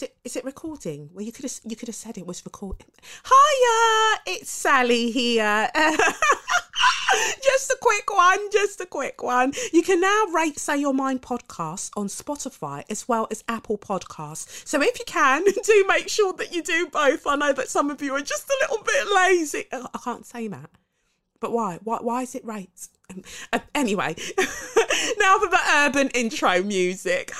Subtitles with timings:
[0.00, 1.10] is it is it recording?
[1.12, 2.86] Well, you could have you could have said it was recording.
[3.24, 5.68] Hiya, it's Sally here.
[7.42, 9.52] just a quick one, just a quick one.
[9.72, 14.66] You can now rate Say Your Mind podcast on Spotify as well as Apple Podcasts.
[14.66, 17.26] So if you can, do make sure that you do both.
[17.26, 19.64] I know that some of you are just a little bit lazy.
[19.72, 20.70] Oh, I can't say that.
[21.40, 21.78] But why?
[21.84, 22.88] Why, why is it rate?
[23.10, 23.22] Um,
[23.52, 24.14] uh, anyway,
[25.18, 27.32] now for the urban intro music.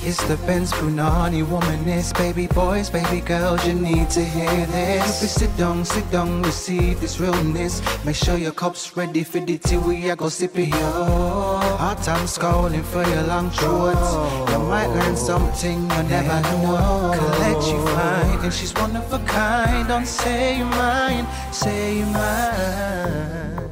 [0.00, 5.22] It's the Benz Brunani womanist, baby boys, baby girls, you need to hear this.
[5.24, 7.82] If sit down, sit down, receive this realness.
[8.04, 11.58] Make sure your cup's ready for the tea, we are go sip it, yo.
[11.78, 14.12] Hot times calling for your long shorts.
[14.52, 17.12] You might learn something you never know.
[17.14, 19.88] Collect you fine, and she's one of a kind.
[19.88, 23.70] Don't say you mine, say you mine.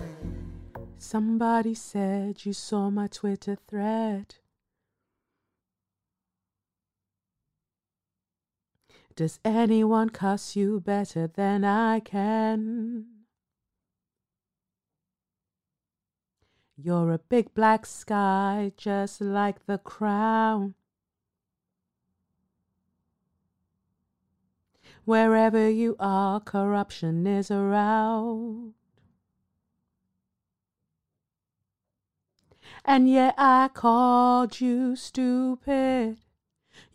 [0.99, 4.35] Somebody said you saw my Twitter thread.
[9.17, 13.07] Does anyone cuss you better than I can?
[16.77, 20.75] You're a big black sky, just like the crown.
[25.07, 28.75] Wherever you are, corruption is around.
[32.85, 36.19] And yet I called you stupid.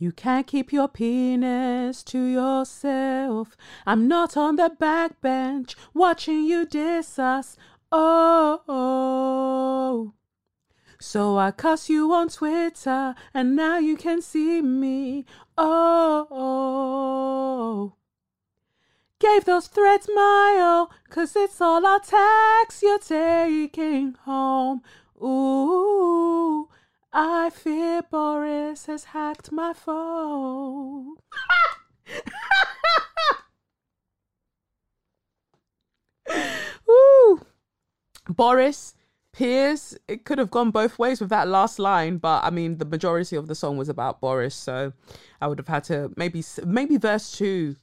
[0.02, 3.56] You can't keep your penis to yourself.
[3.86, 7.56] I'm not on the back bench watching you diss us.
[7.92, 10.14] Oh, oh.
[11.00, 15.24] So I cuss you on Twitter, and now you can see me.
[15.56, 17.94] Oh, oh.
[19.20, 24.82] Gave those threads my all, cause it's all our tax you're taking home.
[25.22, 26.71] Ooh.
[27.14, 31.16] I fear Boris has hacked my phone.
[36.88, 37.42] Woo!
[38.30, 38.96] Boris,
[39.34, 42.86] Piers, it could have gone both ways with that last line, but I mean, the
[42.86, 44.94] majority of the song was about Boris, so
[45.42, 47.76] I would have had to maybe maybe verse two,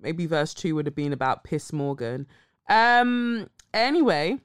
[0.00, 2.26] maybe verse two would have been about Piss Morgan.
[2.68, 3.48] Um.
[3.74, 4.38] Anyway,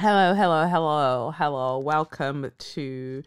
[0.00, 1.78] Hello, hello, hello, hello.
[1.80, 3.22] Welcome to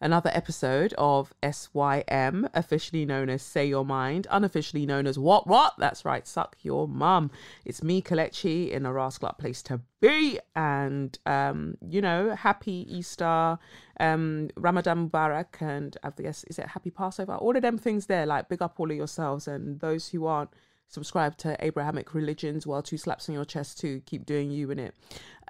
[0.00, 5.74] another episode of SYM, officially known as Say Your Mind, unofficially known as What What?
[5.78, 7.30] That's right, Suck Your Mum.
[7.64, 10.40] It's me, Kelechi, in a rascal place to be.
[10.56, 13.56] And, um, you know, happy Easter,
[14.00, 17.36] um, Ramadan Mubarak, and I guess, is it happy Passover?
[17.36, 20.50] All of them things there, like, big up all of yourselves and those who aren't
[20.88, 24.78] subscribe to Abrahamic religions while two slaps on your chest to keep doing you in
[24.78, 24.94] it.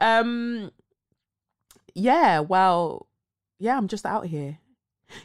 [0.00, 0.70] Um
[1.94, 3.06] yeah, well,
[3.58, 4.58] yeah, I'm just out here.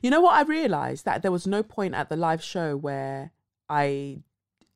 [0.02, 3.32] You know what I realized that there was no point at the live show where
[3.68, 4.24] I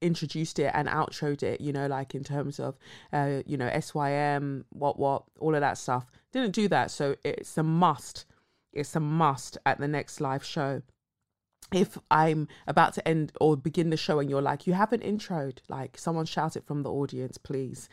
[0.01, 2.77] introduced it and outroed it, you know, like in terms of
[3.13, 6.05] uh, you know, SYM, what what, all of that stuff.
[6.31, 8.25] Didn't do that, so it's a must.
[8.73, 10.81] It's a must at the next live show
[11.73, 15.59] if I'm about to end or begin the show and you're like, you haven't introed,
[15.67, 17.89] like someone shout it from the audience, please.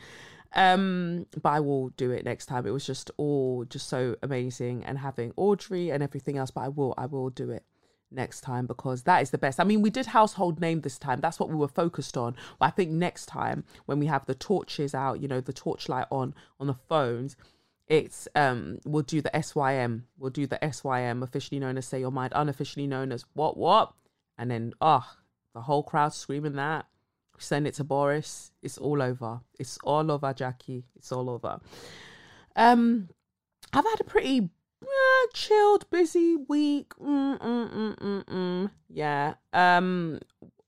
[0.55, 2.67] Um, but I will do it next time.
[2.67, 6.51] It was just all just so amazing and having Audrey and everything else.
[6.51, 7.63] But I will, I will do it
[8.11, 9.59] next time because that is the best.
[9.59, 11.19] I mean, we did household name this time.
[11.19, 12.35] That's what we were focused on.
[12.59, 16.05] But I think next time when we have the torches out, you know, the torchlight
[16.11, 17.35] on on the phones,
[17.87, 20.05] it's um we'll do the SYM.
[20.17, 23.93] We'll do the SYM, officially known as Say Your Mind, unofficially known as What What,
[24.37, 25.05] and then oh,
[25.53, 26.85] the whole crowd screaming that.
[27.39, 28.51] Send it to Boris.
[28.61, 29.41] It's all over.
[29.59, 30.85] It's all over, Jackie.
[30.95, 31.59] It's all over.
[32.55, 33.09] Um,
[33.73, 34.49] I've had a pretty
[34.83, 36.93] uh, chilled, busy week.
[37.01, 38.71] Mm, mm, mm, mm, mm.
[38.87, 39.33] Yeah.
[39.51, 40.19] Um,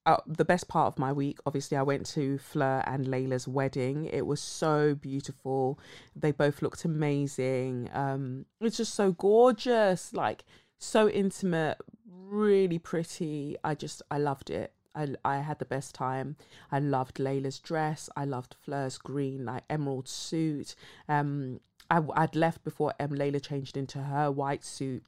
[0.06, 4.06] uh, the best part of my week, obviously, I went to Fleur and Layla's wedding.
[4.06, 5.80] It was so beautiful.
[6.16, 7.90] They both looked amazing.
[7.94, 10.44] Um, it's just so gorgeous, like
[10.78, 11.78] so intimate,
[12.08, 13.58] really pretty.
[13.64, 14.74] I just, I loved it.
[14.94, 16.36] I, I had the best time.
[16.72, 18.10] I loved Layla's dress.
[18.16, 20.76] I loved Fleur's green, like emerald suit.
[21.10, 21.60] Um,
[21.90, 25.04] I, I'd left before um, Layla changed into her white suit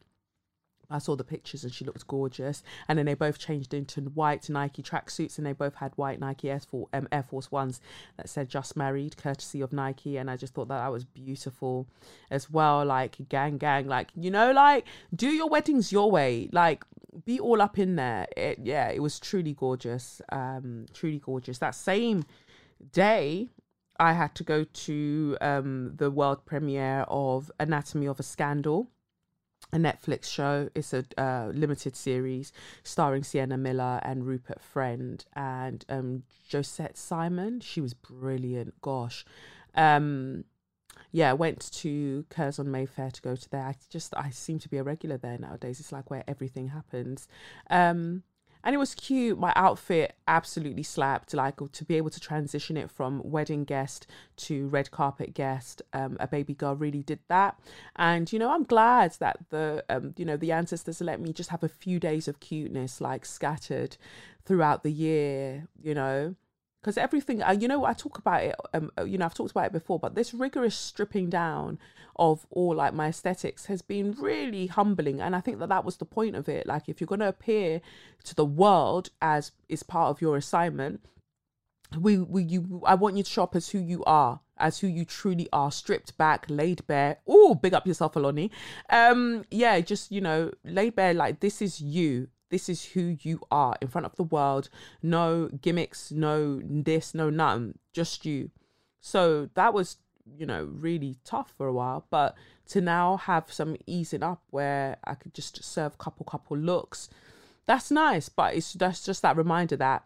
[0.90, 2.64] I saw the pictures and she looked gorgeous.
[2.88, 6.50] And then they both changed into white Nike tracksuits and they both had white Nike
[6.50, 7.82] Air Force, um, Air Force Ones
[8.16, 10.18] that said just married, courtesy of Nike.
[10.18, 11.88] And I just thought that that was beautiful
[12.32, 12.86] as well.
[12.86, 14.86] Like, gang, gang, like, you know, like,
[15.16, 16.50] do your weddings your way.
[16.52, 16.84] Like,
[17.26, 18.28] be all up in there.
[18.38, 20.22] It, yeah, it was truly gorgeous.
[20.30, 21.58] Um, truly gorgeous.
[21.58, 22.26] That same
[22.92, 23.50] day,
[24.00, 28.88] I had to go to um, the world premiere of Anatomy of a Scandal
[29.74, 30.70] a Netflix show.
[30.76, 32.52] It's a uh, limited series
[32.84, 37.60] starring Sienna Miller and Rupert Friend and um, Josette Simon.
[37.60, 38.82] She was brilliant.
[38.82, 39.26] Gosh.
[39.76, 40.46] Um,
[41.12, 43.64] yeah, went to Curzon Mayfair to go to there.
[43.64, 45.80] I just I seem to be a regular there nowadays.
[45.80, 47.28] It's like where everything happens.
[47.70, 48.24] Um,
[48.64, 49.40] and it was cute.
[49.40, 51.34] My outfit absolutely slapped.
[51.34, 54.08] Like to be able to transition it from wedding guest
[54.38, 57.60] to red carpet guest, um, a baby girl really did that.
[57.96, 61.50] And you know, I'm glad that the um, you know the ancestors let me just
[61.50, 63.98] have a few days of cuteness like scattered
[64.46, 65.68] throughout the year.
[65.82, 66.36] You know,
[66.82, 69.52] because everything uh, you know i talk about it um, uh, you know i've talked
[69.52, 71.78] about it before but this rigorous stripping down
[72.18, 75.98] of all like my aesthetics has been really humbling and i think that that was
[75.98, 76.66] the point of it.
[76.66, 77.82] Like if you're going to appear
[78.24, 81.02] to the world as is part of your assignment
[81.98, 85.06] we, we you i want you to shop as who you are as who you
[85.06, 87.18] truly are stripped back laid bare.
[87.28, 88.50] Oh big up yourself aloni.
[88.90, 93.42] Um yeah just you know laid bare like this is you this is who you
[93.52, 94.70] are in front of the world.
[95.02, 98.52] No gimmicks, no this, no none, just you.
[99.02, 99.98] So that was,
[100.38, 102.06] you know, really tough for a while.
[102.10, 102.36] But
[102.70, 107.10] to now have some easing up where I could just serve couple couple looks,
[107.66, 108.30] that's nice.
[108.30, 110.06] But it's that's just that reminder that,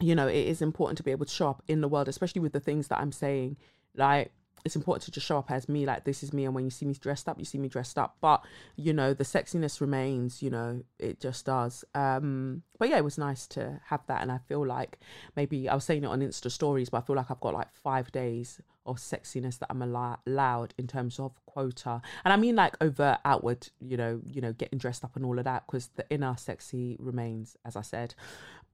[0.00, 2.40] you know, it is important to be able to show up in the world, especially
[2.40, 3.56] with the things that I'm saying.
[3.96, 4.32] Like
[4.68, 6.70] it's important to just show up as me like this is me and when you
[6.70, 8.16] see me dressed up you see me dressed up.
[8.20, 8.44] But
[8.76, 11.84] you know the sexiness remains you know it just does.
[11.94, 15.00] Um but yeah it was nice to have that and i feel like
[15.34, 17.74] maybe i was saying it on insta stories but i feel like i've got like
[17.74, 22.00] five days of sexiness that i'm allowed in terms of quota.
[22.24, 25.38] And i mean like overt outward you know you know getting dressed up and all
[25.38, 28.14] of that because the inner sexy remains as i said.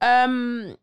[0.00, 0.76] Um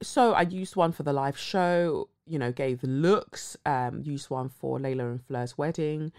[0.00, 4.48] so I used one for the live show, you know, gave looks, um, used one
[4.48, 6.12] for Layla and Fleur's wedding.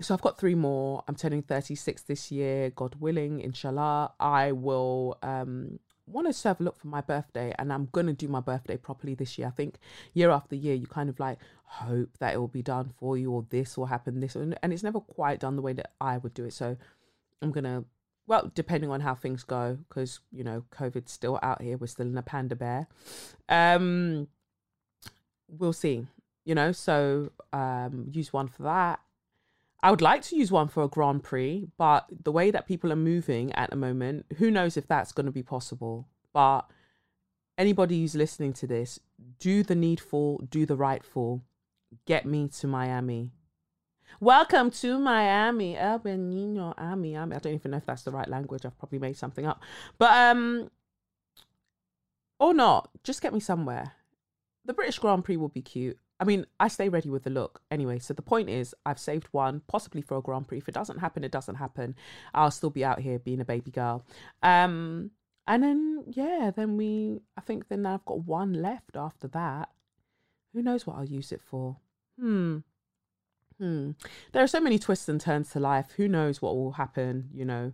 [0.00, 1.02] So I've got three more.
[1.08, 4.12] I'm turning 36 this year, God willing, inshallah.
[4.20, 5.78] I will um
[6.08, 9.14] want to serve a look for my birthday and I'm gonna do my birthday properly
[9.14, 9.48] this year.
[9.48, 9.78] I think
[10.12, 13.32] year after year you kind of like hope that it will be done for you
[13.32, 16.18] or this will happen, this and and it's never quite done the way that I
[16.18, 16.52] would do it.
[16.52, 16.76] So
[17.40, 17.84] I'm gonna
[18.26, 21.76] well, depending on how things go, because you know COVID's still out here.
[21.76, 22.88] We're still in a panda bear.
[23.48, 24.28] Um,
[25.48, 26.06] we'll see.
[26.44, 29.00] You know, so um, use one for that.
[29.82, 32.92] I would like to use one for a Grand Prix, but the way that people
[32.92, 36.08] are moving at the moment, who knows if that's going to be possible.
[36.32, 36.62] But
[37.58, 39.00] anybody who's listening to this,
[39.38, 41.42] do the needful, do the rightful.
[42.04, 43.32] Get me to Miami.
[44.20, 47.16] Welcome to Miami, El Benino, Miami.
[47.16, 48.64] I don't even know if that's the right language.
[48.64, 49.62] I've probably made something up,
[49.98, 50.70] but um,
[52.38, 52.88] or not.
[53.04, 53.92] Just get me somewhere.
[54.66, 55.98] The British Grand Prix will be cute.
[56.18, 57.98] I mean, I stay ready with the look anyway.
[57.98, 60.58] So the point is, I've saved one, possibly for a Grand Prix.
[60.58, 61.94] If it doesn't happen, it doesn't happen.
[62.34, 64.04] I'll still be out here being a baby girl.
[64.42, 65.12] Um,
[65.46, 67.20] and then yeah, then we.
[67.36, 69.70] I think then I've got one left after that.
[70.52, 71.76] Who knows what I'll use it for?
[72.18, 72.58] Hmm.
[73.58, 73.92] Hmm.
[74.32, 75.92] There are so many twists and turns to life.
[75.96, 77.72] Who knows what will happen, you know,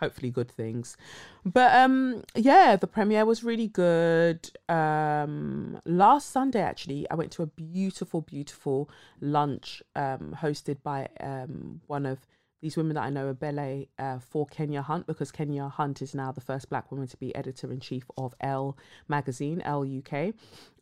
[0.00, 0.96] hopefully good things.
[1.44, 4.50] But um yeah, the premiere was really good.
[4.68, 11.80] Um last Sunday actually, I went to a beautiful beautiful lunch um hosted by um
[11.86, 12.18] one of
[12.62, 16.14] these women that I know are Bele uh, for Kenya Hunt because Kenya Hunt is
[16.14, 18.74] now the first black woman to be editor in chief of Elle
[19.06, 20.32] magazine, Elle UK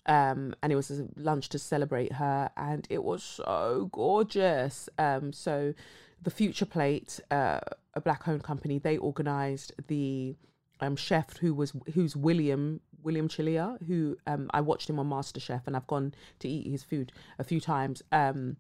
[0.07, 4.89] um, and it was a lunch to celebrate her, and it was so gorgeous.
[4.99, 5.75] Um, so
[6.23, 7.61] the Future Plate, uh,
[7.95, 10.37] a black-owned company, they organised the
[10.81, 15.63] um, chef who was who's William William Chilila, who um, I watched him on MasterChef,
[15.67, 18.03] and I've gone to eat his food a few times.
[18.13, 18.57] Um,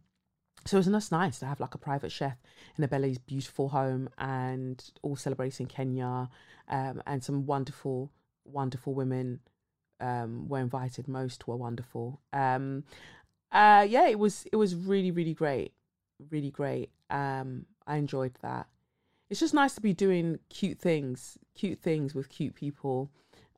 [0.65, 2.37] so it was nice to have like a private chef
[2.77, 6.29] in a Bele's beautiful home, and all celebrating Kenya,
[6.69, 8.11] um, and some wonderful,
[8.45, 9.41] wonderful women
[10.01, 11.09] um, were invited.
[11.09, 12.21] Most were wonderful.
[12.33, 12.85] Um,
[13.51, 15.73] uh, yeah, it was it was really really great,
[16.31, 16.91] really great.
[17.11, 18.67] Um, I enjoyed that.
[19.33, 23.11] It's just nice to be doing cute things, cute things with cute people.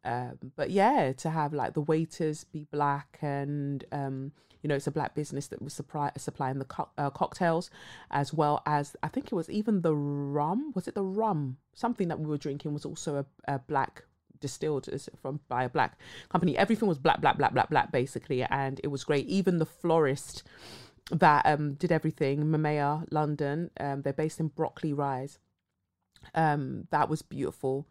[0.05, 4.31] Um, but yeah, to have like the waiters be black and um,
[4.63, 7.71] you know it's a black business that was supply, supplying the co- uh, cocktails
[8.13, 10.71] as well as I think it was even the rum.
[10.77, 11.57] Was it the rum?
[11.73, 14.05] Something that we were drinking was also a, a black
[14.39, 14.89] distilled
[15.21, 16.57] from by a black company.
[16.57, 19.27] Everything was black, black, black, black, black, basically, and it was great.
[19.27, 20.45] Even the florist
[21.11, 25.41] that um did everything, Mamea London, um, they're based in Brockley Rise.
[26.35, 27.87] Um, that was beautiful.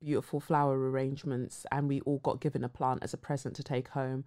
[0.00, 3.88] beautiful flower arrangements, and we all got given a plant as a present to take
[3.88, 4.24] home.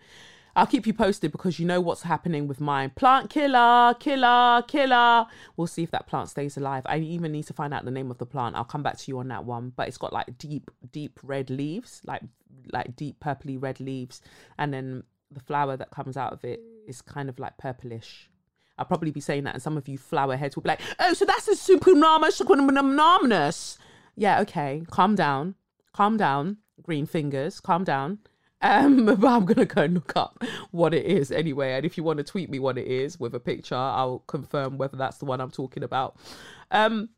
[0.55, 2.91] I'll keep you posted because you know what's happening with mine.
[2.95, 5.27] Plant killer, killer, killer.
[5.55, 6.81] We'll see if that plant stays alive.
[6.87, 8.55] I even need to find out the name of the plant.
[8.55, 9.71] I'll come back to you on that one.
[9.75, 12.23] But it's got like deep, deep red leaves, like
[12.71, 14.21] like deep purpley red leaves,
[14.57, 18.29] and then the flower that comes out of it is kind of like purplish.
[18.77, 21.13] I'll probably be saying that, and some of you flower heads will be like, "Oh,
[21.13, 23.77] so that's a supernominous."
[24.15, 24.83] Yeah, okay.
[24.89, 25.55] Calm down,
[25.93, 26.57] calm down.
[26.81, 28.19] Green fingers, calm down.
[28.61, 31.73] Um, but I'm gonna go and look up what it is anyway.
[31.73, 34.77] And if you want to tweet me what it is with a picture, I'll confirm
[34.77, 36.17] whether that's the one I'm talking about.
[36.71, 37.09] Um,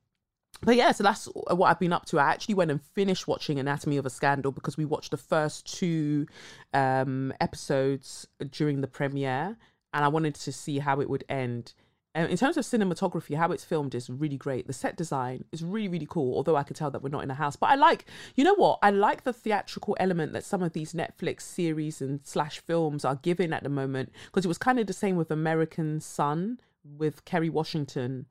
[0.62, 2.20] but yeah, so that's what I've been up to.
[2.20, 5.78] I actually went and finished watching Anatomy of a Scandal because we watched the first
[5.78, 6.26] two
[6.74, 9.58] um, episodes during the premiere,
[9.94, 11.74] and I wanted to see how it would end.
[12.16, 14.66] Um, in terms of cinematography, how it's filmed is really great.
[14.66, 16.36] The set design is really, really cool.
[16.36, 18.06] Although I could tell that we're not in a house, but I like,
[18.36, 18.80] you know what?
[18.82, 23.16] I like the theatrical element that some of these Netflix series and slash films are
[23.16, 27.26] giving at the moment because it was kind of the same with American Son with
[27.26, 28.26] Kerry Washington.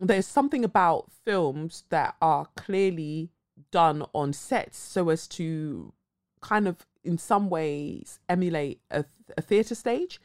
[0.00, 3.30] There's something about films that are clearly
[3.70, 5.92] done on sets so as to
[6.40, 9.04] kind of in some ways emulate a,
[9.36, 10.20] a theatre stage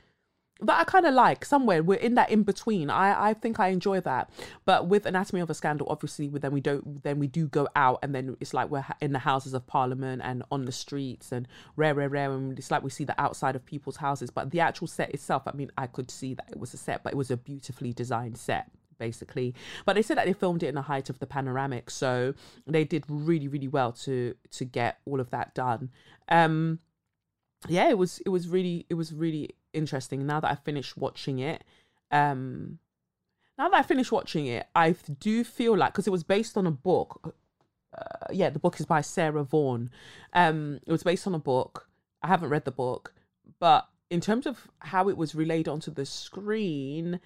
[0.62, 2.90] that I kind of like somewhere we're in that in between.
[2.90, 4.30] I I think I enjoy that.
[4.66, 8.00] But with Anatomy of a Scandal, obviously, then we don't then we do go out
[8.04, 11.48] and then it's like we're in the Houses of Parliament and on the streets and
[11.76, 14.30] rare rare rare and it's like we see the outside of people's houses.
[14.30, 17.04] But the actual set itself, I mean, I could see that it was a set,
[17.04, 19.56] but it was a beautifully designed set basically.
[19.86, 22.34] But they said that they filmed it in the height of the panoramic, so
[22.68, 25.90] they did really really well to to get all of that done.
[26.28, 26.80] Um,
[27.68, 31.40] yeah, it was it was really it was really interesting now that I finished watching
[31.40, 31.64] it.
[32.12, 32.80] Um,
[33.58, 36.66] now that I finished watching it, I do feel like because it was based on
[36.66, 37.36] a book.
[37.98, 39.90] Uh, yeah, the book is by Sarah Vaughan.
[40.34, 41.90] Um, it was based on a book.
[42.22, 43.14] I haven't read the book,
[43.60, 47.20] but in terms of how it was relayed onto the screen,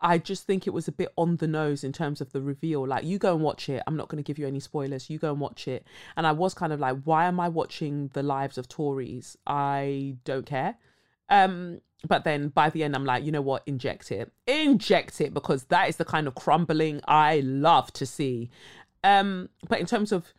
[0.00, 2.86] I just think it was a bit on the nose in terms of the reveal.
[2.86, 3.82] Like, you go and watch it.
[3.86, 5.08] I'm not going to give you any spoilers.
[5.08, 5.86] You go and watch it.
[6.16, 9.36] And I was kind of like, why am I watching the lives of Tories?
[9.46, 10.76] I don't care.
[11.32, 13.62] Um, but then by the end, I'm like, you know what?
[13.66, 18.50] Inject it, inject it, because that is the kind of crumbling I love to see.
[19.02, 20.34] Um, but in terms of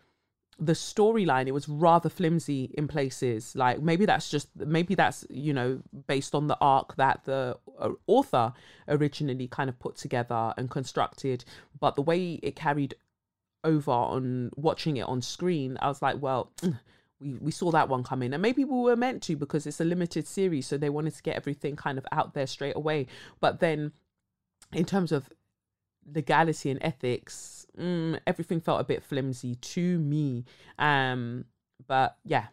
[0.60, 3.56] the storyline, it was rather flimsy in places.
[3.56, 7.90] Like maybe that's just maybe that's you know based on the arc that the uh,
[8.06, 8.54] author
[8.88, 11.44] originally kind of put together and constructed,
[11.80, 12.94] but the way it carried
[13.64, 16.52] over on watching it on screen, I was like, well
[17.24, 19.86] we, we saw that one coming and maybe we were meant to because it's a
[19.86, 23.08] limited series so they wanted to get everything kind of out there straight away
[23.40, 23.92] but then
[24.72, 25.30] in terms of
[26.14, 30.44] legality and ethics mm, everything felt a bit flimsy to me
[30.80, 31.46] um
[31.88, 32.48] but yeah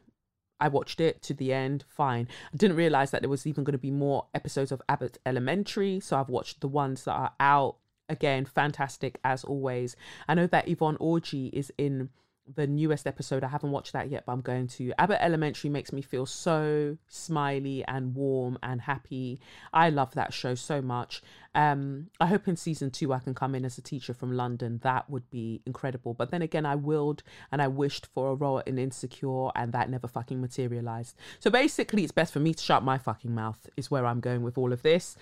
[0.61, 2.29] I watched it to the end, fine.
[2.53, 6.01] I didn't realize that there was even going to be more episodes of Abbott Elementary,
[6.01, 7.77] so I've watched the ones that are out.
[8.11, 9.97] Again, fantastic as always.
[10.29, 12.11] I know that Yvonne Orji is in
[12.55, 13.45] the newest episode.
[13.45, 14.93] I haven't watched that yet, but I'm going to.
[14.99, 19.41] Abbott Elementary makes me feel so smiley and warm and happy.
[19.73, 21.23] I love that show so much.
[21.55, 24.81] Um, I hope in season two I can come in as a teacher from London.
[24.83, 26.15] That would be incredible.
[26.15, 29.91] But then again, I willed and I wished for a role in Insecure, and that
[29.91, 31.17] never fucking materialized.
[31.39, 33.69] So basically, it's best for me to shut my fucking mouth.
[33.77, 35.17] Is where I'm going with all of this.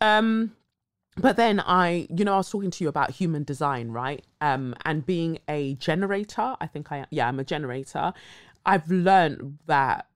[0.00, 0.52] Um,
[1.16, 4.24] but then I, you know, I was talking to you about human design, right?
[4.40, 8.12] Um, and being a generator, I think I, yeah, I'm a generator.
[8.64, 10.06] I've learned that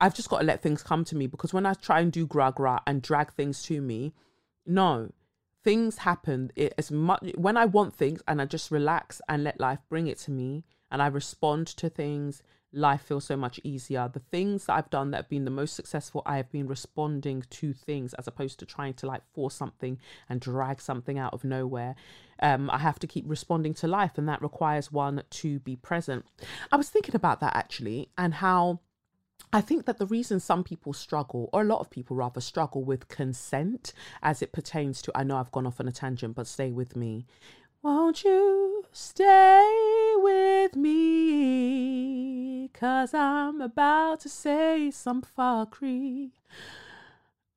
[0.00, 2.26] I've just got to let things come to me because when I try and do
[2.26, 4.12] gra gra and drag things to me,
[4.66, 5.10] no,
[5.64, 6.52] things happen.
[6.54, 10.06] It, as much when I want things and I just relax and let life bring
[10.06, 12.42] it to me, and I respond to things
[12.72, 14.10] life feels so much easier.
[14.12, 17.44] The things that I've done that have been the most successful, I have been responding
[17.50, 21.44] to things as opposed to trying to like force something and drag something out of
[21.44, 21.94] nowhere.
[22.40, 26.26] Um, I have to keep responding to life, and that requires one to be present.
[26.70, 28.80] I was thinking about that actually, and how.
[29.52, 32.82] I think that the reason some people struggle, or a lot of people rather struggle
[32.82, 33.92] with consent
[34.22, 36.96] as it pertains to, I know I've gone off on a tangent, but stay with
[36.96, 37.26] me,
[37.82, 42.45] won't you stay with me?
[42.72, 46.30] Cause I'm about to say some fuckery.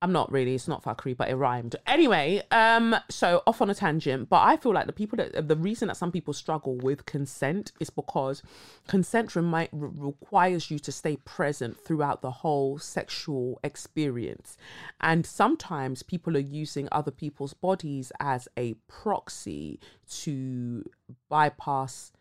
[0.01, 1.75] I'm not really, it's not fuckery, but it rhymed.
[1.85, 5.57] Anyway, um, so off on a tangent, but I feel like the people that the
[5.57, 8.41] reason that some people struggle with consent is because
[8.87, 14.55] consent remi- requires you to stay present throughout the whole sexual experience.
[15.01, 19.81] And sometimes people are using other people's bodies as a proxy
[20.21, 20.89] to
[21.27, 22.13] bypass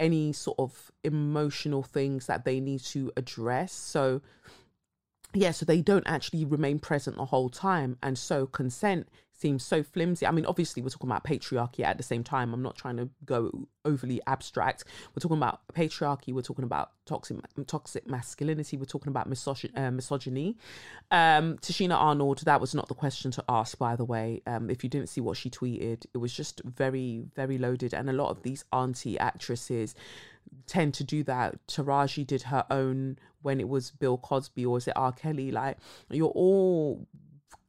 [0.00, 3.72] any sort of emotional things that they need to address.
[3.72, 4.22] So,
[5.32, 7.98] yeah, so they don't actually remain present the whole time.
[8.02, 9.08] And so consent
[9.40, 10.26] seems so flimsy.
[10.26, 12.52] I mean, obviously, we're talking about patriarchy at the same time.
[12.52, 14.84] I'm not trying to go overly abstract.
[15.14, 16.32] We're talking about patriarchy.
[16.32, 18.76] We're talking about toxic toxic masculinity.
[18.76, 20.56] We're talking about uh, misogyny.
[21.10, 24.42] Um, Tichina Arnold, that was not the question to ask, by the way.
[24.46, 27.94] Um, if you didn't see what she tweeted, it was just very, very loaded.
[27.94, 29.94] And a lot of these auntie actresses
[30.66, 31.66] tend to do that.
[31.66, 35.12] Taraji did her own when it was Bill Cosby or is it R.
[35.12, 35.50] Kelly?
[35.50, 35.78] Like,
[36.10, 37.06] you're all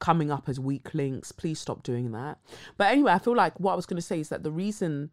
[0.01, 1.31] coming up as weak links.
[1.31, 2.39] Please stop doing that.
[2.75, 5.11] But anyway, I feel like what I was going to say is that the reason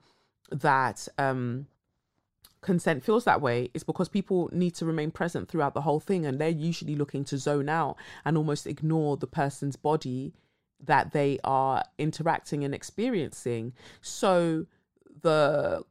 [0.51, 1.67] that um,
[2.63, 6.27] consent feels that way is because people need to remain present throughout the whole thing
[6.27, 10.33] and they're usually looking to zone out and almost ignore the person's body
[10.81, 13.75] that they are interacting and experiencing.
[14.01, 14.67] So
[15.23, 15.85] the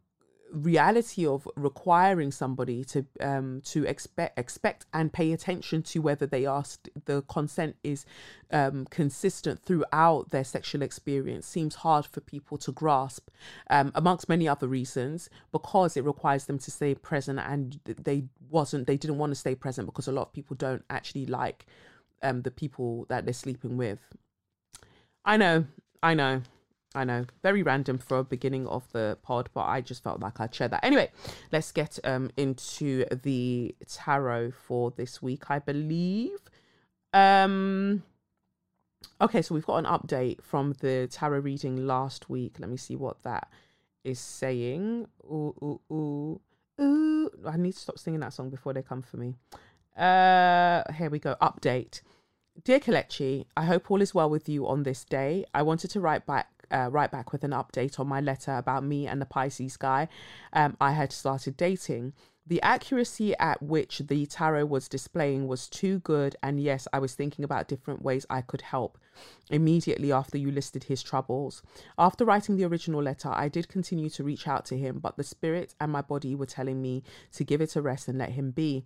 [0.51, 6.46] reality of requiring somebody to um to expect expect and pay attention to whether they
[6.63, 8.06] st- the consent is
[8.51, 13.30] um consistent throughout their sexual experience seems hard for people to grasp
[13.70, 18.88] um amongst many other reasons because it requires them to stay present and they wasn't
[18.88, 21.66] they didn't want to stay present because a lot of people don't actually like
[22.24, 24.00] um the people that they're sleeping with.
[25.25, 25.66] I know
[26.04, 26.42] i know
[26.96, 30.39] I know, very random for a beginning of the pod, but I just felt like
[30.39, 30.84] I'd share that.
[30.84, 31.12] Anyway,
[31.51, 36.39] let's get um into the tarot for this week, I believe.
[37.13, 38.03] Um
[39.20, 42.56] okay, so we've got an update from the tarot reading last week.
[42.60, 43.50] Let me see what that
[44.03, 45.08] is saying.
[45.25, 46.41] Ooh, ooh, ooh,
[46.82, 47.32] ooh.
[47.46, 49.36] I need to stop singing that song before they come for me.
[49.96, 51.36] Uh here we go.
[51.41, 52.01] Update.
[52.63, 55.46] Dear Kelechi, I hope all is well with you on this day.
[55.53, 58.84] I wanted to write back uh, right back with an update on my letter about
[58.84, 60.08] me and the Pisces guy
[60.54, 62.14] um, I had started dating.
[62.48, 67.14] The accuracy at which the tarot was displaying was too good, and yes, I was
[67.14, 68.98] thinking about different ways I could help.
[69.50, 71.62] Immediately after you listed his troubles.
[71.98, 75.26] After writing the original letter, I did continue to reach out to him, but the
[75.26, 78.52] spirit and my body were telling me to give it a rest and let him
[78.52, 78.86] be.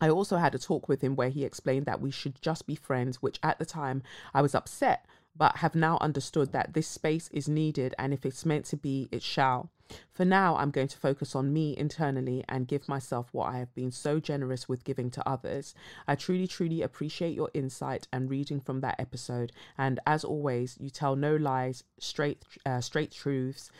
[0.00, 2.74] I also had a talk with him where he explained that we should just be
[2.74, 4.02] friends, which at the time
[4.34, 8.44] I was upset but have now understood that this space is needed and if it's
[8.44, 9.70] meant to be, it shall.
[10.12, 13.74] For now, I'm going to focus on me internally and give myself what I have
[13.74, 15.74] been so generous with giving to others.
[16.06, 19.52] I truly, truly appreciate your insight and reading from that episode.
[19.76, 23.70] And as always, you tell no lies, straight, uh, straight truths.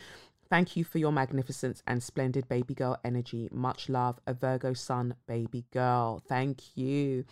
[0.50, 3.48] Thank you for your magnificence and splendid baby girl energy.
[3.50, 6.22] Much love, a Virgo sun baby girl.
[6.28, 7.24] Thank you.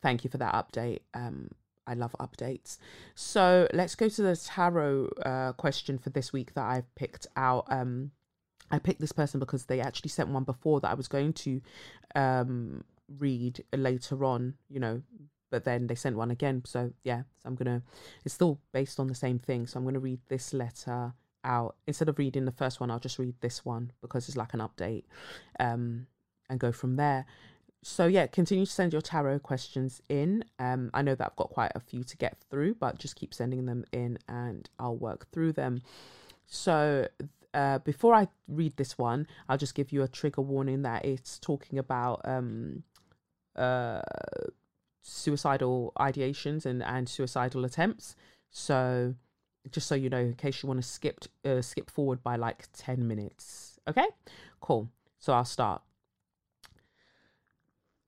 [0.00, 1.00] Thank you for that update.
[1.12, 1.50] Um,
[1.86, 2.78] I love updates.
[3.14, 7.66] So let's go to the tarot uh, question for this week that I've picked out.
[7.68, 8.12] Um,
[8.70, 11.60] I picked this person because they actually sent one before that I was going to
[12.14, 12.84] um,
[13.18, 15.02] read later on, you know,
[15.50, 16.62] but then they sent one again.
[16.64, 17.82] So yeah, so I'm gonna.
[18.24, 19.66] It's still based on the same thing.
[19.66, 21.12] So I'm gonna read this letter
[21.44, 22.90] out instead of reading the first one.
[22.90, 25.04] I'll just read this one because it's like an update,
[25.60, 26.06] um,
[26.48, 27.26] and go from there
[27.82, 30.44] so yeah, continue to send your tarot questions in.
[30.58, 33.34] Um, I know that I've got quite a few to get through, but just keep
[33.34, 35.82] sending them in, and I'll work through them.
[36.46, 37.08] So
[37.54, 41.38] uh, before I read this one, I'll just give you a trigger warning that it's
[41.38, 42.84] talking about um,
[43.56, 44.00] uh,
[45.00, 48.14] suicidal ideations and and suicidal attempts.
[48.50, 49.14] So
[49.70, 52.68] just so you know, in case you want to skip uh, skip forward by like
[52.72, 53.78] ten minutes.
[53.88, 54.06] Okay,
[54.60, 54.88] cool.
[55.18, 55.82] So I'll start.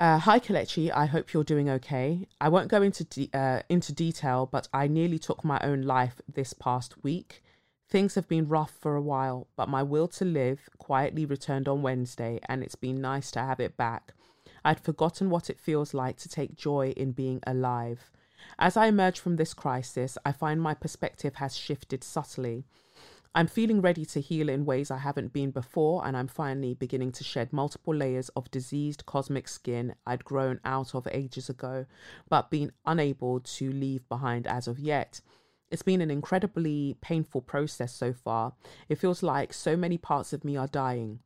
[0.00, 2.26] Uh, hi Kelechi, I hope you're doing okay.
[2.40, 6.20] I won't go into de- uh, into detail, but I nearly took my own life
[6.32, 7.44] this past week.
[7.88, 11.82] Things have been rough for a while, but my will to live quietly returned on
[11.82, 14.14] Wednesday, and it's been nice to have it back.
[14.64, 18.10] I'd forgotten what it feels like to take joy in being alive.
[18.58, 22.64] As I emerge from this crisis, I find my perspective has shifted subtly.
[23.36, 27.10] I'm feeling ready to heal in ways I haven't been before, and I'm finally beginning
[27.12, 31.86] to shed multiple layers of diseased cosmic skin I'd grown out of ages ago,
[32.28, 35.20] but been unable to leave behind as of yet.
[35.68, 38.52] It's been an incredibly painful process so far.
[38.88, 41.18] It feels like so many parts of me are dying,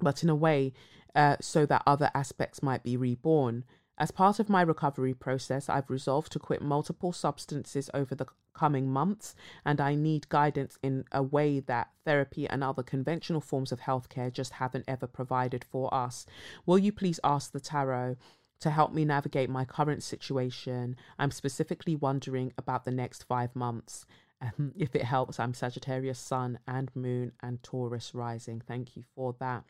[0.00, 0.72] but in a way,
[1.16, 3.64] uh, so that other aspects might be reborn.
[3.98, 8.90] As part of my recovery process, I've resolved to quit multiple substances over the coming
[8.90, 13.80] months, and I need guidance in a way that therapy and other conventional forms of
[13.80, 16.26] healthcare just haven't ever provided for us.
[16.64, 18.16] Will you please ask the tarot?
[18.60, 24.06] To help me navigate my current situation, I'm specifically wondering about the next five months.
[24.40, 28.62] Um, if it helps, I'm Sagittarius Sun and Moon and Taurus rising.
[28.64, 29.64] Thank you for that.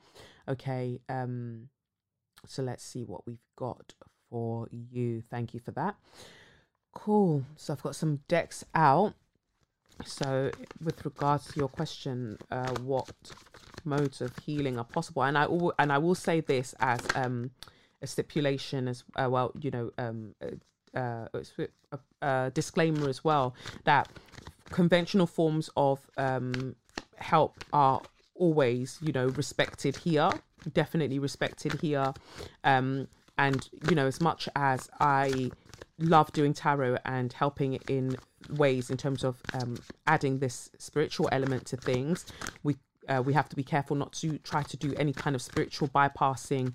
[0.46, 1.70] Okay, um,
[2.46, 3.94] so let's see what we've got
[4.32, 5.22] for you.
[5.30, 5.94] Thank you for that.
[6.92, 7.44] Cool.
[7.56, 9.14] So I've got some decks out.
[10.06, 10.50] So,
[10.82, 13.10] with regards to your question, uh, what
[13.84, 15.22] modes of healing are possible?
[15.22, 17.50] And I will, and I will say this as um,
[18.00, 19.52] a stipulation as uh, well.
[19.60, 21.28] You know, um, uh, uh
[21.92, 24.08] a, a, disclaimer as well that
[24.70, 26.74] conventional forms of um,
[27.16, 28.00] help are
[28.34, 30.30] always, you know, respected here.
[30.72, 32.14] Definitely respected here.
[32.64, 35.50] Um, and you know, as much as I
[35.98, 38.16] love doing tarot and helping in
[38.50, 42.26] ways in terms of um, adding this spiritual element to things,
[42.62, 42.76] we
[43.08, 45.88] uh, we have to be careful not to try to do any kind of spiritual
[45.88, 46.72] bypassing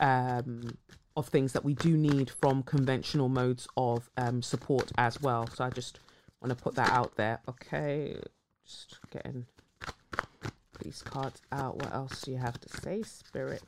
[0.00, 0.76] um,
[1.16, 5.46] of things that we do need from conventional modes of um, support as well.
[5.48, 5.98] So I just
[6.40, 7.40] want to put that out there.
[7.48, 8.20] Okay,
[8.66, 9.46] just getting
[10.80, 11.76] these cards out.
[11.76, 13.62] What else do you have to say, Spirit?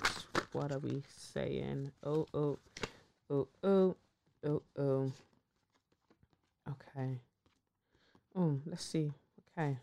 [0.53, 1.93] What are we saying?
[2.05, 2.59] Oh, oh,
[3.31, 3.97] oh, oh,
[4.45, 5.13] oh, oh.
[6.69, 7.19] Okay.
[8.37, 9.13] Oh, let's see.
[9.59, 9.77] Okay.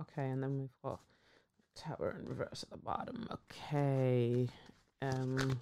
[0.00, 1.00] Okay, and then we've got
[1.76, 3.28] tower in reverse at the bottom.
[3.32, 4.48] Okay.
[5.00, 5.58] Um.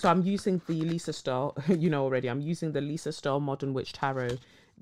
[0.00, 3.74] So I'm using the Lisa Sterle, you know already, I'm using the Lisa Sterle Modern
[3.74, 4.38] Witch Tarot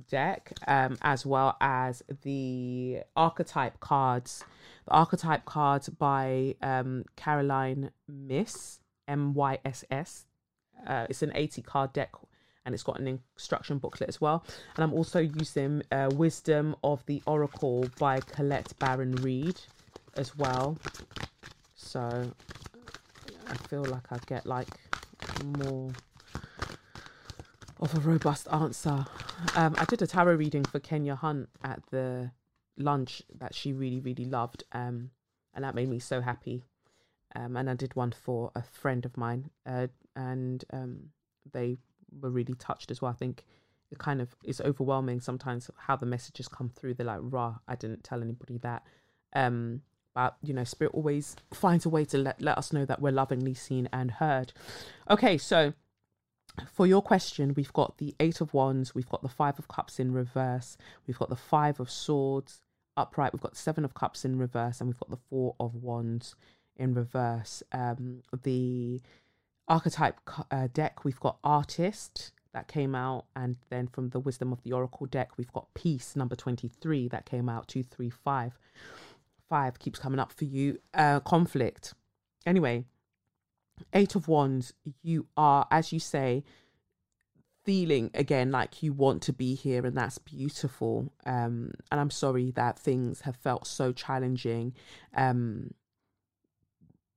[0.08, 4.44] deck, um, as well as the archetype cards.
[4.84, 10.26] The archetype cards by um, Caroline Myss M Y S S.
[10.86, 12.12] Uh, it's an 80 card deck
[12.64, 14.44] and it's got an instruction booklet as well.
[14.76, 19.58] And I'm also using uh, Wisdom of the Oracle by Colette Baron Reid
[20.18, 20.76] as well.
[21.74, 22.30] So
[23.48, 24.68] I feel like I get like
[25.56, 25.90] more
[27.80, 29.04] of a robust answer.
[29.56, 32.32] Um, I did a tarot reading for Kenya Hunt at the
[32.76, 34.64] lunch that she really, really loved.
[34.72, 35.10] Um,
[35.54, 36.64] and that made me so happy.
[37.34, 41.10] Um, and I did one for a friend of mine, uh, and um,
[41.52, 41.78] they
[42.20, 43.10] were really touched as well.
[43.10, 43.44] I think
[43.90, 46.94] it kind of is overwhelming sometimes how the messages come through.
[46.94, 48.82] They're like, "Rah, I didn't tell anybody that."
[49.34, 49.82] Um,
[50.14, 53.12] but you know, spirit always finds a way to let let us know that we're
[53.12, 54.52] lovingly seen and heard.
[55.10, 55.74] Okay, so
[56.72, 59.98] for your question, we've got the Eight of Wands, we've got the Five of Cups
[59.98, 62.60] in reverse, we've got the Five of Swords
[62.96, 66.34] upright, we've got Seven of Cups in reverse, and we've got the Four of Wands
[66.76, 67.62] in reverse.
[67.72, 69.00] Um, the
[69.66, 70.18] archetype
[70.50, 74.72] uh, deck, we've got Artist that came out, and then from the Wisdom of the
[74.72, 78.58] Oracle deck, we've got Peace number 23 that came out, 235.
[79.48, 80.78] Five keeps coming up for you.
[80.92, 81.94] Uh, conflict.
[82.46, 82.84] Anyway,
[83.92, 86.44] Eight of Wands, you are, as you say,
[87.64, 91.12] feeling again like you want to be here, and that's beautiful.
[91.26, 94.74] Um, and I'm sorry that things have felt so challenging.
[95.14, 95.74] Um,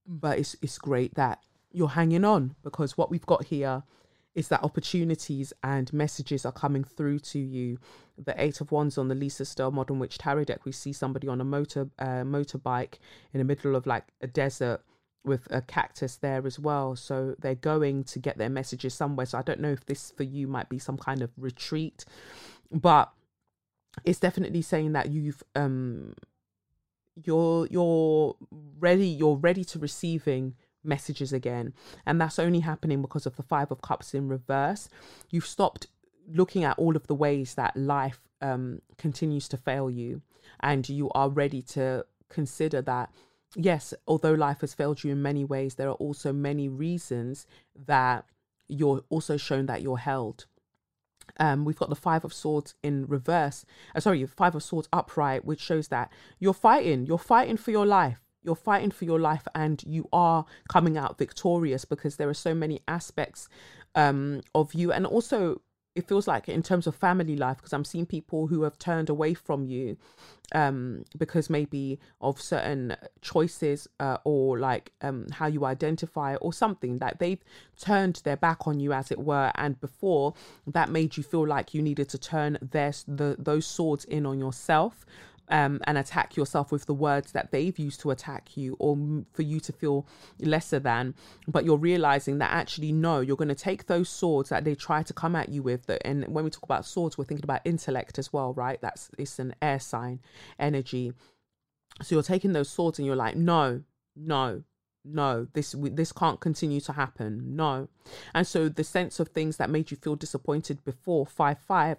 [0.05, 1.39] but it's it's great that
[1.71, 3.83] you're hanging on because what we've got here
[4.35, 7.77] is that opportunities and messages are coming through to you.
[8.17, 11.27] The Eight of Wands on the Lisa Sterle Modern Witch Tarot deck, we see somebody
[11.27, 12.95] on a motor uh, motorbike
[13.33, 14.81] in the middle of like a desert
[15.23, 16.95] with a cactus there as well.
[16.95, 19.25] So they're going to get their messages somewhere.
[19.25, 22.05] So I don't know if this for you might be some kind of retreat,
[22.71, 23.11] but
[24.03, 26.13] it's definitely saying that you've um
[27.25, 28.35] you're you're
[28.79, 31.73] ready you're ready to receiving messages again
[32.05, 34.89] and that's only happening because of the five of cups in reverse
[35.29, 35.87] you've stopped
[36.33, 40.21] looking at all of the ways that life um continues to fail you
[40.61, 43.11] and you are ready to consider that
[43.55, 48.25] yes, although life has failed you in many ways, there are also many reasons that
[48.67, 50.45] you're also shown that you're held.
[51.37, 53.65] Um, we've got the Five of Swords in reverse.
[53.95, 57.05] Uh, sorry, Five of Swords upright, which shows that you're fighting.
[57.05, 58.19] You're fighting for your life.
[58.43, 62.55] You're fighting for your life, and you are coming out victorious because there are so
[62.55, 63.47] many aspects
[63.93, 65.61] um, of you, and also
[65.95, 69.09] it feels like in terms of family life because i'm seeing people who have turned
[69.09, 69.97] away from you
[70.53, 76.99] um because maybe of certain choices uh, or like um how you identify or something
[76.99, 77.43] that they've
[77.79, 80.33] turned their back on you as it were and before
[80.67, 84.39] that made you feel like you needed to turn their the those swords in on
[84.39, 85.05] yourself
[85.49, 88.97] um, and attack yourself with the words that they've used to attack you or
[89.33, 90.07] for you to feel
[90.39, 91.13] lesser than.
[91.47, 95.03] But you're realizing that actually, no, you're going to take those swords that they try
[95.03, 95.89] to come at you with.
[96.05, 98.79] And when we talk about swords, we're thinking about intellect as well, right?
[98.81, 100.19] That's it's an air sign
[100.59, 101.13] energy.
[102.01, 103.83] So you're taking those swords and you're like, no,
[104.15, 104.63] no,
[105.03, 107.87] no this this can't continue to happen no
[108.35, 111.97] and so the sense of things that made you feel disappointed before 5 5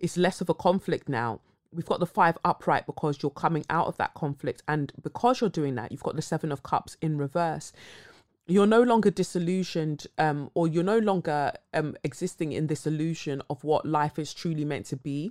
[0.00, 1.40] is less of a conflict now.
[1.72, 4.62] We've got the five upright because you're coming out of that conflict.
[4.66, 7.72] And because you're doing that, you've got the seven of cups in reverse.
[8.46, 13.62] You're no longer disillusioned, um, or you're no longer um, existing in this illusion of
[13.62, 15.30] what life is truly meant to be.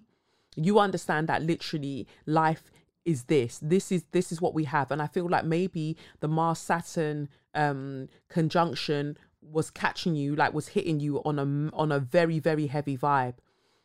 [0.56, 2.72] You understand that literally life
[3.06, 6.28] is this this is this is what we have and i feel like maybe the
[6.28, 12.00] mars saturn um conjunction was catching you like was hitting you on a on a
[12.00, 13.36] very very heavy vibe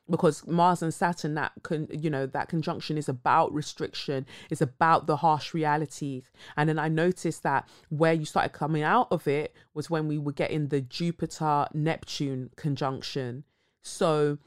[0.08, 5.06] because Mars and Saturn that can you know that conjunction is about restriction is about
[5.06, 6.30] the harsh realities.
[6.56, 10.18] And then I noticed that where you started coming out of it was when we
[10.18, 13.44] were getting the Jupiter Neptune conjunction.
[13.82, 14.38] So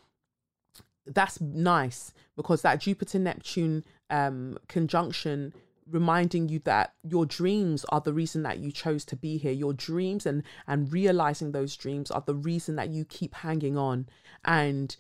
[1.06, 5.54] that's nice because that Jupiter Neptune um, conjunction
[5.89, 9.52] reminding you that your dreams are the reason that you chose to be here.
[9.52, 14.08] Your dreams and and realizing those dreams are the reason that you keep hanging on.
[14.46, 14.96] And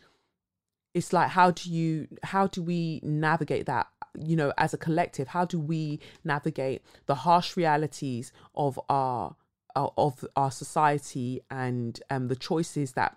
[0.97, 5.27] it's like how do you how do we navigate that you know as a collective
[5.27, 9.35] how do we navigate the harsh realities of our
[9.75, 13.15] of our society and um, the choices that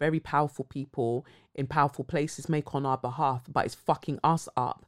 [0.00, 4.84] very powerful people in powerful places make on our behalf, but it's fucking us up.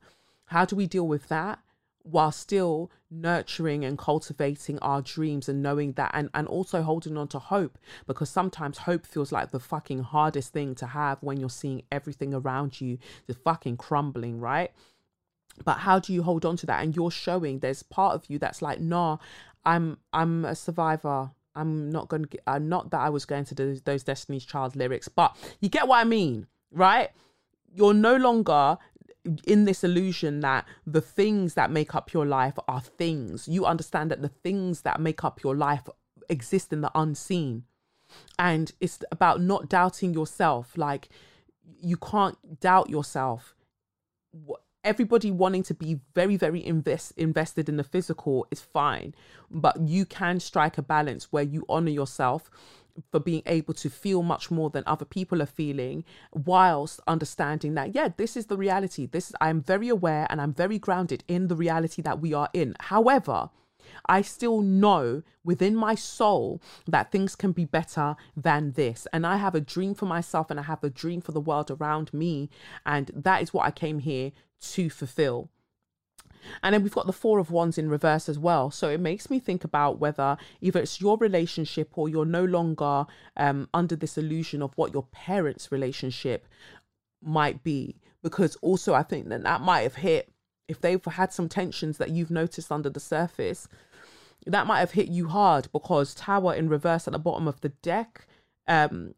[0.47, 1.61] How do we deal with that
[2.03, 7.29] while still nurturing and cultivating our dreams and knowing that and, and also holding on
[7.29, 7.79] to hope?
[8.07, 12.35] Because sometimes hope feels like the fucking hardest thing to have when you're seeing everything
[12.35, 14.73] around you just fucking crumbling, right?
[15.65, 16.83] But how do you hold on to that?
[16.83, 19.19] And you're showing there's part of you that's like, nah,
[19.65, 21.31] I'm I'm a survivor.
[21.55, 22.39] I'm not going to.
[22.39, 25.69] Uh, I'm not that I was going to do those Destiny's Child lyrics, but you
[25.69, 27.11] get what I mean, right?
[27.75, 28.79] You're no longer
[29.45, 33.49] in this illusion that the things that make up your life are things.
[33.49, 35.89] You understand that the things that make up your life
[36.29, 37.65] exist in the unseen.
[38.39, 40.77] And it's about not doubting yourself.
[40.77, 41.09] Like,
[41.81, 43.55] you can't doubt yourself
[44.85, 49.15] everybody wanting to be very very invest invested in the physical is fine
[49.51, 52.51] but you can strike a balance where you honor yourself
[53.11, 57.95] for being able to feel much more than other people are feeling whilst understanding that
[57.95, 61.57] yeah this is the reality this i'm very aware and i'm very grounded in the
[61.57, 63.51] reality that we are in however
[64.07, 69.07] I still know within my soul that things can be better than this.
[69.13, 71.71] And I have a dream for myself and I have a dream for the world
[71.71, 72.51] around me.
[72.87, 74.33] And that is what I came here
[74.73, 75.51] to fulfill.
[76.63, 78.71] And then we've got the Four of Wands in reverse as well.
[78.71, 83.07] So it makes me think about whether either it's your relationship or you're no longer
[83.37, 86.47] um, under this illusion of what your parents' relationship
[87.23, 87.97] might be.
[88.23, 90.31] Because also, I think that that might have hit,
[90.69, 93.69] if they've had some tensions that you've noticed under the surface,
[94.47, 97.69] that might have hit you hard because Tower in reverse at the bottom of the
[97.69, 98.27] deck
[98.67, 99.15] um,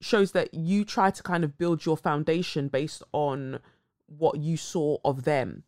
[0.00, 3.58] shows that you try to kind of build your foundation based on
[4.06, 5.64] what you saw of them.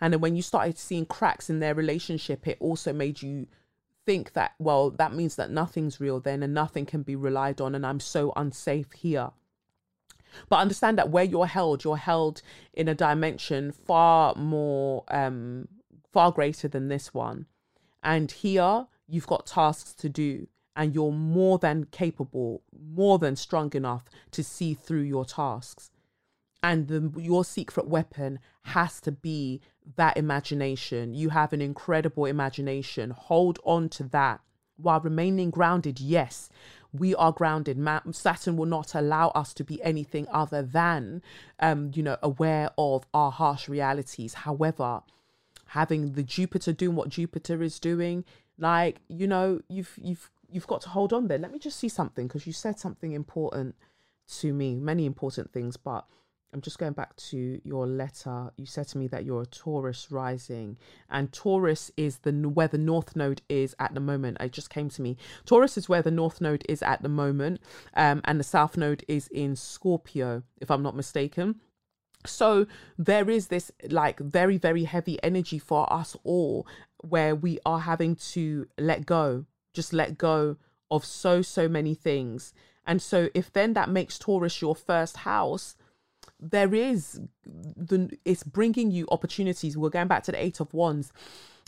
[0.00, 3.46] And then when you started seeing cracks in their relationship, it also made you
[4.06, 7.74] think that, well, that means that nothing's real then and nothing can be relied on,
[7.74, 9.30] and I'm so unsafe here.
[10.48, 12.40] But understand that where you're held, you're held
[12.72, 15.68] in a dimension far more, um,
[16.12, 17.46] far greater than this one.
[18.02, 22.62] And here, you've got tasks to do, and you're more than capable,
[22.94, 25.90] more than strong enough to see through your tasks
[26.62, 29.60] and the, your secret weapon has to be
[29.96, 31.14] that imagination.
[31.14, 33.10] You have an incredible imagination.
[33.10, 34.40] Hold on to that
[34.76, 36.00] while remaining grounded.
[36.00, 36.48] Yes,
[36.92, 37.78] we are grounded.
[38.12, 41.22] Saturn will not allow us to be anything other than,
[41.60, 44.34] um, you know, aware of our harsh realities.
[44.34, 45.02] However,
[45.68, 48.24] having the Jupiter doing what Jupiter is doing,
[48.58, 51.38] like you know, you've you've you've got to hold on there.
[51.38, 53.76] Let me just see something because you said something important
[54.40, 54.74] to me.
[54.74, 56.06] Many important things, but
[56.52, 58.50] I'm just going back to your letter.
[58.56, 62.78] You said to me that you're a Taurus rising, and Taurus is the where the
[62.78, 64.38] North Node is at the moment.
[64.40, 65.16] It just came to me.
[65.46, 67.60] Taurus is where the North Node is at the moment,
[67.94, 71.60] um, and the South Node is in Scorpio, if I'm not mistaken.
[72.26, 72.66] So
[72.98, 76.66] there is this like very very heavy energy for us all,
[76.98, 80.56] where we are having to let go, just let go
[80.90, 82.52] of so so many things.
[82.84, 85.76] And so if then that makes Taurus your first house
[86.40, 89.76] there is the it's bringing you opportunities.
[89.76, 91.12] We're going back to the eight of wands.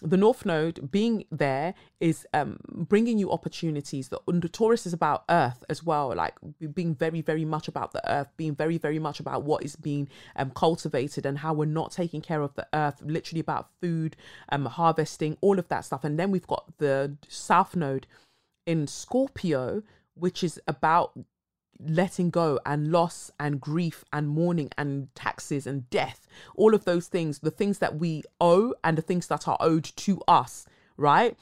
[0.05, 4.09] The North Node being there is um, bringing you opportunities.
[4.09, 6.35] The, the Taurus is about Earth as well, like
[6.75, 10.09] being very, very much about the Earth, being very, very much about what is being
[10.35, 13.01] um, cultivated and how we're not taking care of the Earth.
[13.01, 14.17] Literally about food,
[14.49, 16.03] um, harvesting, all of that stuff.
[16.03, 18.09] And then we've got the South Node
[18.67, 21.13] in Scorpio, which is about
[21.87, 27.09] letting go and loss and grief and mourning and taxes and death, all of those
[27.09, 30.67] things, the things that we owe and the things that are owed to us,
[30.97, 31.37] right?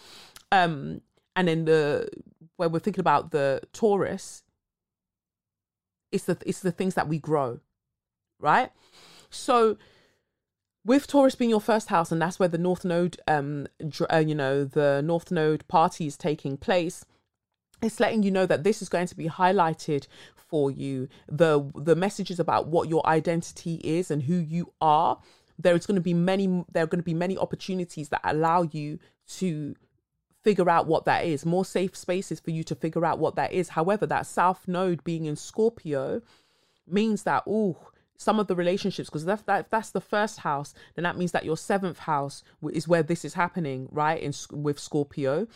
[0.52, 1.02] Um,
[1.36, 2.08] and then the
[2.56, 4.42] when we're thinking about the Taurus,
[6.12, 7.60] it's the it's the things that we grow,
[8.38, 8.70] right?
[9.30, 9.78] So
[10.84, 13.66] with Taurus being your first house, and that's where the North Node, um,
[14.12, 17.04] uh, you know, the North Node party is taking place.
[17.82, 21.08] It's letting you know that this is going to be highlighted for you.
[21.28, 25.18] the The messages about what your identity is and who you are.
[25.58, 26.46] There is going to be many.
[26.72, 28.98] There are going to be many opportunities that allow you
[29.38, 29.74] to
[30.42, 31.44] figure out what that is.
[31.44, 33.70] More safe spaces for you to figure out what that is.
[33.70, 36.22] However, that South Node being in Scorpio
[36.86, 37.76] means that oh
[38.16, 41.56] some of the relationships because that, that's the first house then that means that your
[41.56, 45.46] seventh house is where this is happening right in with scorpio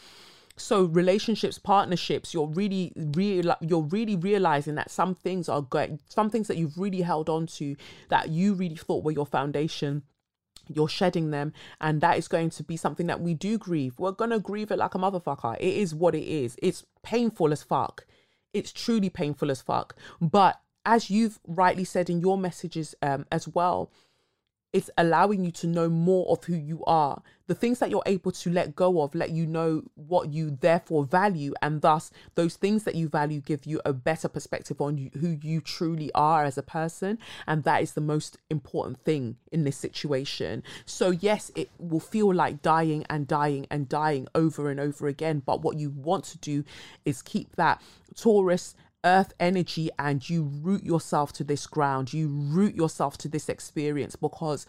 [0.57, 6.31] so relationships partnerships you're really real you're really realizing that some things are good some
[6.31, 7.75] things that you've really held on to
[8.09, 10.03] that you really thought were your foundation
[10.69, 13.99] you're shedding them and that is going to be something that we do grieve.
[13.99, 15.57] We're gonna grieve it like a motherfucker.
[15.57, 16.57] It is what it is.
[16.63, 18.07] It's painful as fuck.
[18.53, 19.97] It's truly painful as fuck.
[20.21, 23.91] But as you've rightly said in your messages um, as well,
[24.75, 27.23] it's allowing you to know more of who you are.
[27.47, 31.05] The things that you're able to let go of let you know what you therefore
[31.05, 35.11] value, and thus those things that you value give you a better perspective on you,
[35.21, 37.21] who you truly are as a person.
[37.47, 40.65] And that is the most important thing in this situation.
[40.87, 45.41] So, yes, it will feel like dying and dying and dying over and over again.
[45.47, 46.65] But what you want to do
[47.05, 47.81] is keep that
[48.17, 48.75] Taurus
[49.05, 54.17] earth energy and you root yourself to this ground you root yourself to this experience
[54.17, 54.67] because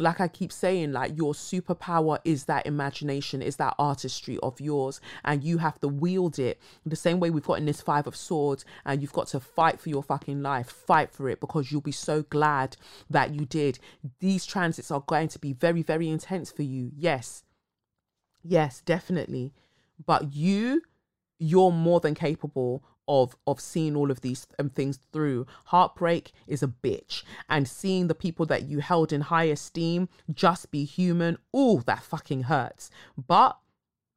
[0.00, 5.00] like I keep saying, like your superpower is that imagination, is that artistry of yours,
[5.24, 8.16] and you have to wield it the same way we've got in this Five of
[8.16, 11.80] Swords, and you've got to fight for your fucking life, fight for it because you'll
[11.80, 12.76] be so glad
[13.08, 13.78] that you did.
[14.20, 16.90] These transits are going to be very, very intense for you.
[16.96, 17.44] Yes,
[18.42, 19.52] yes, definitely.
[20.04, 20.82] But you,
[21.38, 25.46] you're more than capable of of seeing all of these um, things through.
[25.66, 30.70] Heartbreak is a bitch, and seeing the people that you held in high esteem just
[30.70, 32.88] be human, oh, that fucking hurts.
[33.18, 33.58] But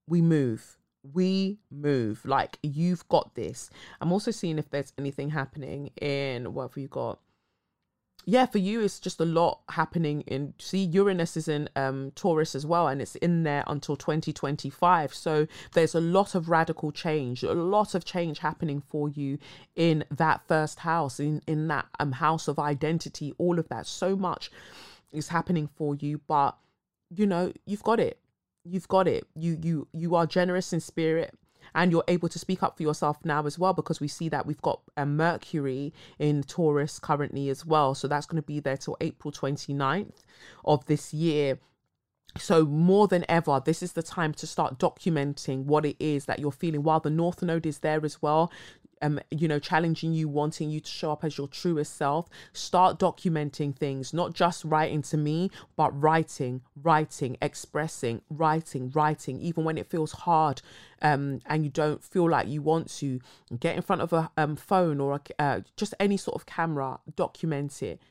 [0.08, 0.77] we move.
[1.01, 2.23] We move.
[2.23, 3.69] Like you've got this.
[3.99, 7.19] I'm also seeing if there's anything happening in what have you got?
[8.25, 10.53] Yeah, for you, it's just a lot happening in.
[10.57, 15.13] See, Uranus is in um, Taurus as well, and it's in there until 2025.
[15.13, 19.39] So there's a lot of radical change, a lot of change happening for you
[19.75, 23.33] in that first house, in in that um house of identity.
[23.38, 24.49] All of that, so much
[25.12, 26.55] is happening for you, but
[27.09, 28.19] you know you've got it.
[28.63, 29.27] You've got it.
[29.36, 31.36] You you you are generous in spirit
[31.76, 34.45] and you're able to speak up for yourself now as well because we see that
[34.45, 37.95] we've got a Mercury in Taurus currently as well.
[37.95, 40.23] So that's going to be there till April 29th
[40.65, 41.60] of this year.
[42.36, 46.39] So, more than ever, this is the time to start documenting what it is that
[46.39, 48.52] you're feeling while the North Node is there as well
[49.03, 52.29] um, you know, challenging you, wanting you to show up as your truest self.
[52.53, 59.65] Start documenting things, not just writing to me, but writing, writing, expressing, writing, writing, even
[59.65, 60.61] when it feels hard
[61.01, 63.19] um, and you don't feel like you want to.
[63.59, 66.99] Get in front of a um, phone or a, uh, just any sort of camera,
[67.15, 68.01] document it,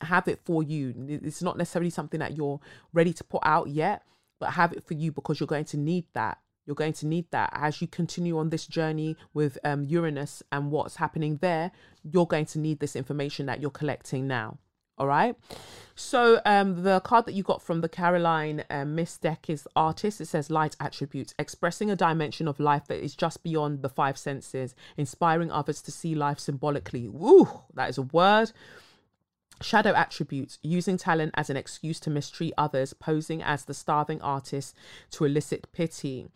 [0.00, 0.94] have it for you.
[1.08, 2.58] It's not necessarily something that you're
[2.92, 4.02] ready to put out yet,
[4.40, 7.24] but have it for you because you're going to need that you're going to need
[7.30, 11.70] that as you continue on this journey with um, Uranus and what's happening there.
[12.02, 14.58] You're going to need this information that you're collecting now.
[14.98, 15.34] All right.
[15.94, 20.20] So um, the card that you got from the Caroline um, Myss deck is artist.
[20.20, 24.18] It says light attributes, expressing a dimension of life that is just beyond the five
[24.18, 27.08] senses, inspiring others to see life symbolically.
[27.08, 28.52] Woo, that is a word.
[29.60, 34.74] Shadow attributes, using talent as an excuse to mistreat others, posing as the starving artist
[35.12, 36.28] to elicit pity.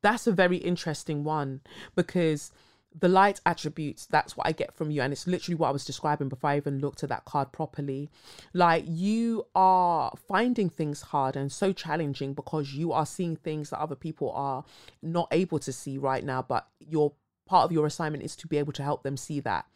[0.00, 1.60] That's a very interesting one
[1.94, 2.50] because
[2.98, 5.00] the light attributes, that's what I get from you.
[5.02, 8.10] And it's literally what I was describing before I even looked at that card properly.
[8.52, 13.80] Like you are finding things hard and so challenging because you are seeing things that
[13.80, 14.64] other people are
[15.02, 17.12] not able to see right now, but your
[17.46, 19.66] part of your assignment is to be able to help them see that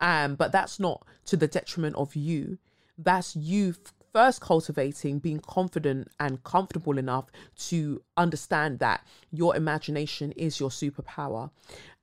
[0.00, 2.58] um, but that's not to the detriment of you.
[2.96, 3.74] That's you
[4.12, 11.50] first cultivating being confident and comfortable enough to understand that your imagination is your superpower.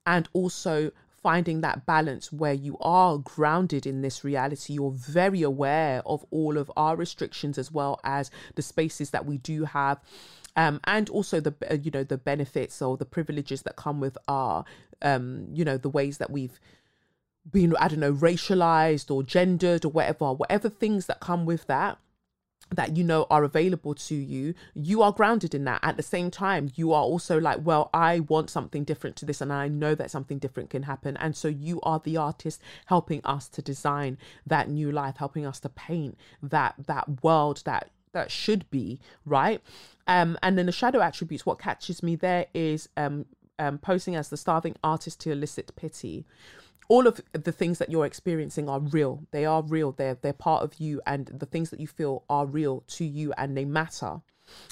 [0.06, 0.92] And also
[1.26, 4.74] finding that balance where you are grounded in this reality.
[4.74, 9.40] You're very aware of all of our restrictions as well as the spaces that we
[9.40, 10.00] do have.
[10.56, 14.20] Um, and also the uh, you know the benefits or the privileges that come with
[14.28, 14.66] our
[15.02, 16.60] um, you know the ways that we've
[17.52, 21.98] being i don't know racialized or gendered or whatever whatever things that come with that
[22.74, 25.80] that you know are available to you you are grounded in that.
[25.84, 29.42] At the same time you are also like well i want something different to this
[29.42, 31.16] and i know that something different can happen.
[31.18, 35.60] And so you are the artist helping us to design that new life helping us
[35.62, 39.62] to paint that that world that that should be right?
[40.08, 43.26] Um and then the shadow attributes what catches me there is um
[43.60, 46.26] um posing as the starving artist to elicit pity
[46.88, 49.26] all of the things that you're experiencing are real.
[49.32, 49.92] They are real.
[49.92, 53.34] They're they're part of you, and the things that you feel are real to you,
[53.38, 54.22] and they matter.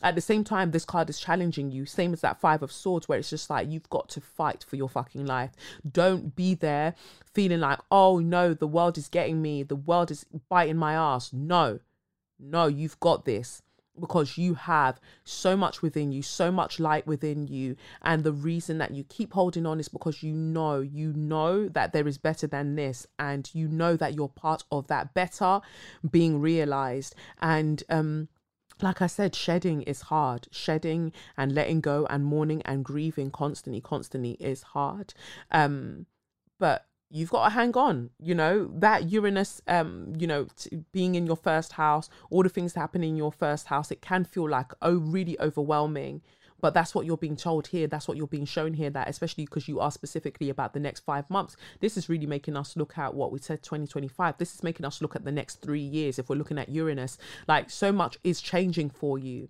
[0.04, 3.08] At the same time, this card is challenging you, same as that Five of Swords,
[3.08, 5.52] where it's just like you've got to fight for your fucking life.
[5.90, 6.94] Don't be there
[7.34, 11.34] feeling like, oh no, the world is getting me, the world is biting my ass.
[11.34, 11.80] No,
[12.40, 13.64] no, you've got this
[14.00, 17.76] because you have so much within you, so much light within you.
[18.02, 21.94] And the reason that you keep holding on is because you know, you know that
[21.94, 25.62] there is better than this, and you know that you're part of that better
[26.10, 27.16] being realized.
[27.42, 28.30] And, um,
[28.82, 30.48] like I said, shedding is hard.
[30.52, 35.14] Shedding and letting go and mourning and grieving constantly, constantly is hard.
[35.52, 36.08] Um,
[36.60, 38.70] but you've got to hang on you know?
[38.74, 43.12] That uranus um you know t- being in your first house all the things happening
[43.12, 46.22] in your first house it can feel like oh really overwhelming.
[46.60, 49.46] But that's what you're being told here that's what you're being shown here that especially
[49.46, 52.98] because you are specifically about the next five months this is really making us look
[52.98, 56.18] at what we said 2025 this is making us look at the next three years
[56.18, 57.18] if we're looking at uranus.
[57.48, 59.50] Like so much is changing for you.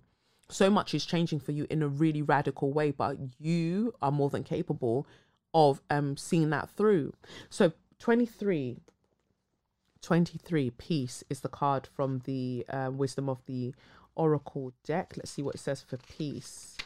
[0.50, 4.28] So much is changing for you in a really radical way but you are more
[4.28, 5.06] than capable
[5.54, 7.12] of um seeing that through.
[7.48, 8.78] So 23
[10.02, 13.72] 23 peace is the card from the uh, wisdom of the
[14.14, 15.14] oracle deck.
[15.16, 16.76] Let's see what it says for peace.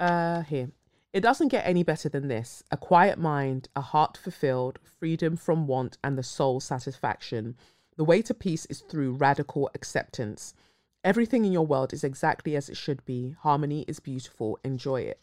[0.00, 0.70] Uh here.
[1.12, 2.62] It doesn't get any better than this.
[2.70, 7.54] A quiet mind, a heart fulfilled, freedom from want and the soul satisfaction.
[7.96, 10.54] The way to peace is through radical acceptance.
[11.04, 13.34] Everything in your world is exactly as it should be.
[13.40, 14.58] Harmony is beautiful.
[14.64, 15.20] Enjoy it.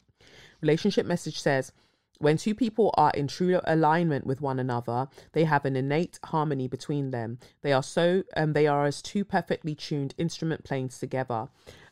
[0.61, 1.71] Relationship message says,
[2.19, 6.67] when two people are in true alignment with one another, they have an innate harmony
[6.67, 7.39] between them.
[7.61, 11.47] They are so um, they are as two perfectly tuned instrument playing together.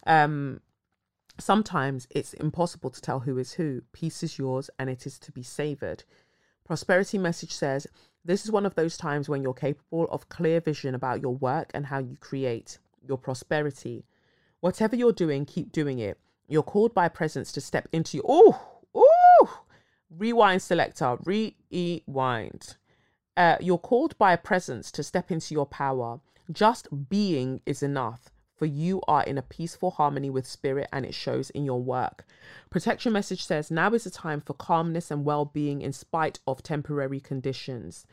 [0.06, 0.60] Um,
[1.40, 3.82] sometimes it's impossible to tell who is who.
[3.94, 6.04] Peace is yours, and it is to be savored.
[6.66, 7.88] Prosperity message says
[8.26, 11.72] this is one of those times when you're capable of clear vision about your work
[11.74, 14.04] and how you create your prosperity.
[14.60, 16.20] Whatever you're doing, keep doing it.
[16.50, 18.77] You're called by presence to step into oh
[20.10, 22.76] rewind selector, rewind.
[23.36, 26.20] Uh, you're called by a presence to step into your power.
[26.52, 31.14] Just being is enough, for you are in a peaceful harmony with spirit and it
[31.14, 32.26] shows in your work.
[32.70, 36.64] Protection message says now is the time for calmness and well being in spite of
[36.64, 38.06] temporary conditions.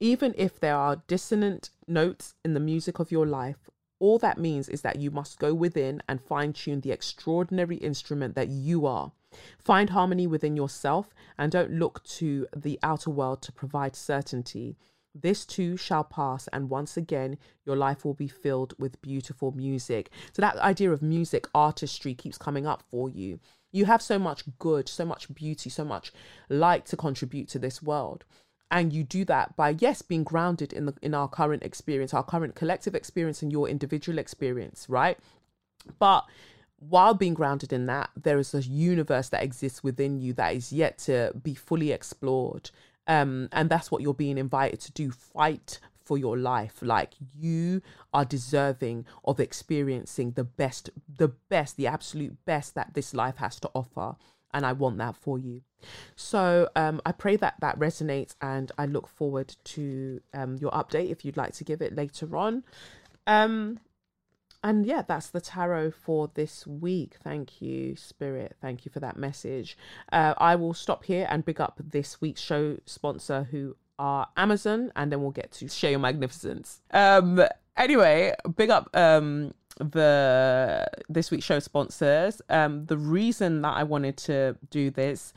[0.00, 3.70] Even if there are dissonant notes in the music of your life,
[4.00, 8.34] all that means is that you must go within and fine tune the extraordinary instrument
[8.34, 9.12] that you are.
[9.58, 14.76] Find harmony within yourself and don't look to the outer world to provide certainty.
[15.14, 20.10] This too shall pass, and once again, your life will be filled with beautiful music.
[20.32, 23.40] So, that idea of music artistry keeps coming up for you.
[23.72, 26.12] You have so much good, so much beauty, so much
[26.48, 28.24] light to contribute to this world
[28.70, 32.22] and you do that by yes being grounded in the in our current experience our
[32.22, 35.18] current collective experience and your individual experience right
[35.98, 36.26] but
[36.78, 40.72] while being grounded in that, there is a universe that exists within you that is
[40.72, 42.70] yet to be fully explored.
[43.06, 46.76] Um, and that's what you're being invited to do fight for your life.
[46.80, 53.14] Like you are deserving of experiencing the best, the best, the absolute best that this
[53.14, 54.16] life has to offer.
[54.54, 55.62] And I want that for you.
[56.16, 61.10] So um, I pray that that resonates, and I look forward to um, your update
[61.10, 62.64] if you'd like to give it later on.
[63.26, 63.78] Um,
[64.62, 67.16] and yeah, that's the tarot for this week.
[67.22, 68.56] Thank you, Spirit.
[68.60, 69.76] Thank you for that message.
[70.12, 74.92] Uh, I will stop here and big up this week's show sponsor, who are Amazon,
[74.96, 76.80] and then we'll get to share your magnificence.
[76.90, 77.40] Um,
[77.76, 82.42] anyway, big up um the this week's show sponsors.
[82.48, 85.32] Um, the reason that I wanted to do this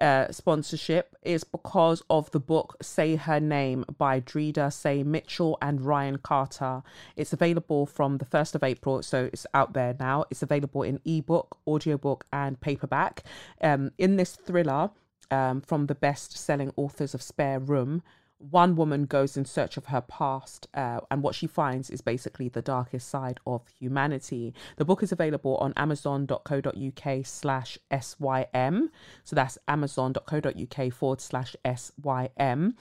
[0.00, 5.80] uh, sponsorship is because of the book Say Her Name by Dreda Say Mitchell and
[5.80, 6.82] Ryan Carter.
[7.16, 10.24] It's available from the 1st of April, so it's out there now.
[10.30, 13.22] It's available in ebook, audiobook, and paperback.
[13.60, 14.90] Um, in this thriller,
[15.30, 18.02] um, from the best selling authors of Spare Room,
[18.50, 22.48] one woman goes in search of her past, uh, and what she finds is basically
[22.48, 24.54] the darkest side of humanity.
[24.76, 28.90] The book is available on amazon.co.uk slash SYM.
[29.24, 32.74] So that's amazon.co.uk forward slash SYM.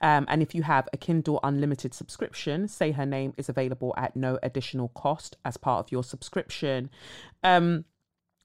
[0.00, 4.14] Um, and if you have a Kindle Unlimited subscription, Say Her Name is available at
[4.14, 6.90] no additional cost as part of your subscription.
[7.42, 7.84] Um,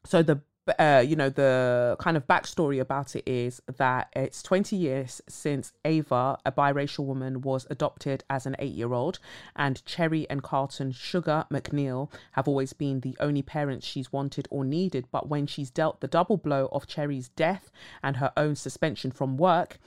[0.06, 0.42] so the
[0.80, 5.74] uh, you know, the kind of backstory about it is that it's 20 years since
[5.84, 9.20] Ava, a biracial woman, was adopted as an eight year old,
[9.56, 14.64] and Cherry and Carlton Sugar McNeil have always been the only parents she's wanted or
[14.64, 15.08] needed.
[15.12, 17.70] But when she's dealt the double blow of Cherry's death
[18.02, 19.80] and her own suspension from work,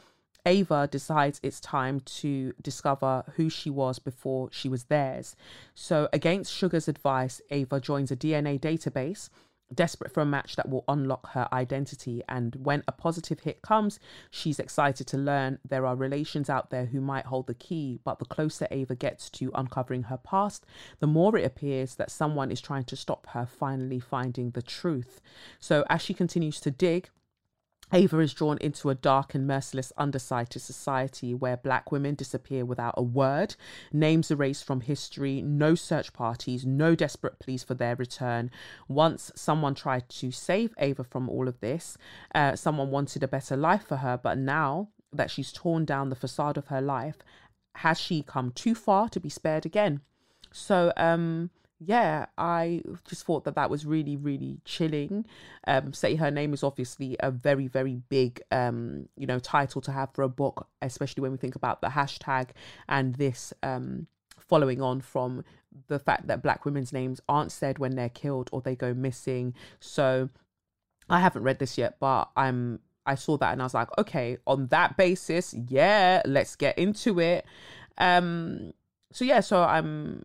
[0.44, 5.34] Ava decides it's time to discover who she was before she was theirs.
[5.74, 9.28] So, against Sugar's advice, Ava joins a DNA database
[9.74, 12.22] desperate for a match that will unlock her identity.
[12.28, 13.98] And when a positive hit comes,
[14.30, 17.98] she's excited to learn there are relations out there who might hold the key.
[18.04, 20.64] But the closer Ava gets to uncovering her past,
[21.00, 25.20] the more it appears that someone is trying to stop her finally finding the truth.
[25.58, 27.08] So as she continues to dig,
[27.92, 32.64] Ava is drawn into a dark and merciless underside to society where black women disappear
[32.64, 33.54] without a word,
[33.92, 38.50] names erased from history, no search parties, no desperate pleas for their return.
[38.88, 41.96] Once someone tried to save Ava from all of this,
[42.34, 46.16] uh, someone wanted a better life for her, but now that she's torn down the
[46.16, 47.18] facade of her life,
[47.76, 50.00] has she come too far to be spared again?
[50.50, 55.26] So, um, yeah, I just thought that that was really, really chilling.
[55.66, 59.92] Um, Say Her Name is obviously a very, very big, um, you know, title to
[59.92, 62.50] have for a book, especially when we think about the hashtag
[62.88, 64.06] and this um,
[64.38, 65.44] following on from
[65.88, 69.54] the fact that black women's names aren't said when they're killed or they go missing.
[69.78, 70.30] So
[71.10, 74.38] I haven't read this yet, but I'm I saw that and I was like, okay,
[74.48, 77.44] on that basis, yeah, let's get into it.
[77.98, 78.72] Um
[79.12, 80.24] so yeah, so I'm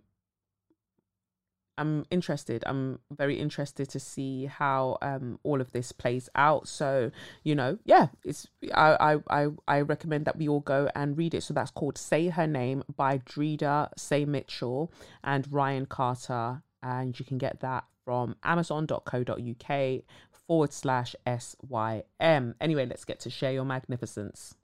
[1.81, 2.63] I'm interested.
[2.67, 6.67] I'm very interested to see how um, all of this plays out.
[6.67, 7.11] So
[7.43, 11.41] you know, yeah, it's I I I recommend that we all go and read it.
[11.41, 14.91] So that's called "Say Her Name" by Dreda Say Mitchell
[15.23, 20.01] and Ryan Carter, and you can get that from Amazon.co.uk
[20.47, 22.55] forward slash SYM.
[22.61, 24.55] Anyway, let's get to Share Your Magnificence.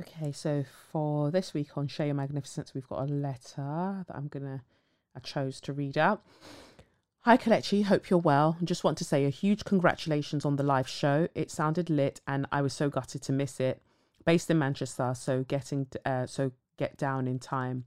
[0.00, 4.28] Okay, so for this week on Share Your Magnificence, we've got a letter that I'm
[4.28, 4.62] gonna
[5.18, 6.22] I chose to read out.
[7.22, 8.56] Hi Kelechi, hope you're well.
[8.62, 11.26] Just want to say a huge congratulations on the live show.
[11.34, 13.82] It sounded lit and I was so gutted to miss it.
[14.24, 17.84] Based in Manchester, so getting uh, so get down in time.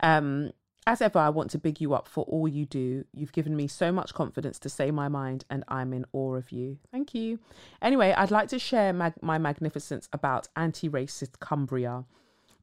[0.00, 0.50] Um,
[0.86, 3.06] as ever, I want to big you up for all you do.
[3.14, 6.52] You've given me so much confidence to say my mind, and I'm in awe of
[6.52, 6.78] you.
[6.92, 7.38] Thank you.
[7.80, 12.04] Anyway, I'd like to share mag- my magnificence about anti racist Cumbria.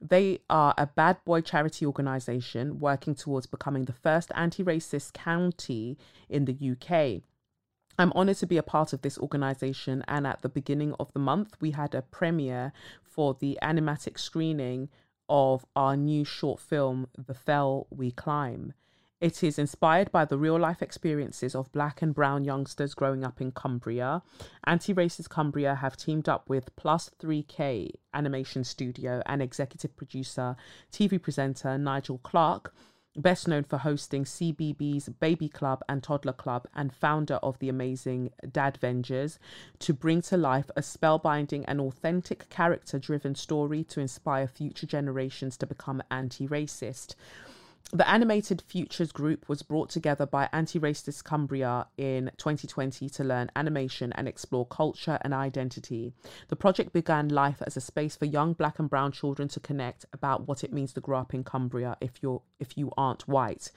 [0.04, 5.96] They are a bad boy charity organisation working towards becoming the first anti racist county
[6.28, 7.22] in the UK.
[7.98, 11.20] I'm honoured to be a part of this organisation, and at the beginning of the
[11.20, 12.72] month, we had a premiere
[13.02, 14.88] for the animatic screening
[15.28, 18.72] of our new short film, The Fell We Climb.
[19.22, 23.40] It is inspired by the real life experiences of black and brown youngsters growing up
[23.40, 24.20] in Cumbria.
[24.64, 30.56] Anti Racist Cumbria have teamed up with Plus 3K Animation Studio and executive producer,
[30.90, 32.74] TV presenter Nigel Clarke,
[33.14, 38.30] best known for hosting CBeebies Baby Club and Toddler Club and founder of the amazing
[38.44, 39.38] Dadvengers,
[39.78, 45.56] to bring to life a spellbinding and authentic character driven story to inspire future generations
[45.58, 47.14] to become anti racist.
[47.90, 53.50] The Animated Futures Group was brought together by Anti Racist Cumbria in 2020 to learn
[53.54, 56.14] animation and explore culture and identity.
[56.48, 60.06] The project began life as a space for young black and brown children to connect
[60.12, 63.70] about what it means to grow up in Cumbria if you're if you aren't white.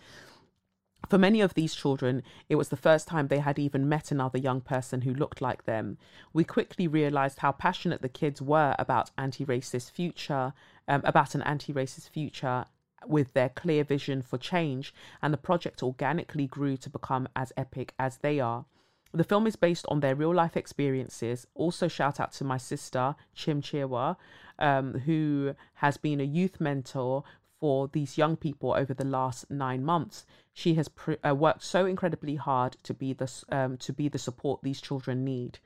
[1.09, 4.39] For many of these children, it was the first time they had even met another
[4.39, 5.97] young person who looked like them.
[6.33, 10.53] We quickly realized how passionate the kids were about anti-racist future,
[10.87, 12.65] um, about an anti-racist future,
[13.09, 17.93] with their clear vision for change, and the project organically grew to become as epic
[17.99, 18.65] as they are.
[19.13, 21.47] The film is based on their real life experiences.
[21.55, 24.17] Also, shout out to my sister, Chim Chirwa,
[24.59, 27.23] um, who has been a youth mentor
[27.59, 30.25] for these young people over the last nine months.
[30.53, 34.19] She has pr- uh, worked so incredibly hard to be the um, to be the
[34.19, 35.59] support these children need.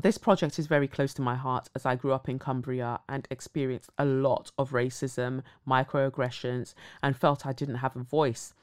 [0.00, 3.28] This project is very close to my heart as I grew up in Cumbria and
[3.30, 8.54] experienced a lot of racism, microaggressions, and felt I didn't have a voice.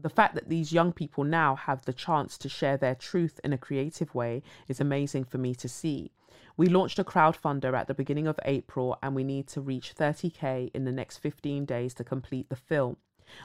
[0.00, 3.52] the fact that these young people now have the chance to share their truth in
[3.52, 6.12] a creative way is amazing for me to see.
[6.56, 10.70] We launched a crowdfunder at the beginning of April and we need to reach 30k
[10.72, 12.96] in the next 15 days to complete the film.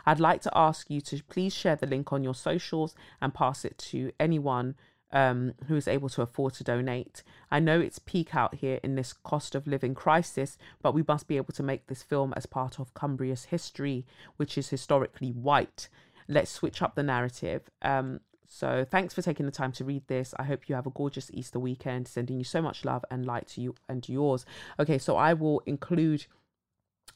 [0.06, 3.66] I'd like to ask you to please share the link on your socials and pass
[3.66, 4.76] it to anyone
[5.14, 7.24] um, who is able to afford to donate.
[7.50, 11.28] I know it's peak out here in this cost of living crisis, but we must
[11.28, 14.06] be able to make this film as part of Cumbria's history,
[14.36, 15.88] which is historically white.
[16.28, 17.70] Let's switch up the narrative.
[17.82, 20.34] Um, so thanks for taking the time to read this.
[20.38, 22.08] I hope you have a gorgeous Easter weekend.
[22.08, 24.46] Sending you so much love and light to you and yours.
[24.80, 26.26] Okay, so I will include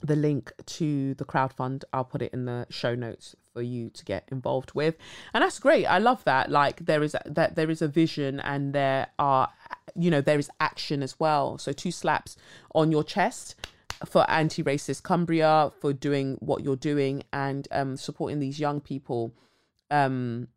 [0.01, 4.05] the link to the crowdfund i'll put it in the show notes for you to
[4.05, 4.93] get involved with.
[5.33, 5.87] And that's great.
[5.87, 6.51] I love that.
[6.51, 9.51] Like there is that there is a vision and there are
[9.95, 11.57] you know there is action as well.
[11.57, 12.37] So two slaps
[12.75, 13.55] on your chest
[14.05, 19.33] for anti-racist cumbria for doing what you're doing and um supporting these young people
[19.89, 20.49] um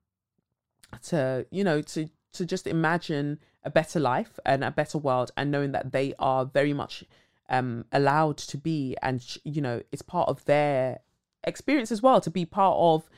[1.04, 5.50] to you know to to just imagine a better life and a better world and
[5.50, 7.02] knowing that they are very much
[7.50, 11.00] um, allowed to be, and you know, it's part of their
[11.44, 13.08] experience as well to be part of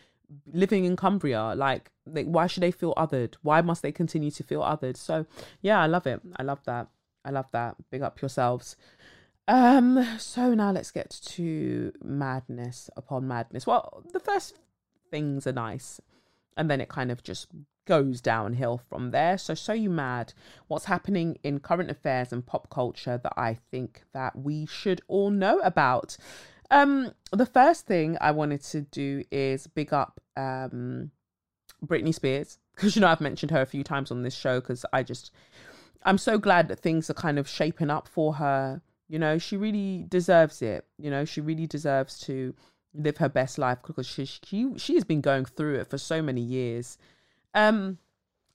[0.52, 1.54] living in Cumbria.
[1.54, 3.34] Like, like, why should they feel othered?
[3.42, 4.96] Why must they continue to feel othered?
[4.96, 5.26] So,
[5.60, 6.20] yeah, I love it.
[6.36, 6.88] I love that.
[7.24, 7.76] I love that.
[7.90, 8.76] Big up yourselves.
[9.48, 13.66] Um, so now let's get to madness upon madness.
[13.66, 14.58] Well, the first
[15.10, 16.00] things are nice,
[16.56, 17.48] and then it kind of just
[17.84, 19.38] goes downhill from there.
[19.38, 20.32] So, so you mad?
[20.68, 25.30] What's happening in current affairs and pop culture that I think that we should all
[25.30, 26.16] know about?
[26.70, 31.10] Um, the first thing I wanted to do is big up um
[31.84, 34.86] Britney Spears because you know I've mentioned her a few times on this show because
[34.92, 35.32] I just
[36.04, 38.80] I'm so glad that things are kind of shaping up for her.
[39.08, 40.86] You know, she really deserves it.
[40.98, 42.54] You know, she really deserves to
[42.94, 46.22] live her best life because she she she has been going through it for so
[46.22, 46.98] many years
[47.55, 47.98] um,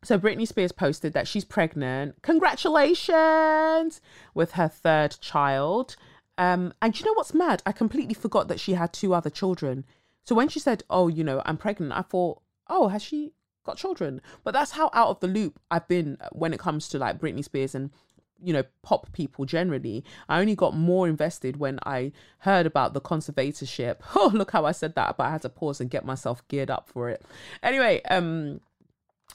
[0.03, 2.21] so Britney Spears posted that she's pregnant.
[2.21, 3.99] Congratulations
[4.33, 5.95] with her third child.
[6.37, 7.63] Um, and you know what's mad?
[7.65, 9.85] I completely forgot that she had two other children.
[10.23, 13.33] So when she said, "Oh, you know, I'm pregnant," I thought, "Oh, has she
[13.63, 16.99] got children?" But that's how out of the loop I've been when it comes to
[16.99, 17.89] like Britney Spears and
[18.39, 23.01] you know pop people generally i only got more invested when i heard about the
[23.01, 26.47] conservatorship oh look how i said that but i had to pause and get myself
[26.47, 27.23] geared up for it
[27.63, 28.59] anyway um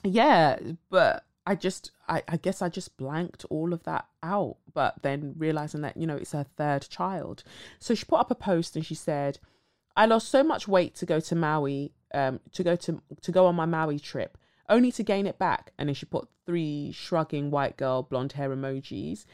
[0.04, 0.58] yeah,
[0.90, 4.56] but I just, I, I guess I just blanked all of that out.
[4.72, 7.42] But then realizing that, you know, it's her third child.
[7.78, 9.38] So she put up a post and she said,
[9.96, 13.46] I lost so much weight to go to Maui, um, to go to, to go
[13.46, 14.38] on my Maui trip,
[14.68, 15.72] only to gain it back.
[15.78, 19.24] And then she put three shrugging white girl blonde hair emojis.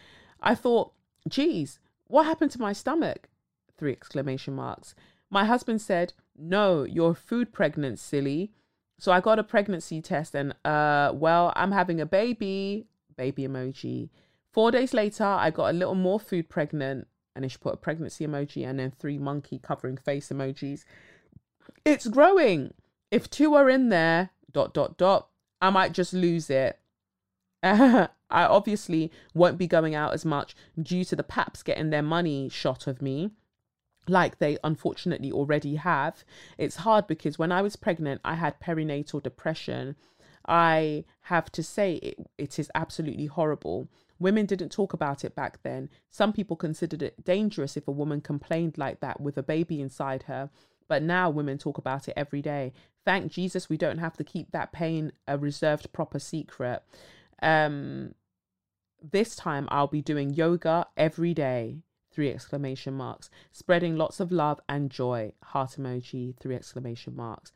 [0.41, 0.93] I thought,
[1.29, 3.29] geez, what happened to my stomach?
[3.77, 4.95] Three exclamation marks.
[5.31, 8.51] My husband said, No, you're food pregnant, silly.
[8.99, 12.87] So I got a pregnancy test and uh well, I'm having a baby,
[13.17, 14.11] baby emoji.
[14.53, 17.77] 4 days later, I got a little more food pregnant and then she put a
[17.77, 20.85] pregnancy emoji and then three monkey covering face emojis.
[21.85, 22.75] It's growing.
[23.11, 25.29] If two are in there, dot dot dot,
[25.63, 26.79] I might just lose it.
[27.63, 32.49] I obviously won't be going out as much due to the paps getting their money
[32.49, 33.31] shot of me
[34.09, 36.25] like they unfortunately already have.
[36.57, 39.97] It's hard because when I was pregnant, I had perinatal depression.
[40.47, 43.89] I have to say it, it is absolutely horrible.
[44.19, 45.91] Women didn't talk about it back then.
[46.11, 50.25] Some people considered it dangerous if a woman complained like that with a baby inside
[50.25, 50.51] her.
[50.89, 52.73] But now women talk about it every day.
[53.05, 56.83] Thank Jesus we don't have to keep that pain a reserved proper secret.
[57.43, 58.15] Um
[59.01, 61.83] this time I'll be doing yoga every day
[62.19, 67.53] three exclamation marks, spreading lots of love and joy, heart emoji, three exclamation marks.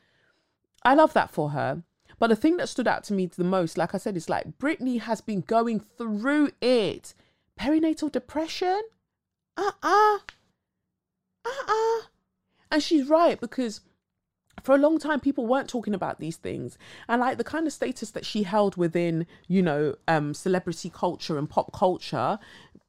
[0.85, 1.83] I love that for her.
[2.21, 4.61] But the thing that stood out to me the most, like I said, is like
[4.61, 7.13] Britney has been going through it.
[7.59, 8.83] Perinatal depression?
[9.57, 10.19] Uh uh-uh.
[10.19, 10.19] uh.
[11.45, 12.01] Uh uh.
[12.71, 13.81] And she's right because
[14.63, 17.73] for a long time people weren't talking about these things and like the kind of
[17.73, 22.39] status that she held within you know um celebrity culture and pop culture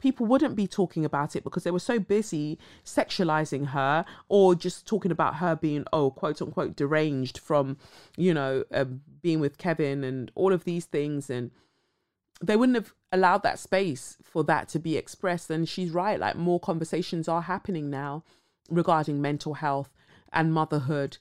[0.03, 4.85] people wouldn't be talking about it because they were so busy sexualizing her or just
[4.85, 7.77] talking about her being oh quote unquote deranged from
[8.17, 8.83] you know uh,
[9.21, 11.29] being with kevin and all of these things.
[11.29, 11.51] And
[12.41, 15.49] they wouldn't have allowed that space for that to be expressed.
[15.49, 18.25] And she's right like more conversations are happening now
[18.69, 19.93] regarding mental health
[20.33, 21.17] and motherhood.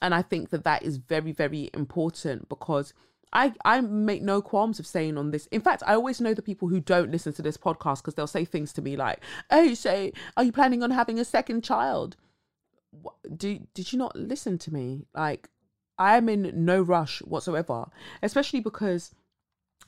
[0.00, 2.94] And I think that that is very, very important because
[3.32, 5.46] I, I make no qualms of saying on this.
[5.46, 8.26] In fact, I always know the people who don't listen to this podcast because they'll
[8.26, 9.20] say things to me like,
[9.50, 12.16] "Oh, say, are you planning on having a second child?"
[13.36, 15.06] Do did you not listen to me?
[15.14, 15.48] Like,
[15.98, 17.86] I'm in no rush whatsoever,
[18.22, 19.14] especially because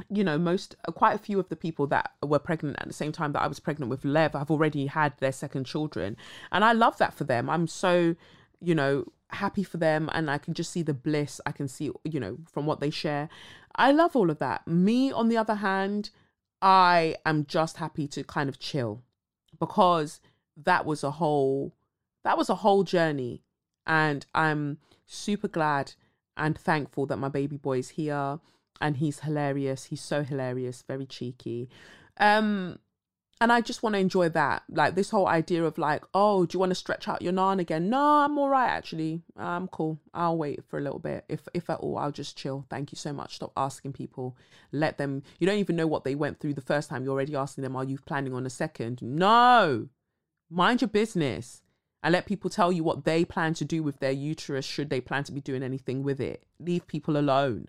[0.08, 3.12] you know, most quite a few of the people that were pregnant at the same
[3.12, 6.16] time that I was pregnant with Lev have already had their second children.
[6.50, 7.50] And I love that for them.
[7.50, 8.16] I'm so,
[8.62, 11.90] you know, happy for them and I can just see the bliss I can see,
[12.04, 13.28] you know, from what they share.
[13.74, 14.66] I love all of that.
[14.66, 16.10] Me, on the other hand,
[16.60, 19.02] I am just happy to kind of chill
[19.58, 20.20] because
[20.56, 21.74] that was a whole
[22.24, 23.42] that was a whole journey
[23.86, 25.94] and I'm super glad
[26.36, 28.38] and thankful that my baby boy is here
[28.80, 29.84] and he's hilarious.
[29.84, 31.68] He's so hilarious, very cheeky.
[32.18, 32.78] Um,
[33.42, 34.62] and I just want to enjoy that.
[34.68, 37.58] Like this whole idea of like, oh, do you want to stretch out your nan
[37.58, 37.90] again?
[37.90, 39.20] No, I'm all right actually.
[39.36, 39.98] I'm cool.
[40.14, 41.24] I'll wait for a little bit.
[41.28, 42.64] If if at all, I'll just chill.
[42.70, 43.34] Thank you so much.
[43.34, 44.36] Stop asking people.
[44.70, 45.24] Let them.
[45.40, 47.02] You don't even know what they went through the first time.
[47.02, 49.02] You're already asking them, are you planning on a second?
[49.02, 49.88] No.
[50.48, 51.62] Mind your business
[52.02, 55.00] and let people tell you what they plan to do with their uterus should they
[55.00, 56.44] plan to be doing anything with it.
[56.60, 57.66] Leave people alone.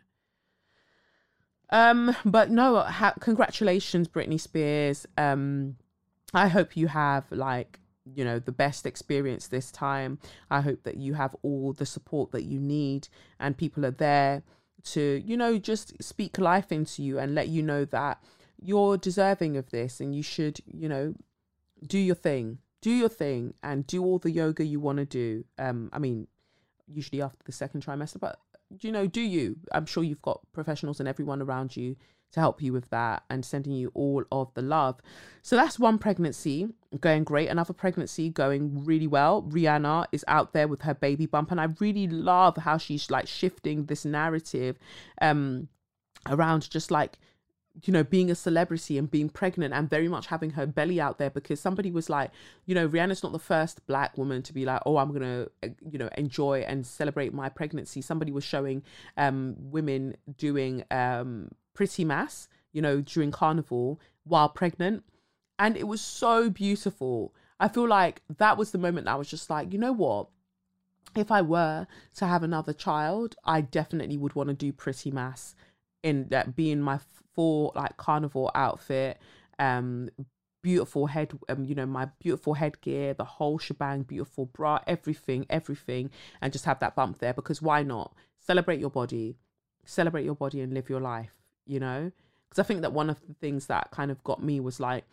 [1.74, 5.08] Um, but no, ha- congratulations, Britney Spears.
[5.18, 5.76] Um,
[6.32, 10.20] I hope you have like you know the best experience this time.
[10.52, 13.08] I hope that you have all the support that you need,
[13.40, 14.44] and people are there
[14.84, 18.22] to you know just speak life into you and let you know that
[18.62, 21.16] you're deserving of this, and you should you know
[21.88, 25.44] do your thing, do your thing, and do all the yoga you want to do.
[25.58, 26.28] Um, I mean,
[26.88, 28.40] usually after the second trimester, but
[28.82, 29.58] you know, do you?
[29.72, 31.96] I'm sure you've got professionals and everyone around you
[32.34, 35.00] to help you with that and sending you all of the love.
[35.44, 36.68] So that's one pregnancy
[37.00, 37.50] going great.
[37.50, 39.44] Another pregnancy going really well.
[39.44, 43.28] Rihanna is out there with her baby bump, and I really love how she's like
[43.28, 44.78] shifting this narrative
[45.22, 45.68] um
[46.30, 47.20] around just like
[47.82, 51.18] you know, being a celebrity and being pregnant and very much having her belly out
[51.18, 52.30] there because somebody was like,
[52.66, 55.52] you know, Rihanna's not the first black woman to be like, oh, I'm going to,
[55.64, 58.02] eh, you know, enjoy and celebrate my pregnancy.
[58.02, 58.84] Somebody was showing
[59.18, 65.04] um, women doing um, pretty mas, you know, during carnival while pregnant.
[65.58, 67.34] And it was so beautiful.
[67.60, 70.28] I feel like that was the moment I was just like, you know what?
[71.16, 75.56] If I were to have another child, I definitely would want to do pretty mas
[76.04, 77.00] in that being my
[77.36, 79.18] full like carnival outfit
[79.60, 80.10] um
[80.62, 86.10] beautiful head um you know my beautiful headgear the whole shebang beautiful bra everything everything
[86.42, 88.14] and just have that bump there because why not?
[88.40, 89.36] Celebrate your body.
[89.86, 92.12] Celebrate your body and live your life you know?
[92.50, 95.06] Because i think that one of the things that kind of got me was like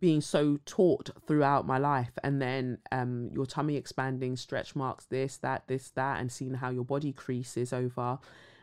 [0.00, 5.36] being so taught throughout my life and then um your tummy expanding stretch marks this
[5.38, 8.18] that this that and seeing how your body creases over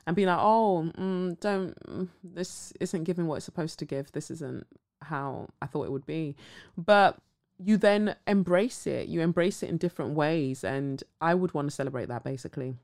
[0.06, 4.12] and be like, oh, mm, don't, mm, this isn't giving what it's supposed to give.
[4.12, 4.66] This isn't
[5.01, 6.36] how I thought it would be.
[6.78, 7.18] But
[7.58, 9.08] you then embrace it.
[9.08, 10.64] You embrace it in different ways.
[10.64, 12.76] And I would want to celebrate that basically.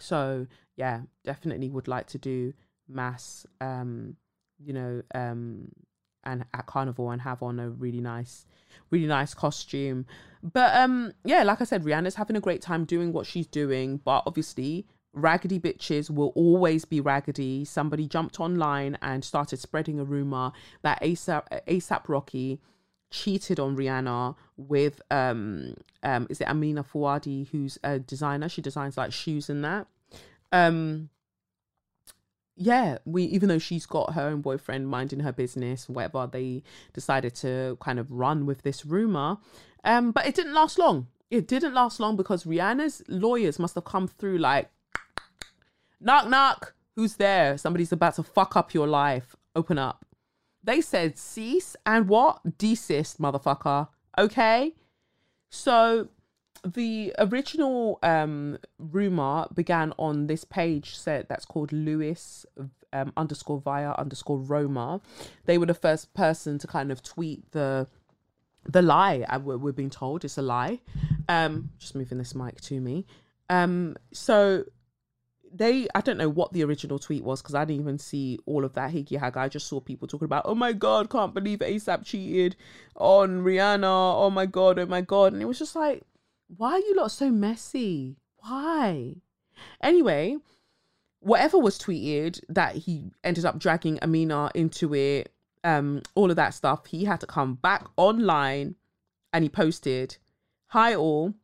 [0.00, 2.54] So, yeah, definitely would like to do
[2.88, 4.16] mas, um,
[4.58, 5.68] you know, um,
[6.24, 8.46] and at carnival and have on a really nice
[8.90, 10.06] really nice costume
[10.42, 13.98] but um yeah like i said rihanna's having a great time doing what she's doing
[13.98, 17.64] but obviously raggedy bitches will always be raggedy.
[17.64, 20.52] Somebody jumped online and started spreading a rumor
[20.82, 22.60] that ASAP Rocky
[23.10, 28.48] cheated on Rihanna with um um is it Amina Fouadi who's a designer?
[28.48, 29.86] She designs like shoes and that.
[30.50, 31.10] Um
[32.56, 37.34] yeah we even though she's got her own boyfriend minding her business whatever they decided
[37.34, 39.36] to kind of run with this rumor.
[39.84, 41.08] Um but it didn't last long.
[41.30, 44.70] It didn't last long because Rihanna's lawyers must have come through like
[46.02, 46.74] Knock, knock.
[46.96, 47.56] Who's there?
[47.56, 49.36] Somebody's about to fuck up your life.
[49.54, 50.04] Open up.
[50.64, 52.58] They said cease and what?
[52.58, 53.88] Desist, motherfucker.
[54.18, 54.74] Okay?
[55.48, 56.08] So
[56.64, 62.46] the original um, rumor began on this page set that's called Lewis
[62.92, 65.00] um, underscore via underscore Roma.
[65.46, 67.86] They were the first person to kind of tweet the
[68.64, 69.24] the lie.
[69.28, 70.78] Uh, we're, being told it's a lie.
[71.28, 73.06] Um, just moving this mic to me.
[73.50, 74.64] Um, so
[75.54, 78.64] they I don't know what the original tweet was because I didn't even see all
[78.64, 79.36] of that higgy hag.
[79.36, 82.56] I just saw people talking about, oh my god, can't believe ASAP cheated
[82.96, 83.84] on Rihanna.
[83.84, 85.32] Oh my god, oh my god.
[85.32, 86.02] And it was just like,
[86.56, 88.16] why are you lot so messy?
[88.38, 89.16] Why?
[89.82, 90.38] Anyway,
[91.20, 95.32] whatever was tweeted that he ended up dragging Amina into it,
[95.64, 98.74] um, all of that stuff, he had to come back online
[99.32, 100.16] and he posted,
[100.68, 101.34] Hi all.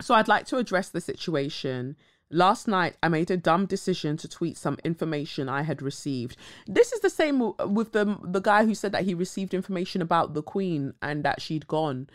[0.00, 1.96] So I'd like to address the situation
[2.32, 6.36] Last night, I made a dumb decision to tweet some information I had received.
[6.66, 10.34] This is the same with the the guy who said that he received information about
[10.34, 12.08] the Queen and that she'd gone.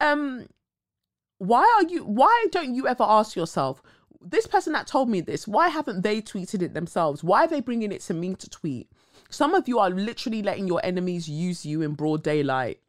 [0.00, 0.48] Um,
[1.38, 2.04] why are you?
[2.04, 3.80] Why don't you ever ask yourself?
[4.20, 7.24] this person that told me this, why haven't they tweeted it themselves?
[7.24, 8.90] Why are they bringing it to me to tweet?
[9.30, 12.80] Some of you are literally letting your enemies use you in broad daylight.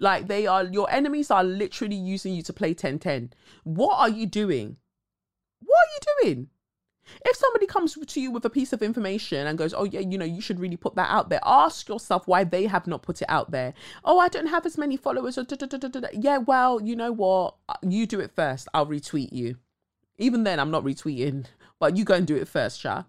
[0.00, 3.32] Like they are, your enemies are literally using you to play 10 10.
[3.62, 4.78] What are you doing?
[5.64, 6.48] What are you doing?
[7.24, 10.16] If somebody comes to you with a piece of information and goes, Oh, yeah, you
[10.16, 13.20] know, you should really put that out there, ask yourself why they have not put
[13.20, 13.74] it out there.
[14.04, 15.36] Oh, I don't have as many followers.
[15.36, 15.44] Or
[16.12, 17.56] yeah, well, you know what?
[17.82, 18.68] You do it first.
[18.72, 19.56] I'll retweet you.
[20.18, 21.46] Even then, I'm not retweeting,
[21.78, 23.04] but you go and do it first, Sha.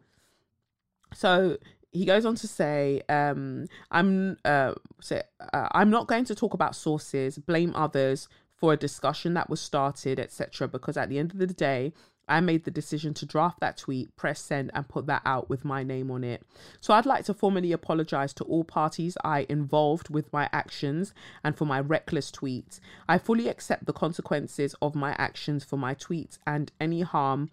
[1.14, 1.58] So
[1.91, 5.22] he goes on to say, um, "I'm uh, say,
[5.54, 9.62] uh, I'm not going to talk about sources, blame others for a discussion that was
[9.62, 10.68] started, etc.
[10.68, 11.93] Because at the end of the day,
[12.28, 15.66] I made the decision to draft that tweet, press send, and put that out with
[15.66, 16.44] my name on it.
[16.80, 21.14] So I'd like to formally apologize to all parties I involved with my actions
[21.44, 22.80] and for my reckless tweets.
[23.08, 27.50] I fully accept the consequences of my actions for my tweets and any harm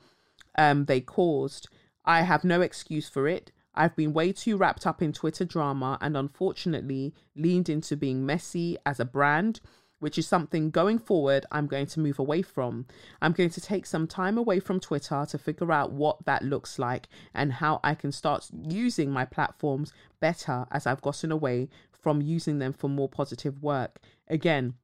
[0.57, 1.69] um, they caused.
[2.05, 3.53] I have no excuse for it.
[3.75, 8.77] I've been way too wrapped up in Twitter drama and unfortunately leaned into being messy
[8.85, 9.61] as a brand
[10.01, 12.87] which is something going forward I'm going to move away from.
[13.23, 16.79] I'm going to take some time away from Twitter to figure out what that looks
[16.79, 22.23] like and how I can start using my platforms better as I've gotten away from
[22.23, 24.01] using them for more positive work.
[24.27, 24.75] Again,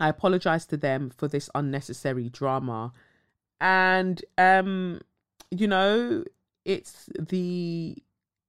[0.00, 2.92] I apologize to them for this unnecessary drama.
[3.60, 5.00] And um
[5.50, 6.24] you know,
[6.64, 7.96] it's the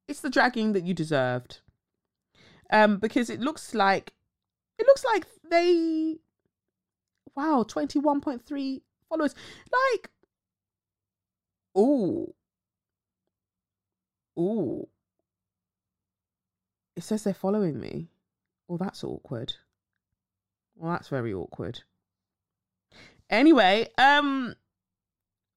[0.07, 1.59] it's the dragging that you deserved.
[2.71, 4.13] Um because it looks like
[4.77, 6.17] it looks like they
[7.35, 9.35] wow 21.3 followers.
[9.71, 10.09] Like
[11.75, 12.33] oh
[14.35, 14.89] oh
[16.95, 18.09] it says they're following me.
[18.67, 19.53] Well that's awkward.
[20.75, 21.81] Well that's very awkward.
[23.29, 24.55] Anyway um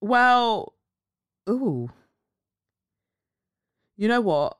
[0.01, 0.75] well
[1.49, 1.91] ooh.
[3.97, 4.60] You know what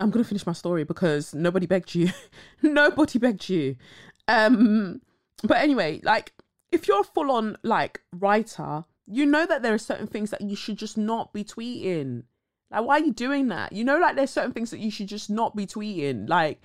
[0.00, 2.10] I'm gonna finish my story because nobody begged you.
[2.62, 3.76] nobody begged you.
[4.26, 5.02] Um,
[5.44, 6.32] but anyway, like
[6.72, 10.40] if you're a full on like writer, you know that there are certain things that
[10.40, 12.24] you should just not be tweeting.
[12.70, 13.72] Like, why are you doing that?
[13.72, 16.28] You know, like there's certain things that you should just not be tweeting.
[16.28, 16.60] Like,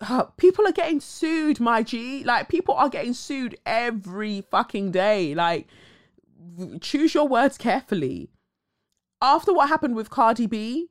[0.00, 2.24] uh, people are getting sued, my G.
[2.24, 5.34] Like, people are getting sued every fucking day.
[5.34, 5.68] Like,
[6.80, 8.30] choose your words carefully.
[9.22, 10.90] After what happened with Cardi B,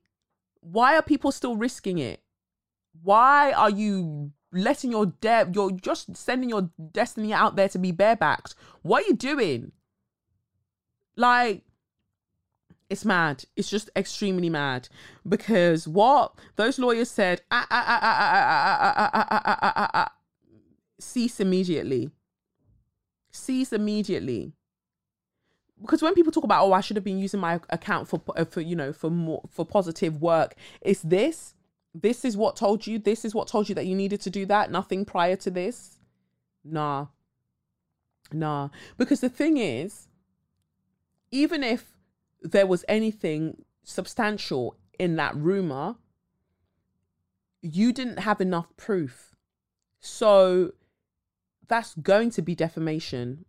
[0.72, 2.22] why are people still risking it?
[3.02, 7.94] Why are you letting your debt, you're just sending your destiny out there to be
[7.94, 8.56] barebacked?
[8.82, 9.72] What are you doing?
[11.16, 11.64] Like,
[12.90, 13.46] it's mad.
[13.56, 14.90] It's just extremely mad
[15.28, 17.42] because what those lawyers said,
[21.00, 22.12] cease immediately.
[23.32, 24.54] Cease immediately
[25.82, 28.62] because when people talk about oh I should have been using my account for for
[28.62, 31.54] you know for more for positive work it's this.
[31.94, 34.46] This is what told you this is what told you that you needed to do
[34.48, 34.72] that.
[34.72, 36.00] Nothing prior to this.
[36.64, 37.08] Nah.
[38.32, 38.70] Nah.
[38.98, 40.08] Because the thing is
[41.32, 41.98] even if
[42.42, 45.96] there was anything substantial in that rumor
[47.62, 49.36] you didn't have enough proof.
[50.00, 50.74] So
[51.68, 53.46] that's going to be defamation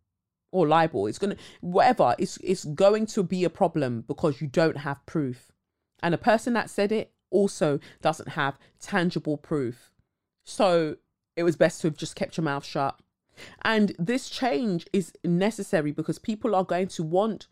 [0.50, 1.06] or libel.
[1.06, 2.14] It's gonna whatever.
[2.18, 5.52] It's it's going to be a problem because you don't have proof,
[6.02, 9.90] and the person that said it also doesn't have tangible proof.
[10.44, 10.96] So
[11.36, 12.98] it was best to have just kept your mouth shut.
[13.62, 17.46] And this change is necessary because people are going to want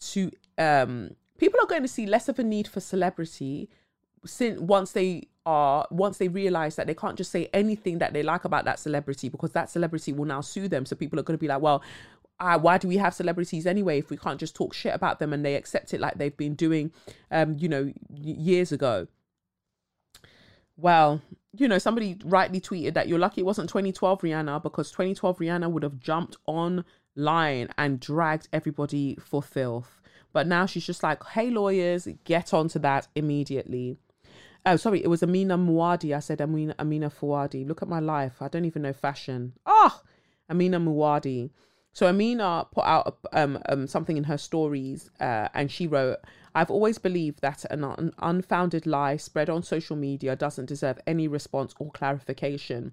[0.00, 3.68] to um people are going to see less of a need for celebrity
[4.24, 8.22] since once they are once they realize that they can't just say anything that they
[8.22, 11.36] like about that celebrity because that celebrity will now sue them so people are going
[11.36, 11.82] to be like well
[12.38, 15.44] why do we have celebrities anyway if we can't just talk shit about them and
[15.44, 16.92] they accept it like they've been doing,
[17.30, 19.08] um, you know, years ago?
[20.76, 21.20] Well,
[21.56, 25.70] you know, somebody rightly tweeted that you're lucky it wasn't 2012 Rihanna because 2012 Rihanna
[25.70, 26.84] would have jumped online
[27.76, 30.00] and dragged everybody for filth.
[30.32, 33.96] But now she's just like, hey, lawyers, get onto that immediately.
[34.64, 36.14] Oh, sorry, it was Amina Muaddi.
[36.14, 37.66] I said Amina, Amina Fuadi.
[37.66, 38.42] Look at my life.
[38.42, 39.54] I don't even know fashion.
[39.64, 40.00] Oh,
[40.50, 41.50] Amina Muaddi.
[41.98, 46.18] So Amina put out um, um, something in her stories, uh, and she wrote,
[46.54, 51.26] "I've always believed that an un- unfounded lie spread on social media doesn't deserve any
[51.26, 52.92] response or clarification."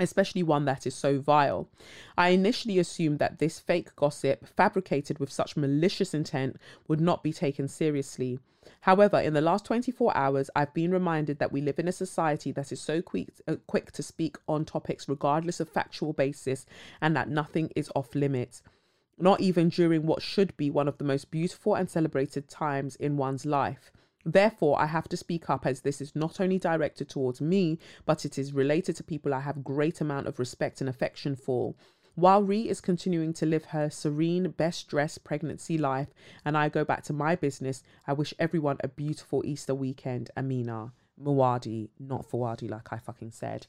[0.00, 1.68] Especially one that is so vile.
[2.16, 6.56] I initially assumed that this fake gossip, fabricated with such malicious intent,
[6.88, 8.38] would not be taken seriously.
[8.80, 12.50] However, in the last 24 hours, I've been reminded that we live in a society
[12.52, 16.64] that is so quick, uh, quick to speak on topics regardless of factual basis
[17.00, 18.62] and that nothing is off limits.
[19.16, 23.16] not even during what should be one of the most beautiful and celebrated times in
[23.16, 23.92] one's life.
[24.24, 28.24] Therefore, I have to speak up as this is not only directed towards me, but
[28.24, 31.74] it is related to people I have great amount of respect and affection for.
[32.14, 36.08] While Ree is continuing to live her serene, best dressed pregnancy life,
[36.44, 40.30] and I go back to my business, I wish everyone a beautiful Easter weekend.
[40.36, 40.92] Amina.
[41.20, 43.66] Muwadi, not Fawadi, like I fucking said.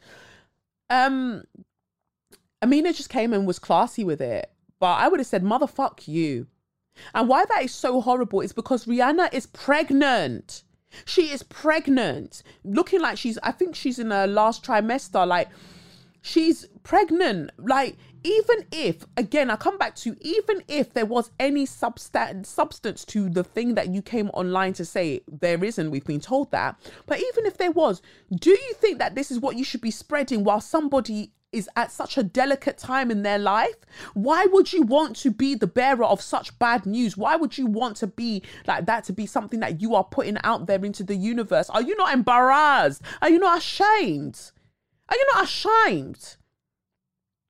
[0.89, 1.43] Um
[2.61, 4.51] Amina just came and was classy with it.
[4.79, 6.47] But I would have said, motherfuck you.
[7.13, 10.63] And why that is so horrible is because Rihanna is pregnant.
[11.03, 15.27] She is pregnant, looking like she's, I think she's in her last trimester.
[15.27, 15.49] Like,
[16.21, 17.51] she's pregnant.
[17.57, 23.05] Like, even if, again, I come back to, even if there was any substance substance
[23.05, 26.79] to the thing that you came online to say, there isn't, we've been told that.
[27.05, 28.01] But even if there was,
[28.33, 31.91] do you think that this is what you should be spreading while somebody is at
[31.91, 33.75] such a delicate time in their life,
[34.13, 37.15] why would you want to be the bearer of such bad news?
[37.15, 40.37] Why would you want to be like that to be something that you are putting
[40.43, 41.69] out there into the universe?
[41.69, 43.01] Are you not embarrassed?
[43.21, 44.51] Are you not ashamed?
[45.09, 46.35] Are you not ashamed?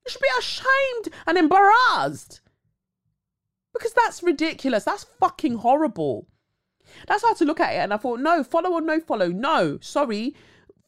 [0.06, 2.40] You should be ashamed and embarrassed.
[3.74, 4.84] Because that's ridiculous.
[4.84, 6.28] That's fucking horrible.
[7.08, 7.78] That's how to look at it.
[7.78, 9.28] And I thought, no, follow or no follow.
[9.28, 10.34] No, sorry.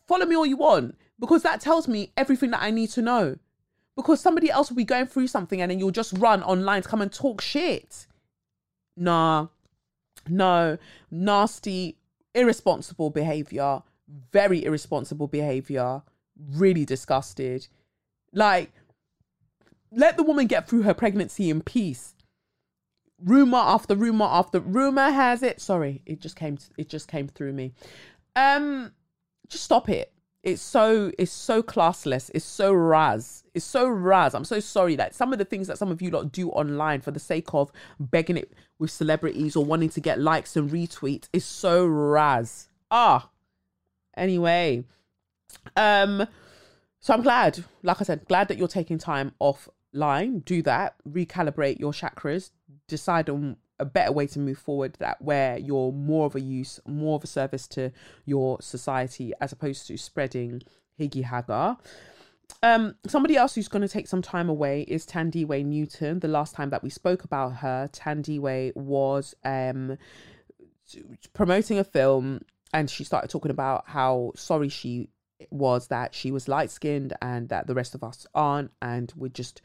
[0.07, 3.37] Follow me all you want because that tells me everything that I need to know.
[3.97, 6.89] Because somebody else will be going through something and then you'll just run online to
[6.89, 8.07] come and talk shit.
[8.97, 9.49] Nah,
[10.29, 10.79] no,
[11.11, 11.99] nasty,
[12.35, 13.83] irresponsible behavior,
[14.33, 16.03] very irresponsible behavior,
[16.37, 17.67] really disgusted.
[18.33, 18.71] Like,
[19.91, 22.15] let the woman get through her pregnancy in peace.
[23.25, 25.61] Rumor after rumor after rumor has it.
[25.61, 26.57] Sorry, it just came.
[26.77, 27.73] It just came through me.
[28.37, 28.93] Um,
[29.49, 30.13] just stop it
[30.53, 34.35] it's so it's so classless it's so raz it's so raz.
[34.35, 37.01] I'm so sorry that some of the things that some of you lot do online
[37.01, 41.29] for the sake of begging it with celebrities or wanting to get likes and retweets
[41.33, 42.69] is so raz.
[42.91, 43.31] Ah
[44.17, 44.85] anyway
[45.77, 46.27] um
[46.99, 50.45] so i'm glad like i said glad that you're taking time offline.
[50.45, 52.51] Do that recalibrate your chakras
[52.87, 56.81] decide on a better way to move forward that where you're more of a use,
[56.87, 57.93] more of a service to
[58.25, 60.63] your society as opposed to spreading
[60.99, 61.79] higgy haga.
[62.63, 66.21] Um, somebody else who's going to take some time away is Thandiwe Newton.
[66.21, 69.99] The last time that we spoke about her, Thandiwe was um,
[71.35, 72.41] promoting a film
[72.73, 75.09] and she started talking about how sorry she
[75.51, 79.29] was that she was light skinned and that the rest of us aren't, and we're
[79.29, 79.63] just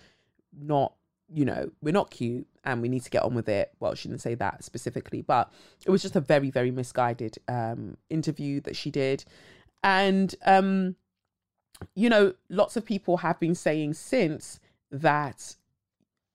[0.58, 0.94] not
[1.34, 3.72] you know, we're not cute and we need to get on with it.
[3.80, 5.52] Well, she didn't say that specifically, but
[5.86, 9.26] it was just a very, very misguided um, interview that she did.
[9.84, 10.96] And, um,
[11.96, 14.60] you know, lots of people have been saying since
[14.92, 15.56] that,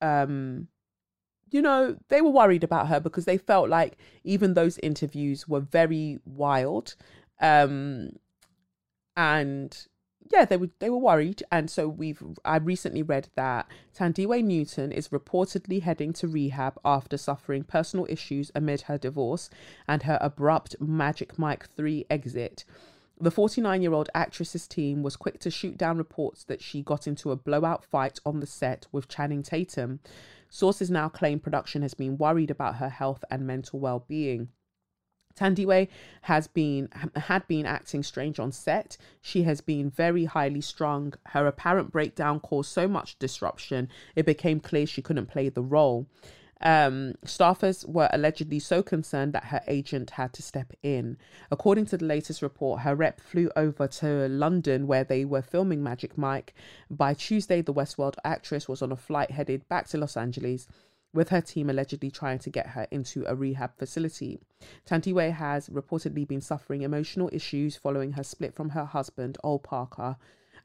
[0.03, 0.69] um,
[1.51, 5.61] you know, they were worried about her because they felt like even those interviews were
[5.61, 6.95] very wild.
[7.41, 8.11] Um,
[9.17, 9.87] and
[10.31, 13.67] yeah, they were they were worried, and so we've I recently read that
[13.99, 19.49] Thandiwe Newton is reportedly heading to rehab after suffering personal issues amid her divorce
[19.87, 22.65] and her abrupt Magic Mike 3 exit.
[23.21, 27.07] The 49 year old actress's team was quick to shoot down reports that she got
[27.07, 30.01] into a blowout fight on the set with Channing Tatum.
[30.51, 34.49] Sources now claim production has been worried about her health and mental well being.
[35.37, 35.89] Thandiwe
[36.23, 38.97] has been had been acting strange on set.
[39.21, 41.15] She has been very highly strung.
[41.27, 46.07] Her apparent breakdown caused so much disruption, it became clear she couldn't play the role.
[46.61, 51.17] Um, staffers were allegedly so concerned that her agent had to step in.
[51.51, 55.83] According to the latest report, her rep flew over to London where they were filming
[55.83, 56.55] Magic Mike.
[56.91, 60.67] By Tuesday, the Westworld actress was on a flight headed back to Los Angeles
[61.13, 64.41] with her team allegedly trying to get her into a rehab facility.
[64.89, 70.17] Thandiwe has reportedly been suffering emotional issues following her split from her husband, Ol Parker.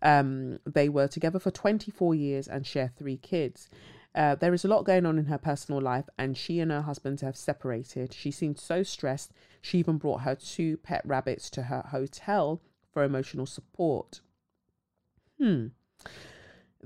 [0.01, 3.69] Um, they were together for 24 years and share three kids.
[4.15, 6.81] Uh, there is a lot going on in her personal life, and she and her
[6.81, 8.13] husband have separated.
[8.13, 9.31] She seemed so stressed,
[9.61, 14.21] she even brought her two pet rabbits to her hotel for emotional support.
[15.39, 15.67] Hmm.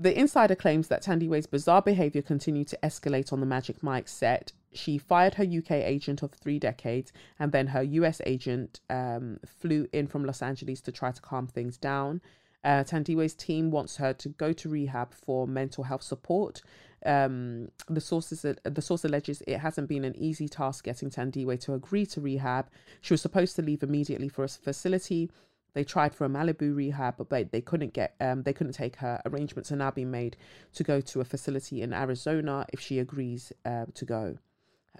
[0.00, 4.52] The insider claims that Thandiwe's bizarre behavior continued to escalate on the Magic Mike set.
[4.72, 9.88] She fired her UK agent of three decades, and then her US agent um, flew
[9.92, 12.20] in from Los Angeles to try to calm things down.
[12.62, 16.62] Uh, Thandiwe's team wants her to go to rehab for mental health support.
[17.04, 21.74] Um, the sources the source alleges it hasn't been an easy task getting Thandiwe to
[21.74, 22.68] agree to rehab.
[23.00, 25.30] She was supposed to leave immediately for a facility
[25.74, 28.96] They tried for a Malibu rehab, but they, they couldn't get um they couldn't take
[28.96, 29.20] her.
[29.26, 30.36] Arrangements are now being made
[30.74, 34.38] to go to a facility in Arizona if she agrees uh, to go.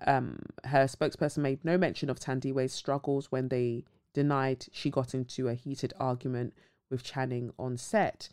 [0.06, 5.48] Um, her spokesperson made no mention of Thandiwe's struggles when they denied she got into
[5.48, 6.54] a heated argument
[6.90, 8.28] with Channing on set.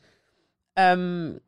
[0.77, 1.39] Um,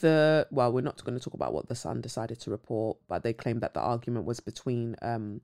[0.00, 3.22] the well, we're not going to talk about what the Sun decided to report, but
[3.22, 5.40] they claimed that the argument was between um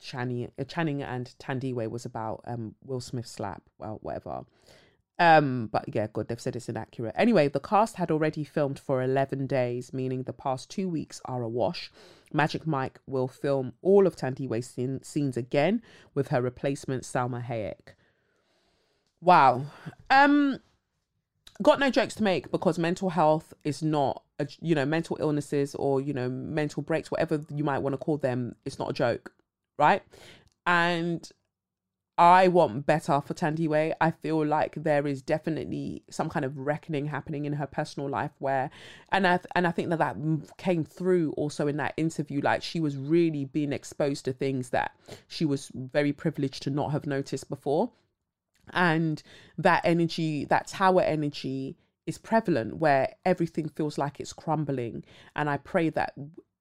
[0.00, 4.44] Channing, uh, Channing and Thandiwe was about um Will Smith slap, well, whatever.
[5.18, 7.14] Um, but yeah, good, they've said it's inaccurate.
[7.16, 11.42] Anyway, the cast had already filmed for 11 days, meaning the past two weeks are
[11.42, 11.92] a wash.
[12.32, 15.82] Magic Mike will film all of Thandiwe's scene, scenes again
[16.14, 17.94] with her replacement, Salma Hayek.
[19.20, 19.66] Wow.
[20.10, 20.58] Um,
[21.62, 25.76] got no jokes to make because mental health is not, a, you know, mental illnesses
[25.76, 28.92] or, you know, mental breaks, whatever you might want to call them, it's not a
[28.92, 29.32] joke,
[29.78, 30.02] right?
[30.66, 31.28] And
[32.16, 33.92] I want better for Thandiwe.
[34.00, 38.30] I feel like there is definitely some kind of reckoning happening in her personal life
[38.38, 38.70] where,
[39.10, 40.16] and I and I think that that
[40.56, 42.40] came through also in that interview.
[42.40, 44.92] Like she was really being exposed to things that
[45.26, 47.90] she was very privileged to not have noticed before,
[48.72, 49.20] and
[49.58, 55.04] that energy, that tower energy, is prevalent where everything feels like it's crumbling.
[55.34, 56.14] And I pray that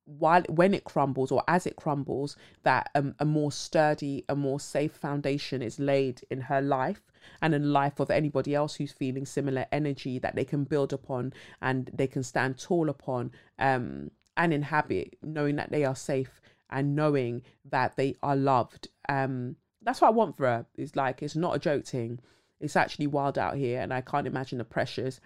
[0.05, 4.59] while when it crumbles or as it crumbles that um, a more sturdy a more
[4.59, 7.01] safe foundation is laid in her life
[7.41, 11.33] and in life of anybody else who's feeling similar energy that they can build upon
[11.61, 16.95] and they can stand tall upon um, and inhabit knowing that they are safe and
[16.95, 18.87] knowing that they are loved.
[19.07, 20.65] Um, that's what i want for her.
[20.75, 22.19] It's like it's not a joke thing.
[22.59, 25.19] It's actually wild out here and i can't imagine the pressures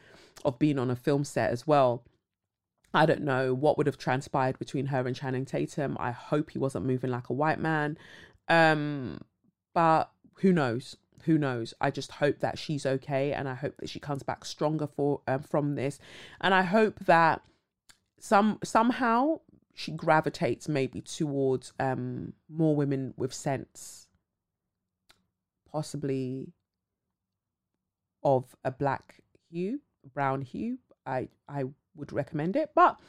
[0.43, 2.03] of being on a film set as well
[2.97, 5.97] I don't know what would have transpired between her and Channing Tatum.
[5.99, 7.95] I hope he wasn't moving like a white man.
[8.47, 9.21] Um,
[9.75, 10.97] but who knows?
[11.25, 11.75] Who knows?
[11.79, 15.21] I just hope that she's okay, and I hope that she comes back stronger for
[15.27, 15.99] um, from this,
[16.41, 17.43] and I hope that
[18.19, 19.41] some somehow
[19.75, 24.07] she gravitates maybe towards um more women with sense,
[25.71, 26.51] possibly
[28.23, 29.21] of a black
[29.51, 29.81] hue,
[30.15, 30.79] brown hue.
[31.05, 31.65] I I
[31.97, 32.99] would recommend it, but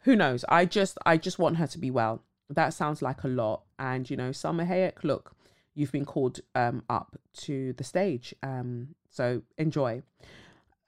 [0.00, 0.44] who knows?
[0.48, 2.22] I just I just want her to be well.
[2.48, 3.62] That sounds like a lot.
[3.78, 5.34] And you know, Salma Hayek, look,
[5.74, 8.34] you've been called um up to the stage.
[8.42, 10.02] Um, so enjoy.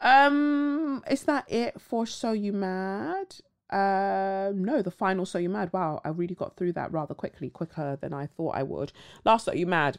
[0.00, 3.34] Um, is that it for So You Mad?
[3.70, 5.72] Uh, no, the final So You Mad.
[5.72, 8.92] Wow, I really got through that rather quickly, quicker than I thought I would.
[9.24, 9.98] Last So You Mad.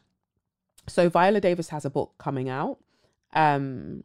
[0.87, 2.79] So Viola Davis has a book coming out.
[3.33, 4.03] Um,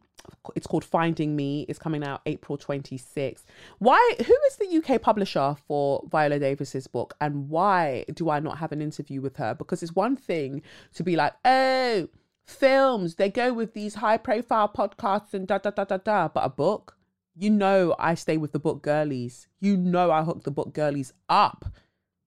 [0.55, 1.65] it's called Finding Me.
[1.67, 3.43] It's coming out April 26th.
[3.79, 4.15] Why?
[4.17, 8.71] Who is the UK publisher for Viola Davis's book, and why do I not have
[8.71, 9.53] an interview with her?
[9.53, 10.61] Because it's one thing
[10.93, 12.07] to be like, oh,
[12.45, 16.45] films they go with these high profile podcasts and da da da da da, but
[16.45, 16.97] a book.
[17.37, 19.47] You know, I stay with the book girlies.
[19.59, 21.65] You know, I hook the book girlies up.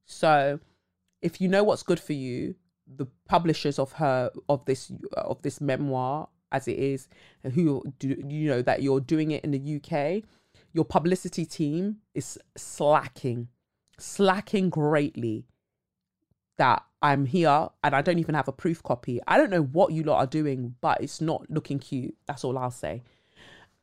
[0.05, 0.61] So,
[1.23, 5.61] if you know what's good for you, the publishers of her of this of this
[5.61, 7.09] memoir as it is
[7.55, 10.23] who do you know that you're doing it in the UK
[10.73, 13.49] your publicity team is slacking
[13.99, 15.47] slacking greatly
[16.59, 19.21] that I'm here and I don't even have a proof copy.
[19.27, 22.17] I don't know what you lot are doing, but it's not looking cute.
[22.27, 23.03] That's all I'll say.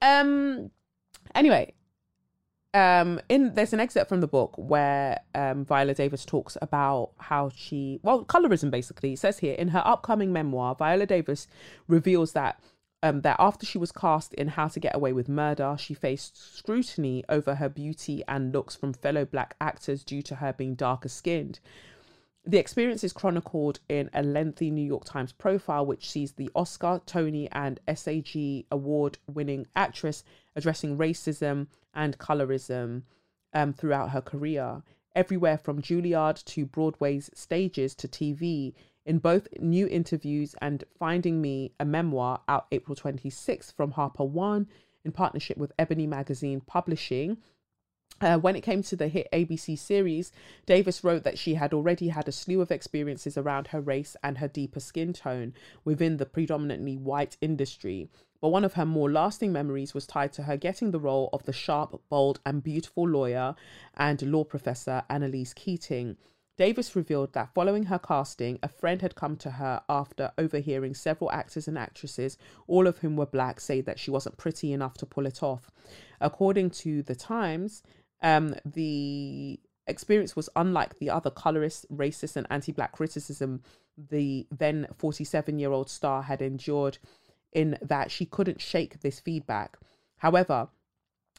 [0.02, 0.72] Um
[1.34, 1.74] anyway,
[2.76, 7.50] um in there's an excerpt from the book where um Viola Davis talks about how
[7.56, 11.48] she well colorism basically it says here in her upcoming memoir Viola Davis
[11.88, 12.60] reveals that
[13.04, 16.58] um, that after she was cast in How to Get Away with Murder, she faced
[16.58, 21.10] scrutiny over her beauty and looks from fellow black actors due to her being darker
[21.10, 21.60] skinned.
[22.48, 27.02] The experience is chronicled in a lengthy New York Times profile, which sees the Oscar,
[27.08, 30.24] Tony, and SAG award winning actress
[30.56, 31.66] addressing racism
[31.96, 33.02] and colorism
[33.52, 34.84] um, throughout her career.
[35.16, 38.76] Everywhere from Juilliard to Broadway's stages to TV,
[39.08, 44.68] in both new interviews and Finding Me, a memoir out April 26th from Harper One
[45.04, 47.38] in partnership with Ebony Magazine Publishing.
[48.22, 50.32] Uh, when it came to the hit ABC series,
[50.66, 54.38] Davis wrote that she had already had a slew of experiences around her race and
[54.38, 58.10] her deeper skin tone within the predominantly white industry.
[58.40, 61.44] But one of her more lasting memories was tied to her getting the role of
[61.44, 63.56] the sharp, bold, and beautiful lawyer
[63.96, 66.16] and law professor Annalise Keating.
[66.58, 71.30] Davis revealed that following her casting, a friend had come to her after overhearing several
[71.32, 72.38] actors and actresses,
[72.68, 75.70] all of whom were black, say that she wasn't pretty enough to pull it off.
[76.22, 77.84] According to the Times,
[78.26, 83.62] um, the experience was unlike the other colorist, racist, and anti black criticism
[83.98, 86.98] the then 47 year old star had endured,
[87.54, 89.78] in that she couldn't shake this feedback.
[90.18, 90.70] However,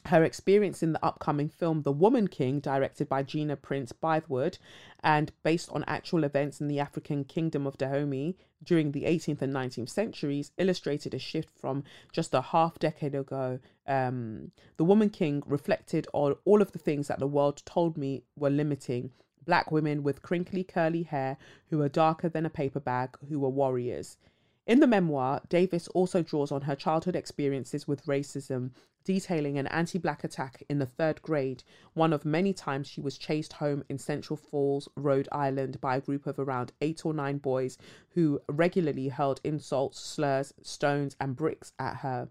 [0.06, 4.58] her experience in the upcoming film The Woman King, directed by Gina Prince Bythewood
[5.02, 9.52] and based on actual events in the African kingdom of Dahomey during the 18th and
[9.52, 13.58] 19th centuries, illustrated a shift from just a half decade ago.
[13.86, 18.22] Um, the Woman King reflected on all of the things that the world told me
[18.36, 19.10] were limiting.
[19.44, 21.36] Black women with crinkly curly hair
[21.70, 24.18] who were darker than a paper bag, who were warriors.
[24.66, 28.72] In the memoir, Davis also draws on her childhood experiences with racism,
[29.04, 31.62] detailing an anti black attack in the third grade,
[31.94, 36.00] one of many times she was chased home in Central Falls, Rhode Island, by a
[36.00, 37.78] group of around eight or nine boys
[38.10, 42.28] who regularly hurled insults, slurs, stones, and bricks at her.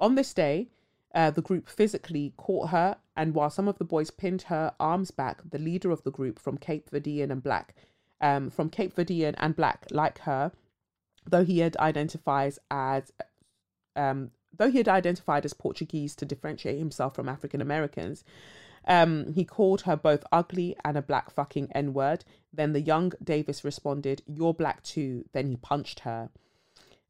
[0.00, 0.66] On this day,
[1.14, 5.12] uh, the group physically caught her, and while some of the boys pinned her arms
[5.12, 7.76] back, the leader of the group from Cape Verdean and Black,
[8.20, 10.50] um, from Cape Verdean and Black, like her,
[11.26, 13.12] though he had identifies as
[13.96, 18.24] um, though he had identified as Portuguese to differentiate himself from African Americans,
[18.86, 22.24] um, he called her both ugly and a black fucking N word.
[22.52, 25.24] Then the young Davis responded, You're black too.
[25.32, 26.30] Then he punched her.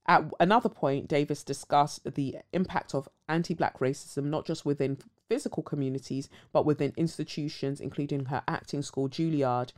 [0.07, 5.63] At another point, Davis discussed the impact of anti black racism, not just within physical
[5.63, 9.73] communities, but within institutions, including her acting school, Juilliard.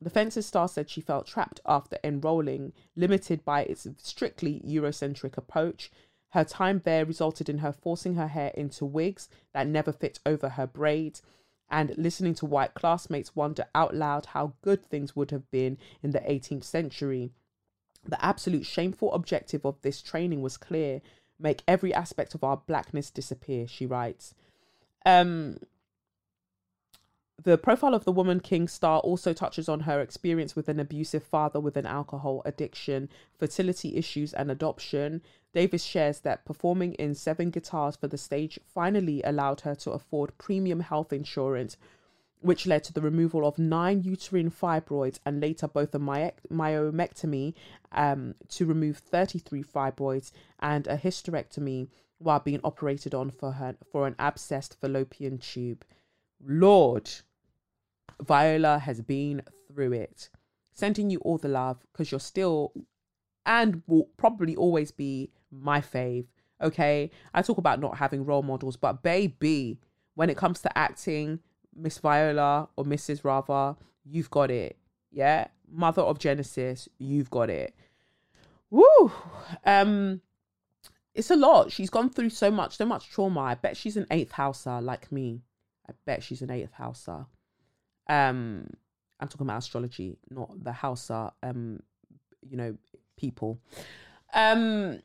[0.00, 5.90] The Fences star said she felt trapped after enrolling, limited by its strictly Eurocentric approach.
[6.30, 10.50] Her time there resulted in her forcing her hair into wigs that never fit over
[10.50, 11.22] her braids,
[11.70, 16.12] and listening to white classmates wonder out loud how good things would have been in
[16.12, 17.32] the 18th century.
[18.04, 21.02] The absolute shameful objective of this training was clear
[21.38, 24.34] make every aspect of our blackness disappear, she writes.
[25.06, 25.58] Um,
[27.40, 31.22] the profile of the woman king star also touches on her experience with an abusive
[31.22, 33.08] father with an alcohol addiction,
[33.38, 35.22] fertility issues, and adoption.
[35.54, 40.36] Davis shares that performing in seven guitars for the stage finally allowed her to afford
[40.36, 41.76] premium health insurance,
[42.40, 47.54] which led to the removal of nine uterine fibroids and later both a my- myomectomy
[47.92, 51.88] um, to remove 33 fibroids and a hysterectomy
[52.18, 55.84] while being operated on for her for an abscessed fallopian tube.
[56.44, 57.10] Lord,
[58.22, 59.42] Viola has been
[59.72, 60.30] through it.
[60.72, 62.72] Sending you all the love because you're still
[63.46, 66.26] and will probably always be my fave.
[66.60, 67.10] Okay.
[67.34, 69.80] I talk about not having role models, but baby,
[70.14, 71.40] when it comes to acting,
[71.74, 73.24] Miss Viola or Mrs.
[73.24, 74.76] Rather, you've got it.
[75.10, 75.48] Yeah.
[75.70, 77.74] Mother of Genesis, you've got it.
[78.70, 79.12] Woo.
[79.64, 80.20] Um,
[81.14, 81.72] it's a lot.
[81.72, 83.40] She's gone through so much, so much trauma.
[83.40, 85.42] I bet she's an eighth houser like me.
[85.88, 87.26] I bet she's an eighth houser.
[88.08, 88.68] Um,
[89.20, 91.80] I'm talking about astrology, not the Hausa, um,
[92.48, 92.76] you know,
[93.16, 93.58] people.
[94.34, 95.00] Um,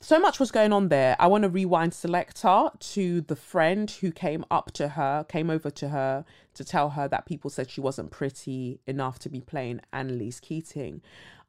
[0.00, 1.14] so much was going on there.
[1.20, 5.70] I want to rewind selector to the friend who came up to her, came over
[5.70, 6.24] to her
[6.54, 11.02] to tell her that people said she wasn't pretty enough to be playing Annalise Keating.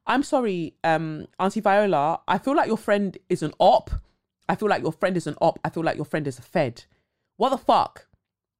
[0.06, 2.20] I'm sorry, um, Auntie Viola.
[2.28, 3.90] I feel like your friend is an op.
[4.48, 5.58] I feel like your friend is an op.
[5.64, 6.84] I feel like your friend is a fed.
[7.36, 8.06] What the fuck?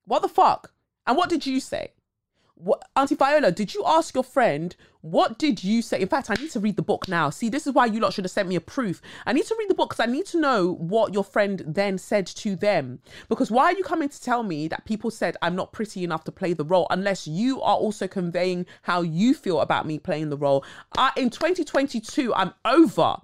[0.07, 0.73] What the fuck?
[1.07, 1.93] And what did you say?
[2.57, 6.01] What, Auntie Viola, did you ask your friend, what did you say?
[6.01, 7.29] In fact, I need to read the book now.
[7.29, 9.03] See, this is why you lot should have sent me a proof.
[9.27, 11.99] I need to read the book because I need to know what your friend then
[11.99, 13.01] said to them.
[13.29, 16.25] Because why are you coming to tell me that people said I'm not pretty enough
[16.25, 20.31] to play the role unless you are also conveying how you feel about me playing
[20.31, 20.65] the role?
[20.97, 23.17] I, in 2022, I'm over.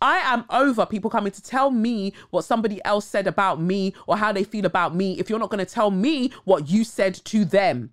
[0.00, 4.16] I am over people coming to tell me what somebody else said about me or
[4.16, 7.14] how they feel about me if you're not going to tell me what you said
[7.26, 7.90] to them.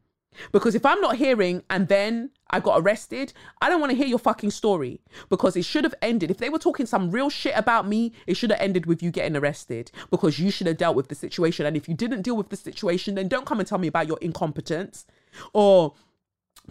[0.52, 4.08] Because if I'm not hearing and then I got arrested, I don't want to hear
[4.08, 5.00] your fucking story
[5.30, 6.32] because it should have ended.
[6.32, 9.12] If they were talking some real shit about me, it should have ended with you
[9.12, 11.66] getting arrested because you should have dealt with the situation.
[11.66, 14.08] And if you didn't deal with the situation, then don't come and tell me about
[14.08, 15.06] your incompetence
[15.54, 15.94] or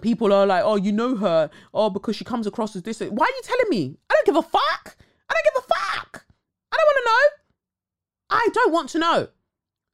[0.00, 3.00] people are like, oh, you know her, oh, because she comes across as this.
[3.00, 3.96] Why are you telling me?
[4.10, 4.96] I don't give a fuck.
[5.32, 6.26] I don't give a fuck.
[6.72, 7.42] I don't want to know.
[8.30, 9.28] I don't want to know.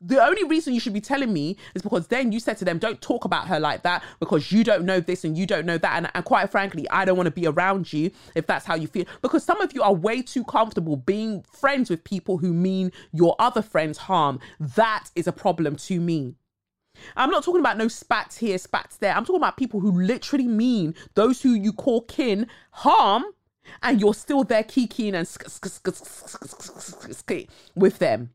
[0.00, 2.78] The only reason you should be telling me is because then you said to them,
[2.78, 5.76] don't talk about her like that because you don't know this and you don't know
[5.78, 5.96] that.
[5.96, 8.86] And, and quite frankly, I don't want to be around you if that's how you
[8.86, 9.06] feel.
[9.22, 13.34] Because some of you are way too comfortable being friends with people who mean your
[13.40, 14.38] other friends harm.
[14.60, 16.36] That is a problem to me.
[17.16, 19.14] I'm not talking about no spats here, spats there.
[19.14, 23.24] I'm talking about people who literally mean those who you call kin harm
[23.82, 25.26] and you're still there kikiing and
[27.74, 28.30] with them.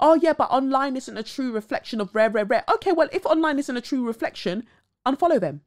[0.00, 2.64] Oh yeah, but online isn't a true reflection of rare, rare, rare.
[2.74, 4.64] Okay, well, if online isn't a true reflection,
[5.06, 5.62] unfollow them.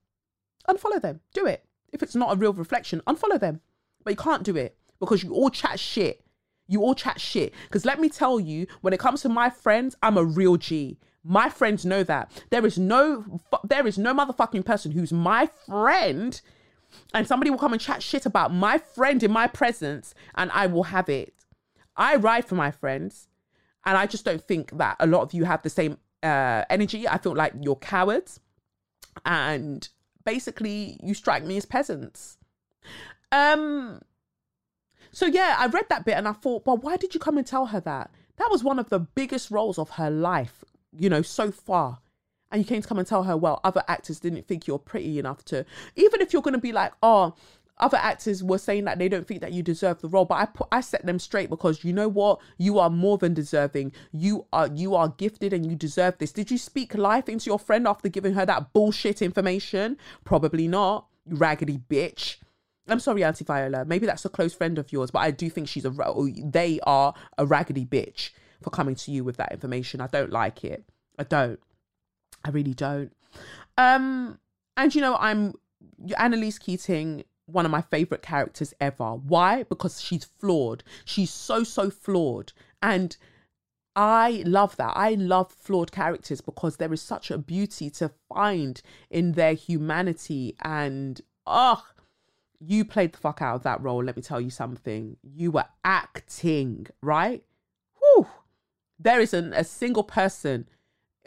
[0.68, 1.22] Unfollow them.
[1.34, 1.65] Do it.
[1.91, 3.61] if it's not a real reflection, unfollow them.
[4.03, 6.23] But you can't do it because you all chat shit.
[6.68, 7.53] You all chat shit.
[7.64, 10.98] Because let me tell you, when it comes to my friends, I'm a real G.
[11.23, 12.31] My friends know that.
[12.49, 16.41] There is no there is no motherfucking person who's my friend
[17.13, 20.68] and somebody will come and chat shit about my friend in my presence and I
[20.68, 21.34] will have it.
[21.95, 23.27] I ride for my friends
[23.85, 27.07] and I just don't think that a lot of you have the same uh, energy.
[27.07, 28.39] I feel like you're cowards
[29.26, 29.88] and
[30.23, 32.38] basically you strike me as peasants.
[33.31, 34.01] Um
[35.11, 37.45] so yeah, I read that bit and I thought, well, why did you come and
[37.45, 38.11] tell her that?
[38.38, 40.63] That was one of the biggest roles of her life,
[40.97, 41.99] you know, so far.
[42.52, 45.19] And you came to come and tell her, well, other actors didn't think you're pretty
[45.19, 45.65] enough to,
[45.95, 47.34] even if you're going to be like, oh,
[47.82, 50.45] other actors were saying that they don't think that you deserve the role, but I
[50.45, 53.91] put, I set them straight because you know what, you are more than deserving.
[54.11, 56.32] You are you are gifted and you deserve this.
[56.32, 59.98] Did you speak life into your friend after giving her that bullshit information?
[60.23, 61.07] Probably not.
[61.26, 62.38] You raggedy bitch.
[62.88, 63.86] I'm sorry, Auntie Viola.
[63.86, 66.80] Maybe that's a close friend of yours, but I do think she's a oh, they
[66.84, 68.30] are a raggedy bitch
[68.61, 70.02] for coming to you with that information.
[70.02, 70.84] I don't like it.
[71.18, 71.60] I don't.
[72.43, 73.11] I really don't.
[73.77, 74.39] Um,
[74.77, 75.53] and you know, I'm
[76.18, 79.15] Annalise Keating, one of my favorite characters ever.
[79.15, 79.63] Why?
[79.63, 80.84] Because she's flawed.
[81.05, 83.15] She's so so flawed, and
[83.95, 84.93] I love that.
[84.95, 90.55] I love flawed characters because there is such a beauty to find in their humanity
[90.61, 91.84] and oh
[92.63, 94.03] you played the fuck out of that role.
[94.03, 95.18] Let me tell you something.
[95.23, 97.43] You were acting, right?
[97.99, 98.27] Whew.
[98.99, 100.68] There isn't a single person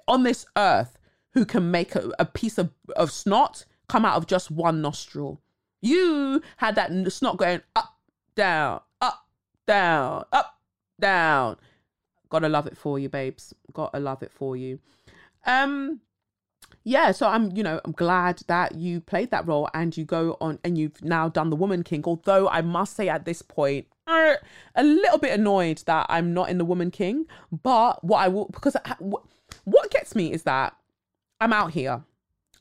[0.07, 0.97] on this earth
[1.35, 5.41] who can make a, a piece of, of snot come out of just one nostril.
[5.83, 7.99] You had that snot going up,
[8.35, 9.27] down, up,
[9.67, 10.59] down, up,
[10.99, 11.57] down.
[12.31, 13.53] Gotta love it for you, babes.
[13.73, 14.79] Gotta love it for you.
[15.45, 16.01] Um,
[16.85, 20.37] yeah, so I'm, you know, I'm glad that you played that role and you go
[20.41, 22.03] on and you've now done the Woman King.
[22.05, 24.35] Although I must say at this point, uh,
[24.75, 27.27] a little bit annoyed that I'm not in the Woman King.
[27.51, 28.97] But what I will, because I,
[29.65, 30.77] what gets me is that
[31.41, 32.05] I'm out here.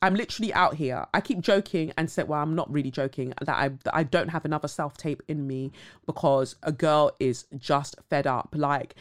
[0.02, 1.06] I'm literally out here.
[1.14, 4.30] I keep joking and say, well, I'm not really joking that I that I don't
[4.30, 5.72] have another self tape in me
[6.06, 8.54] because a girl is just fed up.
[8.58, 8.96] Like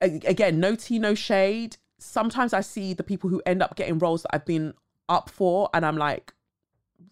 [0.00, 4.22] again, no tea, no shade sometimes I see the people who end up getting roles
[4.22, 4.74] that I've been
[5.08, 6.32] up for, and I'm like,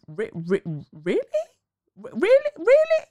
[0.07, 0.63] re- re-
[0.93, 1.21] really,
[1.97, 3.07] really, really.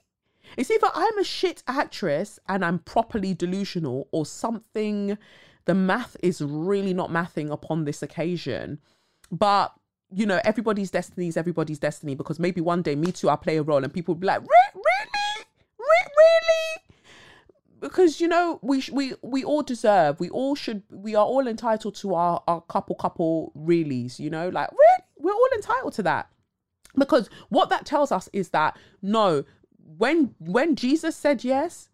[0.58, 5.18] It's either I'm a shit actress and I'm properly delusional, or something.
[5.66, 8.80] The math is really not mathing upon this occasion,
[9.32, 9.74] but
[10.14, 13.58] you know, everybody's destiny is everybody's destiny because maybe one day me too, I'll play
[13.58, 15.46] a role and people will be like, Re- really,
[15.80, 16.84] Re- really?
[17.80, 21.96] Because you know we we we all deserve we all should we are all entitled
[21.96, 25.04] to our our couple couple reallys you know like really?
[25.18, 26.30] We're all entitled to that.
[26.96, 29.46] Because what that tells us is that no
[29.98, 31.90] when when jesus said yes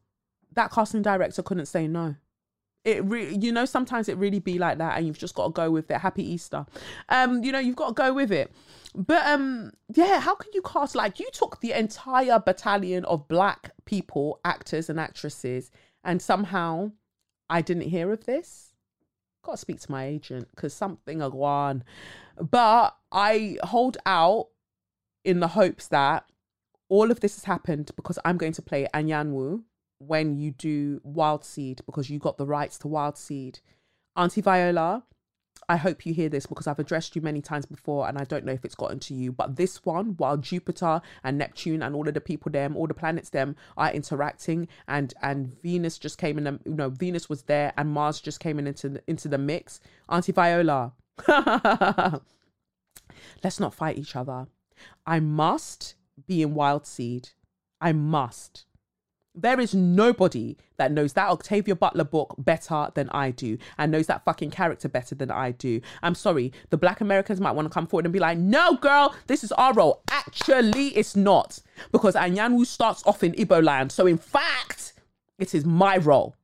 [0.53, 2.15] that casting director couldn't say no
[2.88, 5.52] it really you know sometimes it really be like that and you've just got to
[5.52, 5.98] go with it.
[5.98, 6.66] Happy easter.
[7.10, 8.52] Um you know you've got to go with it.
[8.96, 13.72] But um yeah how can you cast like you took the entire battalion of black
[13.84, 15.70] people actors and actresses
[16.04, 16.92] and somehow
[17.50, 18.74] i didn't hear of this?
[19.44, 21.84] Got to speak to my agent because something a gone
[22.40, 24.48] but i hold out
[25.26, 26.24] in the hopes that
[26.88, 29.64] all of this has happened because i'm going to play anyanwu
[29.99, 33.60] when you do Wild Seed because you got the rights to Wild Seed.
[34.15, 35.03] Auntie Viola,
[35.69, 38.45] I hope you hear this because I've addressed you many times before and I don't
[38.45, 39.32] know if it's gotten to you.
[39.32, 42.94] But this one, while Jupiter and Neptune and all of the people them, all the
[42.94, 47.74] planets them are interacting and and Venus just came in, you know, Venus was there
[47.78, 49.80] and Mars just came in into the, into the mix.
[50.10, 50.94] Auntie Viola,
[53.44, 54.48] let's not fight each other.
[55.06, 55.95] I must
[56.28, 57.30] be in Wild Seed.
[57.82, 58.66] I must.
[59.40, 64.08] There is nobody that knows that Octavia Butler book better than I do and knows
[64.08, 65.80] that fucking character better than I do.
[66.02, 69.14] I'm sorry, the black Americans might want to come forward and be like, no, girl,
[69.28, 70.02] this is our role.
[70.10, 71.60] Actually, it's not
[71.92, 73.92] because Anyanwu starts off in Ibo land.
[73.92, 74.94] So, in fact,
[75.38, 76.36] it is my role.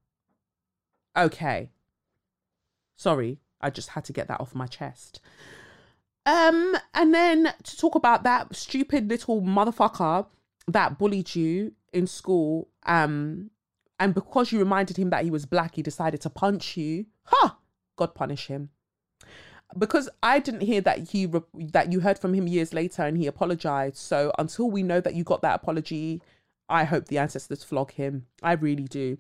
[1.18, 1.72] Okay.
[2.96, 5.20] Sorry, I just had to get that off my chest.
[6.28, 10.28] Um, and then to talk about that stupid little motherfucker
[10.68, 13.52] that bullied you in school, um,
[14.00, 17.06] and because you reminded him that he was black, he decided to punch you.
[17.26, 17.38] Ha!
[17.42, 17.50] Huh,
[17.96, 18.70] God punish him.
[19.78, 21.42] Because I didn't hear that he re-
[21.72, 23.98] that you heard from him years later and he apologized.
[23.98, 26.22] So until we know that you got that apology,
[26.70, 28.28] I hope the ancestors flog him.
[28.44, 29.18] I really do.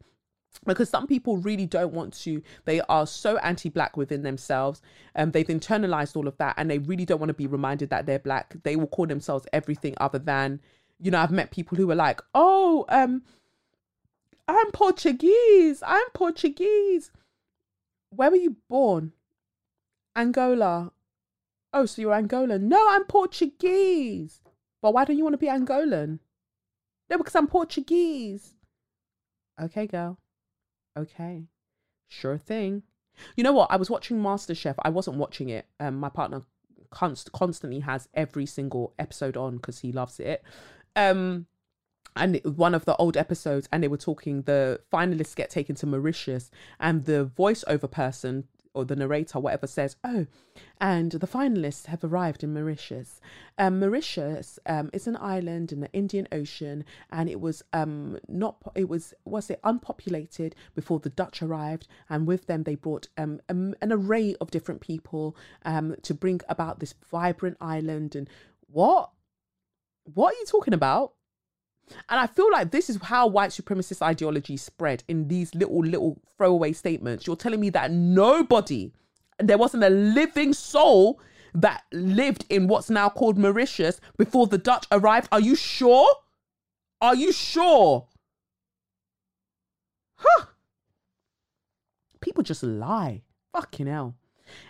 [0.66, 4.82] because some people really don't want to they are so anti-black within themselves
[5.16, 8.06] and they've internalized all of that and they really don't want to be reminded that
[8.06, 10.60] they're black they will call themselves everything other than
[11.04, 13.22] you know i've met people who were like oh um
[14.48, 17.12] i'm portuguese i'm portuguese
[18.10, 19.12] where were you born
[20.16, 20.92] angola
[21.74, 24.42] oh so you're angolan no i'm portuguese
[24.82, 26.20] but why don't you want to be angolan
[27.10, 28.56] no because i'm portuguese
[29.62, 30.18] okay girl
[30.98, 31.44] okay,
[32.08, 32.84] sure thing.
[33.36, 33.72] You know what?
[33.72, 34.76] I was watching MasterChef.
[34.84, 35.68] I wasn't watching it.
[35.80, 36.42] Um, my partner
[36.92, 40.44] const- constantly has every single episode on because he loves it.
[40.96, 41.48] Um,
[42.16, 44.44] and one of the old episodes, and they were talking.
[44.44, 49.96] The finalists get taken to Mauritius, and the voiceover person or the narrator, whatever, says,
[50.04, 50.26] "Oh,
[50.80, 53.22] and the finalists have arrived in Mauritius.
[53.58, 58.58] Um, Mauritius um, is an island in the Indian Ocean, and it was um not
[58.76, 63.40] it was was it unpopulated before the Dutch arrived, and with them they brought um
[63.50, 68.16] an array of different people um to bring about this vibrant island.
[68.16, 68.30] And
[68.68, 69.12] what,
[70.06, 71.14] what are you talking about?"
[72.10, 76.22] And I feel like this is how white supremacist ideology spread in these little, little
[76.38, 77.28] throwaway statements.
[77.28, 78.94] You're telling me that nobody,
[79.40, 81.20] there wasn't a living soul
[81.54, 85.28] that lived in what's now called Mauritius before the Dutch arrived.
[85.32, 86.08] Are you sure?
[87.02, 88.08] Are you sure?
[90.16, 90.46] Huh.
[92.22, 93.24] People just lie.
[93.52, 94.16] Fucking hell.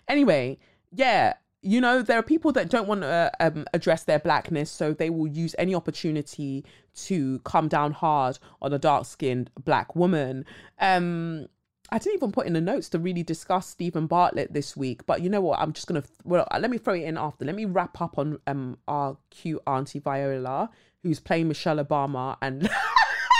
[0.07, 0.57] Anyway,
[0.91, 4.94] yeah, you know, there are people that don't want to um, address their blackness, so
[4.94, 10.45] they will use any opportunity to come down hard on a dark skinned black woman.
[10.80, 11.48] Um,
[11.90, 15.22] I didn't even put in the notes to really discuss Steven Bartlett this week, but
[15.22, 15.60] you know what?
[15.60, 17.45] I'm just gonna well, let me throw it in after.
[17.45, 20.69] Let me wrap up on um our cute auntie Viola,
[21.02, 22.69] who's playing Michelle Obama, and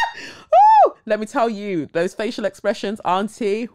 [1.05, 3.67] let me tell you, those facial expressions, auntie.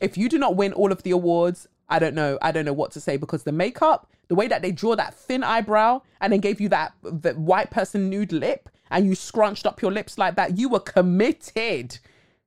[0.00, 2.38] If you do not win all of the awards, I don't know.
[2.40, 5.14] I don't know what to say because the makeup, the way that they draw that
[5.14, 9.66] thin eyebrow and then gave you that the white person nude lip and you scrunched
[9.66, 11.98] up your lips like that, you were committed.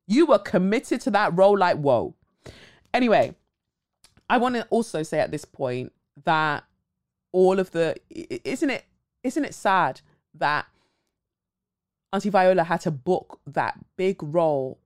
[0.06, 2.14] You were committed to that role like whoa.
[2.92, 3.34] Anyway,
[4.30, 5.92] I want to also say at this point
[6.24, 6.64] that
[7.32, 8.84] all of the isn't it
[9.22, 10.00] isn't it sad
[10.34, 10.66] that
[12.12, 14.78] Auntie Viola had to book that big role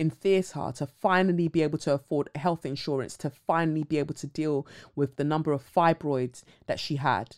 [0.00, 4.26] in theatre to finally be able to afford health insurance, to finally be able to
[4.26, 4.66] deal
[4.96, 7.36] with the number of fibroids that she had.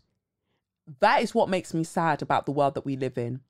[1.01, 3.41] That is what makes me sad about the world that we live in.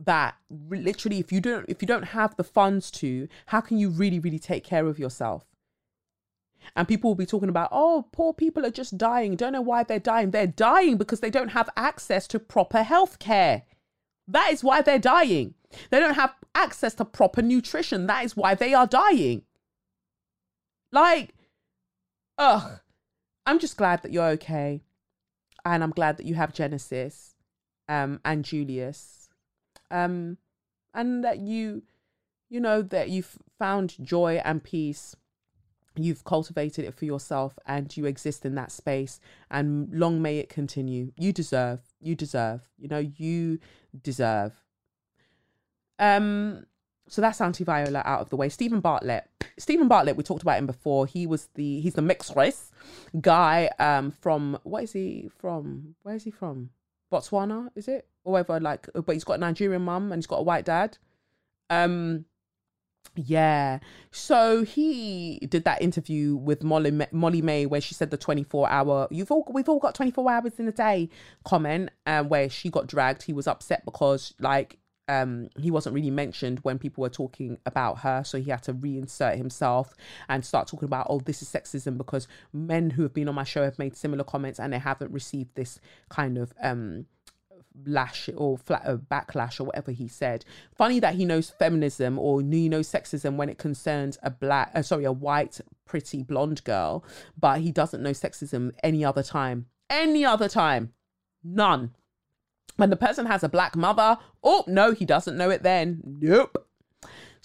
[0.00, 3.90] That literally, if you don't, if you don't have the funds to, how can you
[3.90, 5.44] really, really take care of yourself?
[6.74, 9.36] And people will be talking about, oh, poor people are just dying.
[9.36, 10.30] Don't know why they're dying.
[10.30, 13.64] They're dying because they don't have access to proper health care.
[14.28, 15.54] That is why they're dying.
[15.90, 18.06] They don't have access to proper nutrition.
[18.06, 19.42] That is why they are dying.
[20.92, 21.34] Like,
[22.38, 22.80] ugh.
[23.46, 24.82] I'm just glad that you're okay.
[25.64, 27.34] And I'm glad that you have Genesis
[27.88, 29.28] um, and Julius.
[29.90, 30.38] Um,
[30.94, 31.82] and that you,
[32.48, 35.16] you know, that you've found joy and peace.
[35.96, 39.20] You've cultivated it for yourself and you exist in that space.
[39.50, 41.12] And long may it continue.
[41.16, 43.58] You deserve, you deserve, you know, you
[44.02, 44.64] deserve
[45.98, 46.66] um,
[47.08, 48.48] so that's Auntie Viola out of the way.
[48.48, 49.28] Steven Bartlett.
[49.58, 51.06] Steven Bartlett, we talked about him before.
[51.06, 52.72] He was the he's the mixed race
[53.20, 55.94] guy um from what is he from?
[56.02, 56.70] Where is he from?
[57.12, 58.08] Botswana, is it?
[58.24, 60.98] Or whatever, like but he's got a Nigerian mum and he's got a white dad.
[61.70, 62.24] Um
[63.16, 63.78] yeah.
[64.10, 69.30] So he did that interview with Molly Molly-Mae where she said the 24 hour you've
[69.30, 71.08] all we've all got 24 hours in a day
[71.44, 73.22] comment um, where she got dragged.
[73.22, 74.78] He was upset because like
[75.08, 78.72] um he wasn't really mentioned when people were talking about her so he had to
[78.72, 79.94] reinsert himself
[80.28, 83.44] and start talking about oh this is sexism because men who have been on my
[83.44, 85.78] show have made similar comments and they haven't received this
[86.08, 87.04] kind of um
[87.86, 90.44] lash or flat uh, backlash or whatever he said
[90.76, 94.82] funny that he knows feminism or he knows sexism when it concerns a black uh,
[94.82, 97.04] sorry a white pretty blonde girl
[97.38, 100.92] but he doesn't know sexism any other time any other time
[101.42, 101.90] none
[102.76, 106.00] when the person has a black mother, oh no, he doesn't know it then.
[106.04, 106.66] Nope.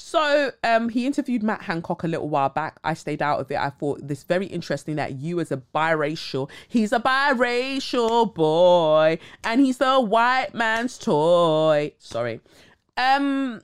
[0.01, 2.79] So um, he interviewed Matt Hancock a little while back.
[2.85, 3.57] I stayed out of it.
[3.57, 9.59] I thought this very interesting that you as a biracial, he's a biracial boy, and
[9.59, 11.93] he's the white man's toy.
[11.99, 12.39] Sorry.
[12.95, 13.61] Um,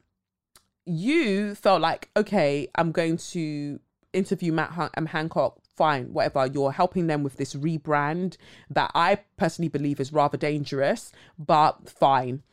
[0.86, 3.80] you felt like okay, I'm going to
[4.12, 6.48] interview Matt Han- um, Hancock fine, whatever.
[6.48, 8.38] You're helping them with this rebrand
[8.70, 12.44] that I personally believe is rather dangerous, but fine.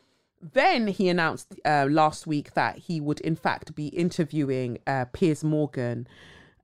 [0.51, 5.43] Then he announced uh, last week that he would, in fact, be interviewing uh, Piers
[5.43, 6.07] Morgan,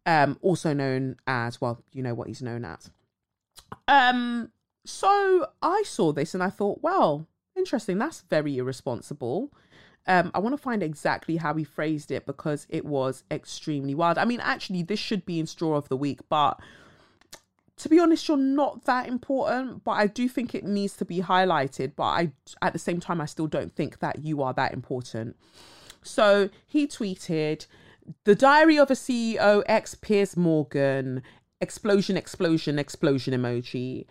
[0.06, 2.90] um, also known as, well, you know what he's known as.
[3.88, 4.52] Um,
[4.86, 7.98] so I saw this and I thought, well, interesting.
[7.98, 9.52] That's very irresponsible.
[10.08, 14.18] Um, I want to find exactly how he phrased it because it was extremely wild.
[14.18, 16.60] I mean, actually, this should be in Straw of the Week, but
[17.80, 19.84] to be honest, you're not that important.
[19.84, 21.94] But I do think it needs to be highlighted.
[21.96, 22.32] But I,
[22.62, 25.36] at the same time, I still don't think that you are that important.
[26.02, 27.66] So he tweeted,
[28.26, 31.24] "The Diary of a CEO ex Piers Morgan."
[31.62, 32.16] Explosion!
[32.16, 32.80] Explosion!
[32.80, 34.06] Explosion emoji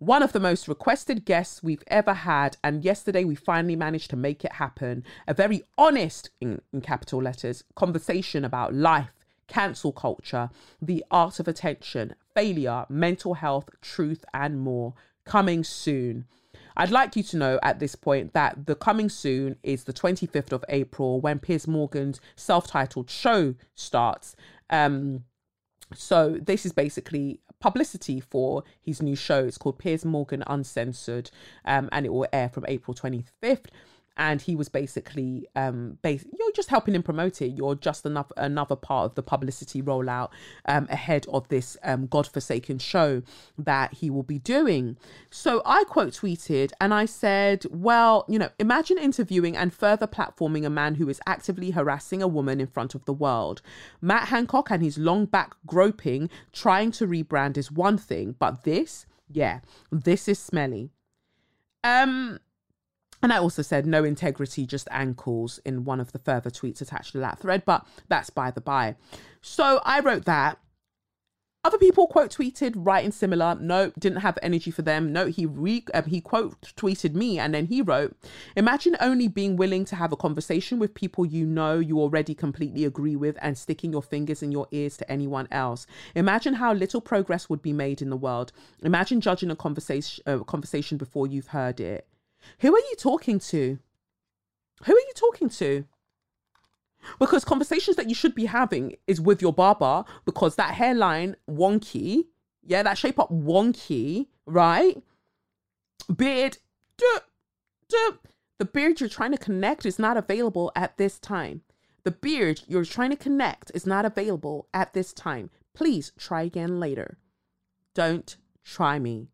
[0.00, 2.56] one of the most requested guests we've ever had.
[2.64, 5.04] And yesterday we finally managed to make it happen.
[5.28, 9.12] A very honest, in, in capital letters, conversation about life,
[9.46, 10.48] cancel culture,
[10.80, 14.94] the art of attention, failure, mental health, truth, and more.
[15.24, 16.26] Coming soon.
[16.76, 20.52] I'd like you to know at this point that the coming soon is the 25th
[20.52, 24.34] of April when Piers Morgan's self titled show starts.
[24.70, 25.24] Um,
[25.94, 29.44] so this is basically publicity for his new show.
[29.44, 31.30] It's called Piers Morgan Uncensored,
[31.64, 33.66] um, and it will air from April 25th
[34.20, 37.48] and he was basically um bas- you're just helping him promote it.
[37.48, 40.28] You're just enough another part of the publicity rollout
[40.66, 43.22] um ahead of this um godforsaken show
[43.58, 44.96] that he will be doing.
[45.30, 50.66] So i quote tweeted and i said well you know imagine interviewing and further platforming
[50.66, 53.62] a man who is actively harassing a woman in front of the world.
[54.02, 59.06] Matt hancock and his long back groping trying to rebrand is one thing but this
[59.30, 59.60] yeah
[59.90, 60.90] this is smelly.
[61.82, 62.38] Um
[63.22, 67.12] and I also said no integrity, just ankles in one of the further tweets attached
[67.12, 68.96] to that thread, but that's by the by.
[69.42, 70.58] So I wrote that.
[71.62, 73.54] Other people quote tweeted writing similar.
[73.54, 75.12] No, didn't have energy for them.
[75.12, 78.16] No, he re um, he quote tweeted me and then he wrote,
[78.56, 82.86] "Imagine only being willing to have a conversation with people you know you already completely
[82.86, 85.86] agree with and sticking your fingers in your ears to anyone else.
[86.14, 88.52] Imagine how little progress would be made in the world.
[88.82, 92.09] Imagine judging a conversation uh, conversation before you've heard it."
[92.60, 93.78] Who are you talking to?
[94.84, 95.84] Who are you talking to?
[97.18, 102.26] Because conversations that you should be having is with your barber because that hairline wonky,
[102.62, 105.02] yeah, that shape up wonky, right?
[106.14, 106.58] Beard,
[106.96, 107.20] duh,
[107.88, 108.16] duh.
[108.58, 111.62] the beard you're trying to connect is not available at this time.
[112.04, 115.50] The beard you're trying to connect is not available at this time.
[115.74, 117.18] Please try again later.
[117.94, 119.28] Don't try me.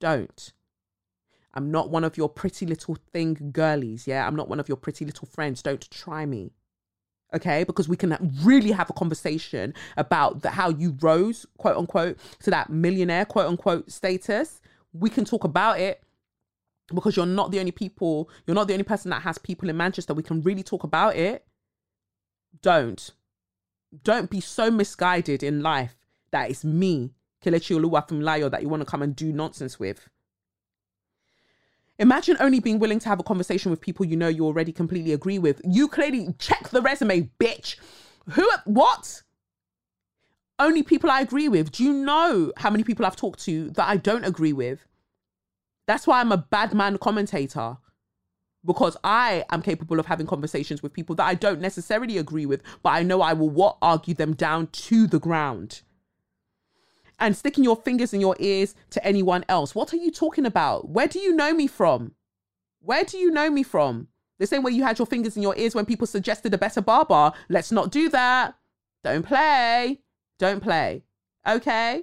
[0.00, 0.52] Don't.
[1.54, 4.06] I'm not one of your pretty little thing girlies.
[4.06, 4.26] Yeah.
[4.26, 5.62] I'm not one of your pretty little friends.
[5.62, 6.52] Don't try me.
[7.34, 7.64] Okay.
[7.64, 12.50] Because we can really have a conversation about the, how you rose, quote unquote, to
[12.50, 14.60] that millionaire, quote unquote, status.
[14.92, 16.02] We can talk about it
[16.94, 19.76] because you're not the only people, you're not the only person that has people in
[19.76, 20.14] Manchester.
[20.14, 21.44] We can really talk about it.
[22.62, 23.10] Don't.
[24.02, 25.96] Don't be so misguided in life
[26.30, 27.14] that it's me,
[27.44, 30.08] Kelechi Oluwafumlayo, that you want to come and do nonsense with.
[31.98, 35.12] Imagine only being willing to have a conversation with people you know you already completely
[35.12, 35.60] agree with.
[35.64, 37.76] You clearly check the resume, bitch.
[38.30, 39.22] Who, what?
[40.60, 41.72] Only people I agree with.
[41.72, 44.86] Do you know how many people I've talked to that I don't agree with?
[45.88, 47.78] That's why I'm a bad man commentator.
[48.64, 52.62] Because I am capable of having conversations with people that I don't necessarily agree with,
[52.82, 55.82] but I know I will what argue them down to the ground
[57.18, 59.74] and sticking your fingers in your ears to anyone else.
[59.74, 60.88] What are you talking about?
[60.88, 62.12] Where do you know me from?
[62.80, 64.08] Where do you know me from?
[64.38, 66.80] The same way you had your fingers in your ears when people suggested a better
[66.80, 67.32] barber.
[67.48, 68.54] Let's not do that.
[69.02, 69.98] Don't play.
[70.38, 71.02] Don't play.
[71.46, 72.02] Okay?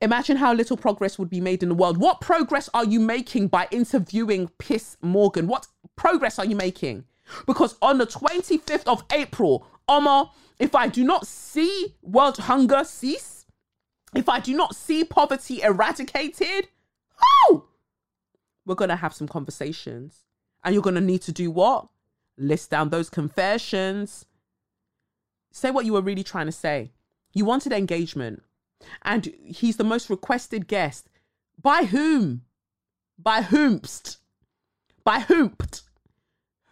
[0.00, 1.98] Imagine how little progress would be made in the world.
[1.98, 5.46] What progress are you making by interviewing Piss Morgan?
[5.46, 5.66] What
[5.96, 7.04] progress are you making?
[7.46, 13.37] Because on the 25th of April, Omar, if I do not see world hunger cease,
[14.14, 16.68] if I do not see poverty eradicated,
[17.22, 17.66] oh,
[18.64, 20.24] we're going to have some conversations.
[20.64, 21.88] And you're going to need to do what?
[22.36, 24.26] List down those confessions.
[25.52, 26.92] Say what you were really trying to say.
[27.32, 28.42] You wanted engagement.
[29.02, 31.08] And he's the most requested guest.
[31.60, 32.42] By whom?
[33.18, 34.18] By whomst?
[35.04, 35.82] By whompt?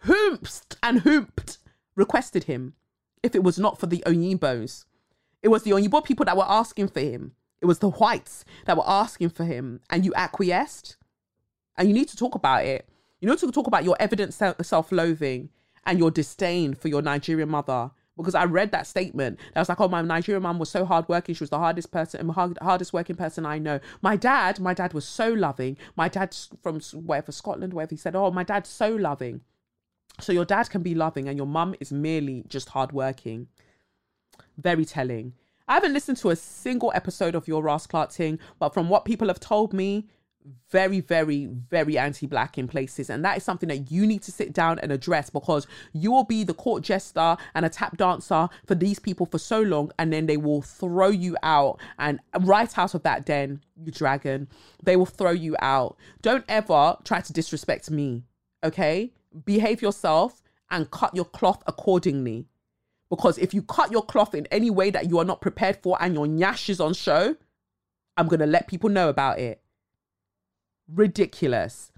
[0.05, 1.57] Whomst and whompt
[1.95, 2.73] requested him
[3.23, 4.85] if it was not for the Oyinbos.
[5.41, 7.33] It was the Oyibo people that were asking for him.
[7.61, 10.97] It was the whites that were asking for him, and you acquiesced.
[11.77, 12.87] And you need to talk about it.
[13.19, 15.49] You need to talk about your evident self loathing
[15.85, 19.39] and your disdain for your Nigerian mother because I read that statement.
[19.55, 21.35] I was like, oh, my Nigerian mom was so hardworking.
[21.35, 23.79] She was the hardest person, hard, hardest working person I know.
[24.01, 25.77] My dad, my dad was so loving.
[25.95, 27.91] My dad's from wherever, Scotland, wherever.
[27.91, 29.41] He said, oh, my dad's so loving.
[30.19, 33.47] So your dad can be loving and your mum is merely just hardworking.
[34.57, 35.33] Very telling.
[35.67, 39.03] I haven't listened to a single episode of your Ross Clark thing, but from what
[39.03, 40.07] people have told me,
[40.69, 43.09] very, very, very anti black in places.
[43.09, 46.23] And that is something that you need to sit down and address because you will
[46.23, 49.91] be the court jester and a tap dancer for these people for so long.
[49.99, 54.47] And then they will throw you out and right out of that den, you dragon.
[54.83, 55.97] They will throw you out.
[56.21, 58.23] Don't ever try to disrespect me.
[58.63, 59.13] Okay?
[59.45, 62.47] Behave yourself and cut your cloth accordingly.
[63.09, 65.97] Because if you cut your cloth in any way that you are not prepared for
[66.01, 67.37] and your nyash is on show,
[68.17, 69.61] I'm going to let people know about it
[70.87, 71.91] ridiculous.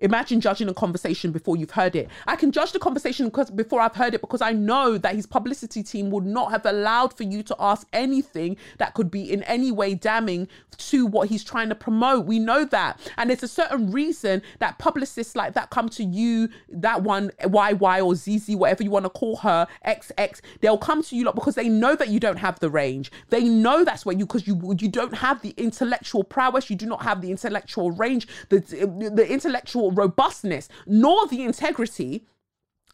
[0.00, 2.08] Imagine judging a conversation before you've heard it.
[2.26, 5.26] I can judge the conversation because before I've heard it because I know that his
[5.26, 9.42] publicity team would not have allowed for you to ask anything that could be in
[9.44, 10.48] any way damning
[10.78, 12.26] to what he's trying to promote.
[12.26, 13.00] We know that.
[13.16, 18.04] And there's a certain reason that publicists like that come to you, that one YY
[18.04, 21.56] or ZZ, whatever you want to call her, XX, they'll come to you lot because
[21.56, 23.10] they know that you don't have the range.
[23.30, 26.86] They know that's where you because you you don't have the intellectual prowess, you do
[26.86, 32.26] not have the intellectual range, the the intellectual robustness nor the integrity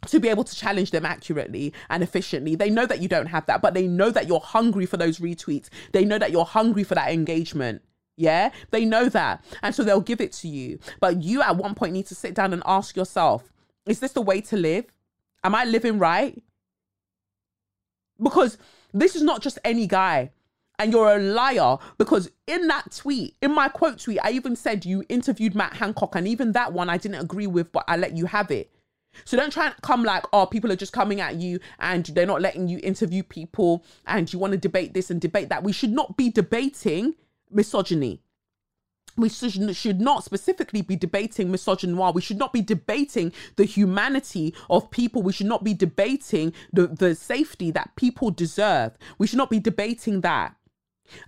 [0.06, 2.54] to be able to challenge them accurately and efficiently.
[2.54, 5.18] They know that you don't have that, but they know that you're hungry for those
[5.18, 5.68] retweets.
[5.92, 7.82] They know that you're hungry for that engagement.
[8.16, 9.44] Yeah, they know that.
[9.62, 10.78] And so they'll give it to you.
[11.00, 13.50] But you at one point need to sit down and ask yourself
[13.86, 14.86] is this the way to live?
[15.42, 16.42] Am I living right?
[18.22, 18.56] Because
[18.94, 20.30] this is not just any guy
[20.78, 24.84] and you're a liar because in that tweet, in my quote tweet, I even said
[24.84, 28.16] you interviewed Matt Hancock, and even that one I didn't agree with, but I let
[28.16, 28.70] you have it.
[29.24, 32.26] So don't try and come like, oh, people are just coming at you and they're
[32.26, 35.62] not letting you interview people and you want to debate this and debate that.
[35.62, 37.14] We should not be debating
[37.50, 38.20] misogyny.
[39.16, 42.12] We should, not specifically be debating misogynoir.
[42.12, 45.22] We should not be debating the humanity of people.
[45.22, 48.98] We should not be debating the, the safety that people deserve.
[49.18, 50.56] We should not be debating that.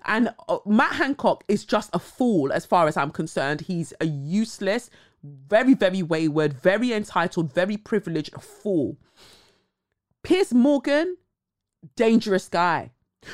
[0.04, 3.62] And uh, Matt Hancock is just a fool as far as I'm concerned.
[3.62, 4.90] He's a useless,
[5.22, 8.96] very, very wayward, very entitled, very privileged fool.
[10.22, 11.16] Piers Morgan,
[11.94, 12.90] dangerous guy.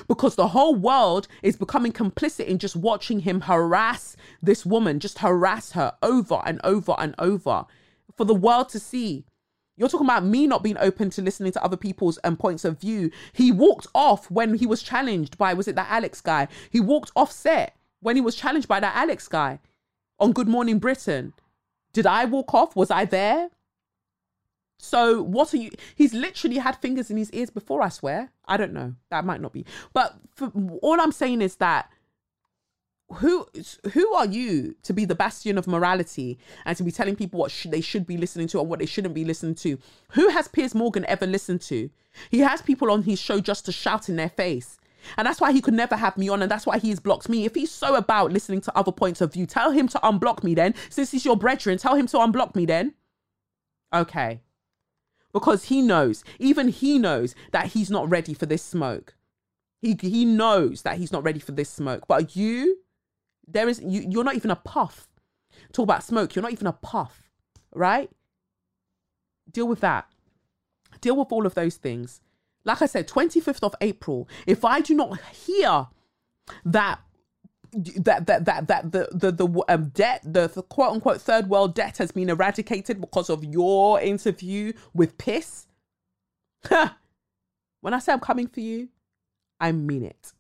[0.09, 5.19] Because the whole world is becoming complicit in just watching him harass this woman, just
[5.19, 7.67] harass her over and over and over
[8.17, 9.27] for the world to see.
[9.77, 12.81] You're talking about me not being open to listening to other people's um, points of
[12.81, 13.11] view.
[13.33, 16.49] He walked off when he was challenged by, was it that Alex guy?
[16.71, 19.61] He walked off set when he was challenged by that Alex guy
[20.21, 21.33] on Good Morning Britain.
[21.93, 22.77] Did I walk off?
[22.77, 23.51] Was I there?
[24.79, 25.71] So what are you?
[25.95, 27.83] He's literally had fingers in his ears before.
[27.83, 28.33] I swear.
[28.47, 28.95] I don't know.
[29.11, 29.65] That might not be.
[29.93, 31.89] But for, all I'm saying is that
[33.15, 33.47] who
[33.93, 37.51] who are you to be the bastion of morality and to be telling people what
[37.51, 39.79] sh- they should be listening to and what they shouldn't be listening to?
[40.11, 41.91] Who has Piers Morgan ever listened to?
[42.31, 44.79] He has people on his show just to shout in their face.
[45.17, 47.45] And that's why he could never have me on, and that's why he's blocked me.
[47.45, 50.55] If he's so about listening to other points of view, tell him to unblock me
[50.55, 50.75] then.
[50.91, 52.95] Since he's your brethren, tell him to unblock me then.
[53.93, 54.41] Okay.
[55.33, 59.15] Because he knows, even he knows that he's not ready for this smoke.
[59.81, 62.07] He he knows that he's not ready for this smoke.
[62.07, 62.79] But you,
[63.47, 65.09] there is you you're not even a puff.
[65.73, 67.31] Talk about smoke, you're not even a puff,
[67.75, 68.11] right?
[69.51, 70.07] Deal with that.
[71.01, 72.21] Deal with all of those things.
[72.65, 75.89] Like I said, 25th of April, if I do not hear
[76.65, 77.01] that
[77.73, 81.75] that that that that the the the um, debt the, the quote unquote third world
[81.75, 85.67] debt has been eradicated because of your interview with piss
[86.69, 88.89] when i say i'm coming for you
[89.59, 90.35] i mean it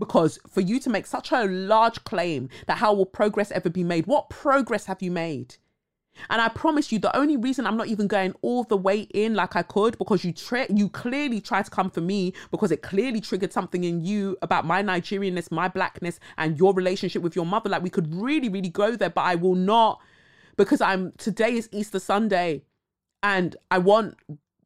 [0.00, 3.84] because for you to make such a large claim that how will progress ever be
[3.84, 5.56] made what progress have you made
[6.28, 9.34] and I promise you, the only reason I'm not even going all the way in
[9.34, 12.82] like I could because you tra- you clearly tried to come for me because it
[12.82, 17.46] clearly triggered something in you about my Nigerianness, my blackness, and your relationship with your
[17.46, 17.70] mother.
[17.70, 20.00] Like we could really, really go there, but I will not
[20.56, 22.62] because I'm today is Easter Sunday,
[23.22, 24.16] and I want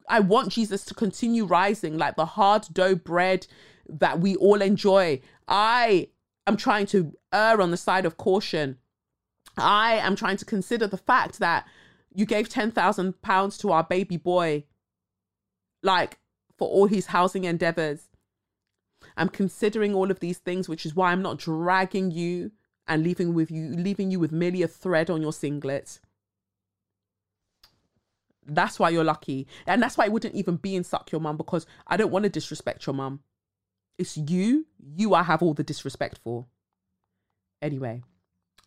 [0.09, 3.47] I want Jesus to continue rising like the hard dough bread
[3.89, 5.21] that we all enjoy.
[5.49, 6.09] I
[6.47, 8.79] am trying to err on the side of caution.
[9.57, 11.67] I am trying to consider the fact that
[12.15, 14.65] you gave £10,000 to our baby boy,
[15.83, 16.19] like
[16.57, 18.09] for all his housing endeavors.
[19.17, 22.53] I'm considering all of these things, which is why I'm not dragging you
[22.87, 26.01] and leaving with you, leaving you with merely a thread on your singlet.
[28.47, 29.47] That's why you're lucky.
[29.67, 32.25] And that's why it wouldn't even be in Suck Your Mum because I don't want
[32.25, 33.21] to disrespect your mum.
[33.99, 34.67] It's you,
[34.97, 36.47] you I have all the disrespect for.
[37.63, 38.03] Anyway,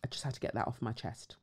[0.04, 1.36] I just had to get that off my chest.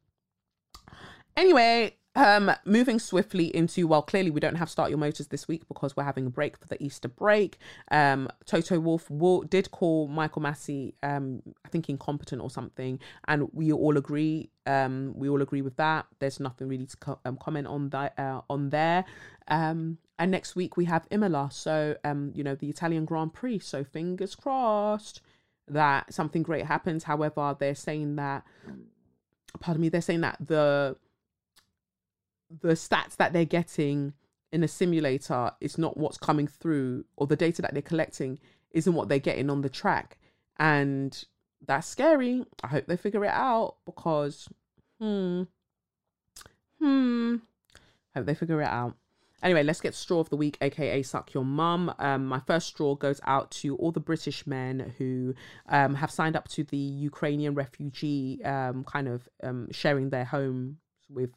[1.38, 5.68] Anyway, um, moving swiftly into well, clearly we don't have start your motors this week
[5.68, 7.58] because we're having a break for the Easter break.
[7.92, 13.50] Um, Toto Wolff will, did call Michael Masi, um, I think incompetent or something, and
[13.52, 14.50] we all agree.
[14.66, 16.06] Um, we all agree with that.
[16.20, 19.04] There's nothing really to co- um, comment on that uh, on there.
[19.50, 23.60] Um, and next week we have Imola, so um, you know the Italian Grand Prix.
[23.60, 25.22] So fingers crossed
[25.68, 27.04] that something great happens.
[27.04, 28.44] However, they're saying that,
[29.60, 30.96] pardon me, they're saying that the
[32.62, 34.14] the stats that they're getting
[34.52, 38.40] in a simulator is not what's coming through, or the data that they're collecting
[38.72, 40.18] isn't what they're getting on the track.
[40.58, 41.26] And
[41.66, 42.46] that's scary.
[42.64, 44.48] I hope they figure it out because,
[45.00, 45.44] hmm,
[46.80, 47.36] hmm,
[48.16, 48.96] hope they figure it out.
[49.44, 51.94] Anyway, let's get straw of the week, aka suck your mum.
[52.00, 55.36] Um, my first straw goes out to all the British men who
[55.70, 60.78] um, have signed up to the Ukrainian refugee um, kind of um, sharing their homes
[61.10, 61.32] with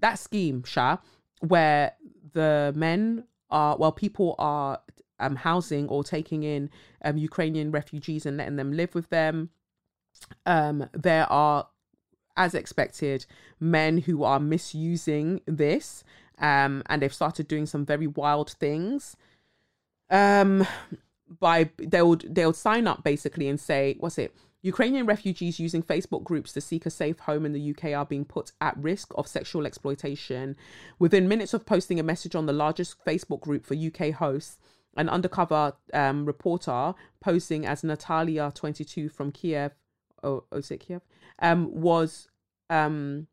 [0.00, 0.98] that scheme, Sha,
[1.40, 1.94] where
[2.32, 4.80] the men are well, people are
[5.18, 6.68] um housing or taking in
[7.04, 9.50] um Ukrainian refugees and letting them live with them.
[10.44, 11.68] There are,
[12.36, 13.24] as expected,
[13.58, 16.04] men who are misusing this,
[16.38, 19.16] um, and they've started doing some very wild things.
[20.10, 20.66] Um,
[21.40, 24.34] by they'll they'll sign up basically and say, what's it?
[24.62, 28.24] Ukrainian refugees using Facebook groups to seek a safe home in the UK are being
[28.24, 30.56] put at risk of sexual exploitation.
[30.98, 34.58] Within minutes of posting a message on the largest Facebook group for UK hosts,
[34.96, 39.72] an undercover um, reporter posing as Natalia, 22, from Kiev,
[40.24, 41.02] oh, oh is it Kiev?
[41.38, 42.28] Um, was
[42.68, 43.28] um,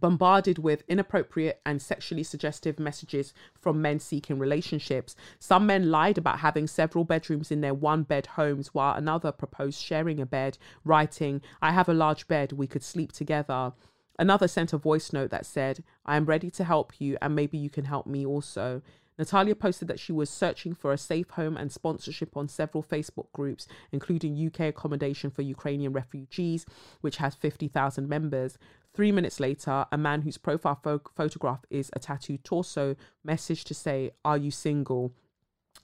[0.00, 5.14] bombarded with inappropriate and sexually suggestive messages from men seeking relationships.
[5.38, 9.80] Some men lied about having several bedrooms in their one bed homes, while another proposed
[9.80, 13.72] sharing a bed, writing, I have a large bed, we could sleep together.
[14.18, 17.58] Another sent a voice note that said, I am ready to help you and maybe
[17.58, 18.82] you can help me also.
[19.18, 23.30] Natalia posted that she was searching for a safe home and sponsorship on several Facebook
[23.32, 26.64] groups, including UK Accommodation for Ukrainian Refugees,
[27.00, 28.58] which has 50,000 members.
[28.94, 33.74] Three minutes later, a man whose profile pho- photograph is a tattooed torso messaged to
[33.74, 35.12] say, Are you single?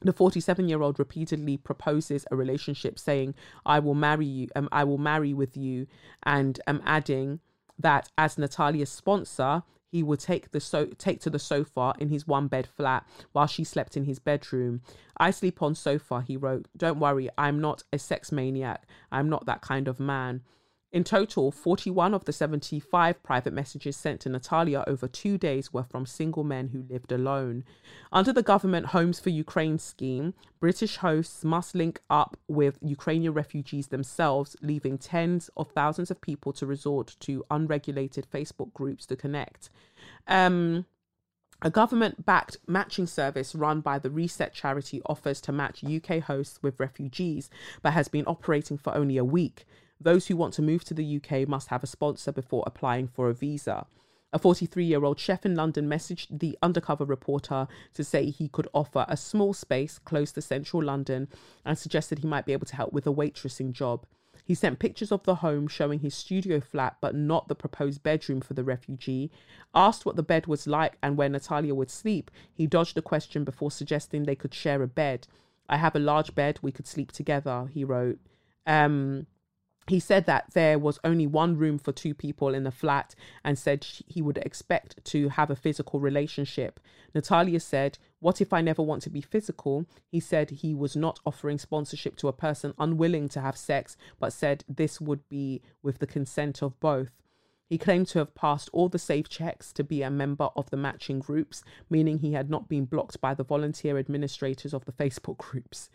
[0.01, 3.35] The 47 year old repeatedly proposes a relationship, saying,
[3.67, 5.87] I will marry you, um, I will marry with you,
[6.23, 7.41] and um, adding
[7.79, 12.27] that as Natalia's sponsor, he would take the so take to the sofa in his
[12.27, 14.83] one bed flat while she slept in his bedroom.
[15.17, 16.67] I sleep on sofa, he wrote.
[16.77, 18.87] Don't worry, I'm not a sex maniac.
[19.11, 20.43] I'm not that kind of man.
[20.91, 25.83] In total, 41 of the 75 private messages sent to Natalia over two days were
[25.83, 27.65] from single men who lived alone.
[28.11, 33.89] Under the government Homes for Ukraine scheme, British hosts must link up with Ukrainian refugees
[33.89, 39.69] themselves, leaving tens of thousands of people to resort to unregulated Facebook groups to connect.
[40.27, 40.87] Um,
[41.61, 46.63] a government backed matching service run by the Reset charity offers to match UK hosts
[46.63, 47.51] with refugees,
[47.83, 49.67] but has been operating for only a week.
[50.01, 53.29] Those who want to move to the UK must have a sponsor before applying for
[53.29, 53.87] a visa.
[54.33, 58.69] A 43 year old chef in London messaged the undercover reporter to say he could
[58.75, 61.29] offer a small space close to central London
[61.65, 64.05] and suggested he might be able to help with a waitressing job.
[64.45, 68.41] He sent pictures of the home showing his studio flat, but not the proposed bedroom
[68.41, 69.31] for the refugee.
[69.75, 73.45] Asked what the bed was like and where Natalia would sleep, he dodged the question
[73.45, 75.27] before suggesting they could share a bed.
[75.69, 78.19] I have a large bed, we could sleep together, he wrote.
[78.67, 79.27] Um,
[79.89, 83.59] he said that there was only one room for two people in the flat and
[83.59, 86.81] said he would expect to have a physical relationship.
[87.15, 89.87] Natalia said, What if I never want to be physical?
[90.07, 94.33] He said he was not offering sponsorship to a person unwilling to have sex, but
[94.33, 97.11] said this would be with the consent of both.
[97.69, 100.77] He claimed to have passed all the safe checks to be a member of the
[100.79, 105.37] matching groups, meaning he had not been blocked by the volunteer administrators of the Facebook
[105.37, 105.91] groups.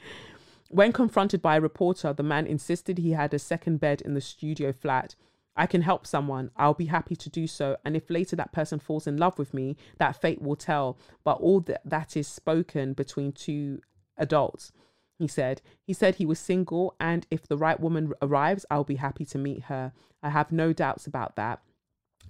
[0.74, 4.22] When confronted by a reporter, the man insisted he had a second bed in the
[4.22, 5.14] studio flat.
[5.56, 6.50] I can help someone.
[6.58, 7.78] I'll be happy to do so.
[7.86, 10.98] And if later that person falls in love with me, that fate will tell.
[11.24, 13.82] But all that, is spoken between two
[14.18, 14.72] adults.
[15.20, 15.62] He said.
[15.84, 19.38] He said he was single, and if the right woman arrives, I'll be happy to
[19.38, 19.94] meet her.
[20.24, 21.62] I have no doubts about that.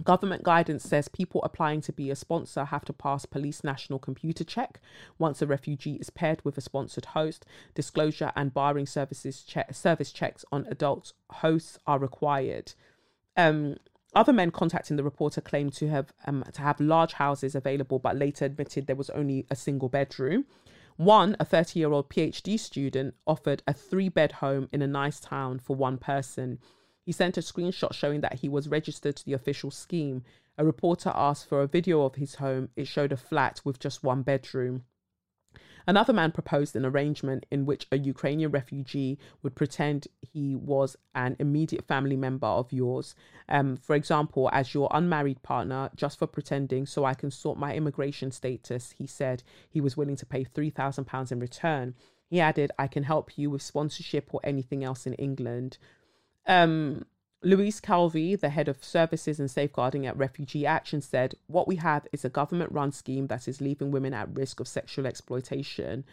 [0.04, 4.44] Government guidance says people applying to be a sponsor have to pass police national computer
[4.44, 4.82] check.
[5.18, 10.12] Once a refugee is paired with a sponsored host, disclosure and barring services che- service
[10.12, 12.74] checks on adult hosts are required.
[13.38, 13.78] Um,
[14.16, 18.16] Other men contacting the reporter claimed to have um, to have large houses available, but
[18.18, 20.46] later admitted there was only a single bedroom.
[20.98, 25.20] One, a 30 year old PhD student, offered a three bed home in a nice
[25.20, 26.60] town for one person.
[27.06, 30.24] He sent a screenshot showing that he was registered to the official scheme.
[30.58, 32.70] A reporter asked for a video of his home.
[32.76, 34.84] It showed a flat with just one bedroom.
[35.86, 41.36] Another man proposed an arrangement in which a Ukrainian refugee would pretend he was an
[41.40, 43.16] immediate family member of yours.
[43.50, 47.76] Um, for example, as your unmarried partner, just for pretending, so I can sort my
[47.76, 51.96] immigration status, he said he was willing to pay £3,000 in return.
[52.30, 55.78] He added, I can help you with sponsorship or anything else in England.
[56.46, 57.06] Um,
[57.46, 62.08] Louise Calvey, the head of services and safeguarding at Refugee Action, said, What we have
[62.14, 66.06] is a government run scheme that is leaving women at risk of sexual exploitation.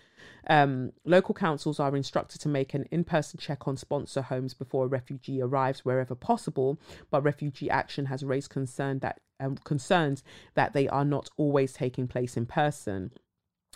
[0.49, 4.87] Um, local councils are instructed to make an in person check on sponsor homes before
[4.87, 6.81] a refugee arrives wherever possible,
[7.11, 10.25] but Refugee Action has raised concern that, um, concerns
[10.55, 13.13] that they are not always taking place in person.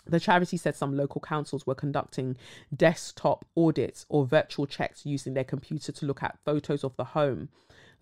[0.05, 2.37] The charity said some local councils were conducting
[2.75, 7.49] desktop audits or virtual checks using their computer to look at photos of the home.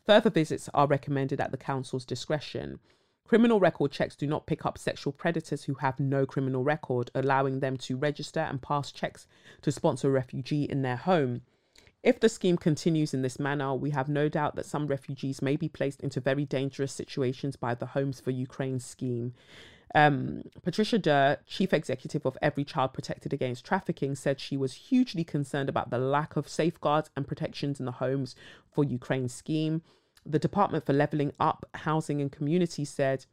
[0.05, 2.79] Further visits are recommended at the council's discretion.
[3.25, 7.61] Criminal record checks do not pick up sexual predators who have no criminal record, allowing
[7.61, 9.27] them to register and pass checks
[9.61, 11.41] to sponsor a refugee in their home.
[12.03, 15.55] If the scheme continues in this manner, we have no doubt that some refugees may
[15.55, 19.33] be placed into very dangerous situations by the Homes for Ukraine scheme.
[19.95, 25.23] Um, Patricia Durr, chief executive of Every Child Protected Against Trafficking, said she was hugely
[25.23, 28.35] concerned about the lack of safeguards and protections in the Homes
[28.71, 29.83] for Ukraine scheme.
[30.25, 33.25] The Department for Levelling Up Housing and Community said,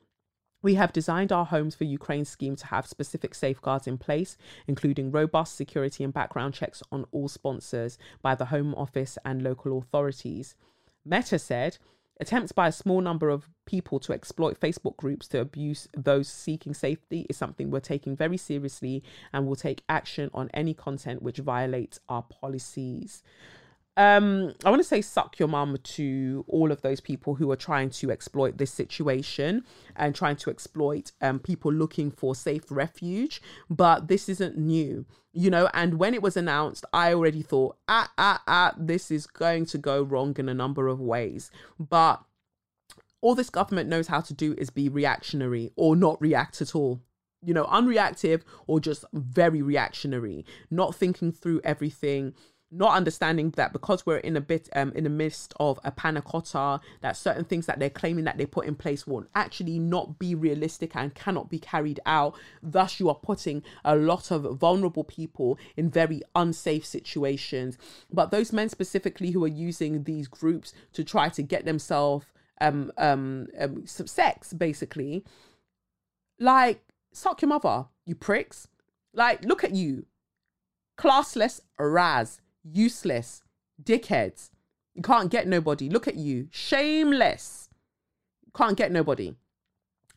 [0.63, 5.11] we have designed our Homes for Ukraine scheme to have specific safeguards in place, including
[5.11, 10.55] robust security and background checks on all sponsors by the Home Office and local authorities.
[11.03, 11.79] Meta said,
[12.21, 16.75] Attempts by a small number of people to exploit Facebook groups to abuse those seeking
[16.75, 19.03] safety is something we're taking very seriously
[19.33, 23.23] and will take action on any content which violates our policies.
[24.01, 27.57] Um, I want to say suck your mum to all of those people who are
[27.57, 29.63] trying to exploit this situation
[29.95, 33.43] and trying to exploit um, people looking for safe refuge.
[33.69, 35.05] But this isn't new,
[35.35, 35.69] you know.
[35.75, 39.77] And when it was announced, I already thought, ah, ah, ah, this is going to
[39.77, 41.51] go wrong in a number of ways.
[41.79, 42.23] But
[43.21, 47.03] all this government knows how to do is be reactionary or not react at all
[47.43, 52.35] you know, unreactive or just very reactionary, not thinking through everything,
[52.71, 56.23] not understanding that because we're in a bit um in the midst of a panna
[56.23, 60.19] cotta that certain things that they're claiming that they put in place won't actually not
[60.19, 62.35] be realistic and cannot be carried out.
[62.63, 67.77] Thus you are putting a lot of vulnerable people in very unsafe situations.
[68.13, 72.27] But those men specifically who are using these groups to try to get themselves
[72.61, 75.25] um um, um some sex basically
[76.39, 76.83] like
[77.13, 78.69] suck your mother you pricks.
[79.13, 80.07] Like look at you.
[80.97, 83.43] Classless raz useless,
[83.83, 84.51] dickheads.
[84.95, 85.89] You can't get nobody.
[85.89, 87.69] Look at you, shameless.
[88.55, 89.35] Can't get nobody.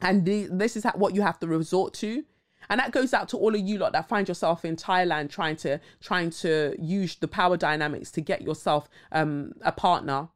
[0.02, 2.24] And the, this is what you have to resort to.
[2.70, 5.58] And that goes out to all of you lot that find yourself in Thailand trying
[5.58, 10.30] to trying to use the power dynamics to get yourself um, a partner.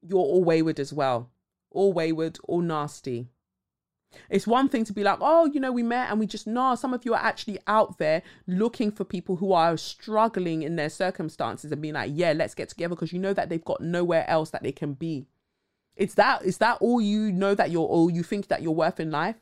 [0.00, 1.30] You're all wayward as well.
[1.70, 3.28] All wayward, all nasty.
[4.30, 6.74] It's one thing to be like, oh, you know, we met and we just know
[6.74, 10.90] some of you are actually out there looking for people who are struggling in their
[10.90, 14.28] circumstances and being like, yeah, let's get together because you know that they've got nowhere
[14.28, 15.26] else that they can be.
[15.96, 19.00] It's that is that all you know that you're all you think that you're worth
[19.00, 19.36] in life?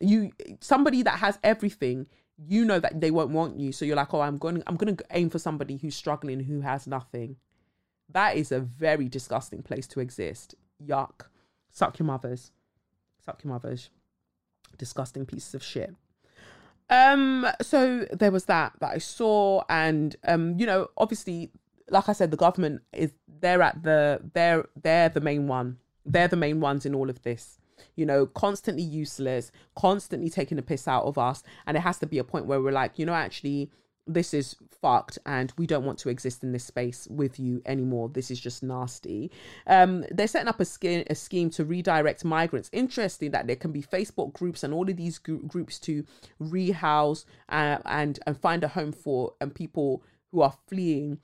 [0.00, 2.06] You somebody that has everything,
[2.38, 3.70] you know that they won't want you.
[3.70, 6.86] So you're like, oh, I'm going I'm gonna aim for somebody who's struggling, who has
[6.86, 7.36] nothing.
[8.08, 10.54] That is a very disgusting place to exist.
[10.84, 11.26] Yuck.
[11.70, 12.50] Suck your mothers.
[13.24, 13.90] Suck your mothers.
[14.78, 15.94] Disgusting pieces of shit.
[16.90, 21.50] Um, so there was that that I saw, and um, you know, obviously,
[21.88, 25.78] like I said, the government is they're at the they're they're the main one.
[26.04, 27.58] They're the main ones in all of this.
[27.96, 32.06] You know, constantly useless, constantly taking the piss out of us, and it has to
[32.06, 33.70] be a point where we're like, you know, actually,
[34.06, 38.08] this is fucked and we don't want to exist in this space with you anymore.
[38.08, 39.30] This is just nasty.
[39.66, 40.66] Um they're setting up a,
[41.10, 42.68] a scheme to redirect migrants.
[42.72, 46.04] Interesting that there can be facebook groups and all of these gr- groups to
[46.40, 50.02] rehouse uh, and and find a home for and people
[50.32, 51.18] who are fleeing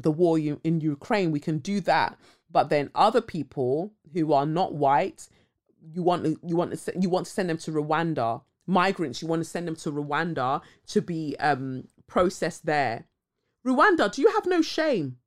[0.00, 1.30] the war in ukraine.
[1.30, 2.18] We can do that.
[2.50, 5.28] But then other people who are not white
[5.92, 8.42] you want you want to you want to send them to rwanda.
[8.68, 13.06] Migrants you want to send them to rwanda to be um process there.
[13.66, 15.18] Rwanda, do you have no shame?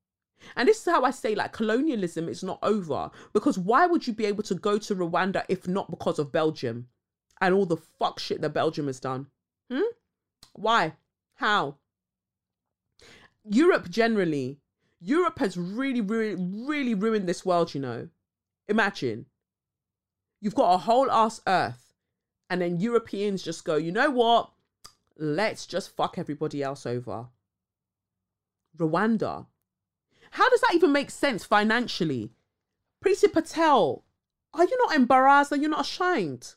[0.56, 3.10] And this is how I say, like, colonialism is not over.
[3.32, 6.88] Because why would you be able to go to Rwanda if not because of Belgium
[7.40, 9.26] and all the fuck shit that Belgium has done?
[9.70, 9.82] Hmm?
[10.54, 10.94] Why?
[11.34, 11.76] How?
[13.44, 14.60] Europe generally,
[15.00, 18.08] Europe has really, really, really ruined this world, you know.
[18.68, 19.26] Imagine.
[20.40, 21.94] You've got a whole ass earth,
[22.48, 24.50] and then Europeans just go, you know what?
[25.22, 27.28] Let's just fuck everybody else over.
[28.78, 29.46] Rwanda.
[30.30, 32.30] How does that even make sense financially?
[33.04, 34.04] Priti Patel,
[34.54, 35.52] are you not embarrassed?
[35.52, 36.54] Are you not ashamed?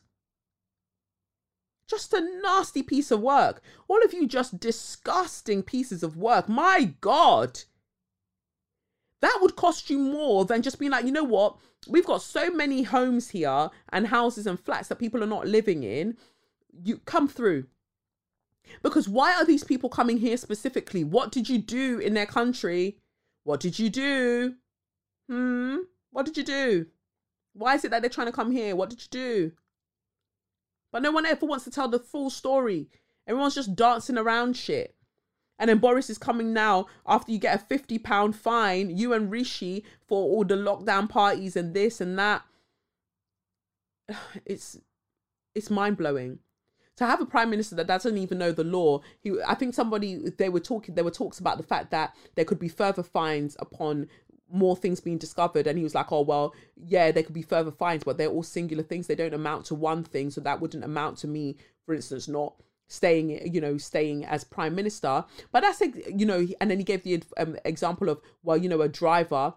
[1.86, 3.60] Just a nasty piece of work.
[3.86, 6.48] All of you just disgusting pieces of work.
[6.48, 7.60] My God.
[9.20, 11.58] That would cost you more than just being like, you know what?
[11.86, 15.82] We've got so many homes here and houses and flats that people are not living
[15.82, 16.16] in.
[16.72, 17.66] You come through.
[18.82, 21.04] Because why are these people coming here specifically?
[21.04, 22.98] What did you do in their country?
[23.44, 24.54] What did you do?
[25.28, 25.76] Hmm?
[26.10, 26.86] What did you do?
[27.54, 28.74] Why is it that they're trying to come here?
[28.76, 29.52] What did you do?
[30.92, 32.88] But no one ever wants to tell the full story.
[33.26, 34.94] Everyone's just dancing around shit.
[35.58, 39.30] And then Boris is coming now after you get a 50 pound fine, you and
[39.30, 42.42] Rishi for all the lockdown parties and this and that.
[44.44, 44.78] It's
[45.54, 46.40] it's mind blowing.
[46.96, 50.30] To have a prime minister that doesn't even know the law, he I think somebody
[50.38, 53.56] they were talking there were talks about the fact that there could be further fines
[53.58, 54.08] upon
[54.50, 55.66] more things being discovered.
[55.66, 58.42] And he was like oh well yeah there could be further fines but they're all
[58.42, 59.06] singular things.
[59.06, 60.30] They don't amount to one thing.
[60.30, 62.54] So that wouldn't amount to me for instance not
[62.86, 65.24] staying you know staying as prime minister.
[65.50, 68.82] But that's you know and then he gave the um, example of well you know
[68.82, 69.54] a driver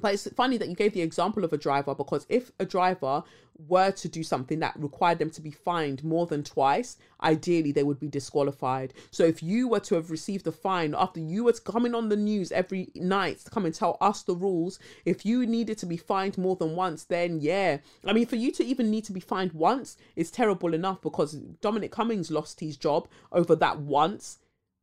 [0.00, 3.22] but it's funny that you gave the example of a driver because if a driver
[3.68, 7.82] were to do something that required them to be fined more than twice, ideally they
[7.82, 8.94] would be disqualified.
[9.10, 12.16] So if you were to have received a fine after you were coming on the
[12.16, 15.96] news every night to come and tell us the rules, if you needed to be
[15.96, 17.78] fined more than once, then yeah.
[18.04, 21.34] I mean, for you to even need to be fined once is terrible enough because
[21.60, 24.38] Dominic Cummings lost his job over that once,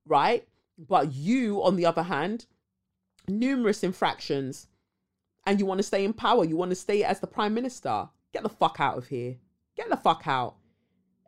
[0.06, 0.48] right?
[0.78, 2.46] But you, on the other hand,
[3.28, 4.68] numerous infractions
[5.46, 8.10] and you want to stay in power, you want to stay as the prime minister.
[8.34, 9.38] Get the fuck out of here.
[9.76, 10.56] Get the fuck out.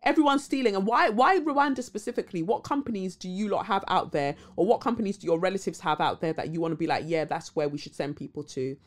[0.04, 0.76] Everyone's stealing.
[0.76, 2.42] And why why Rwanda specifically?
[2.42, 4.36] What companies do you lot have out there?
[4.56, 7.04] Or what companies do your relatives have out there that you want to be like,
[7.06, 8.78] yeah, that's where we should send people to?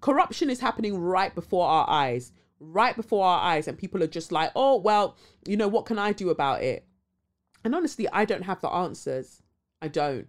[0.00, 2.32] Corruption is happening right before our eyes.
[2.60, 3.66] Right before our eyes.
[3.66, 6.86] And people are just like, oh, well, you know, what can I do about it?
[7.64, 9.42] And honestly, I don't have the answers.
[9.80, 10.28] I don't.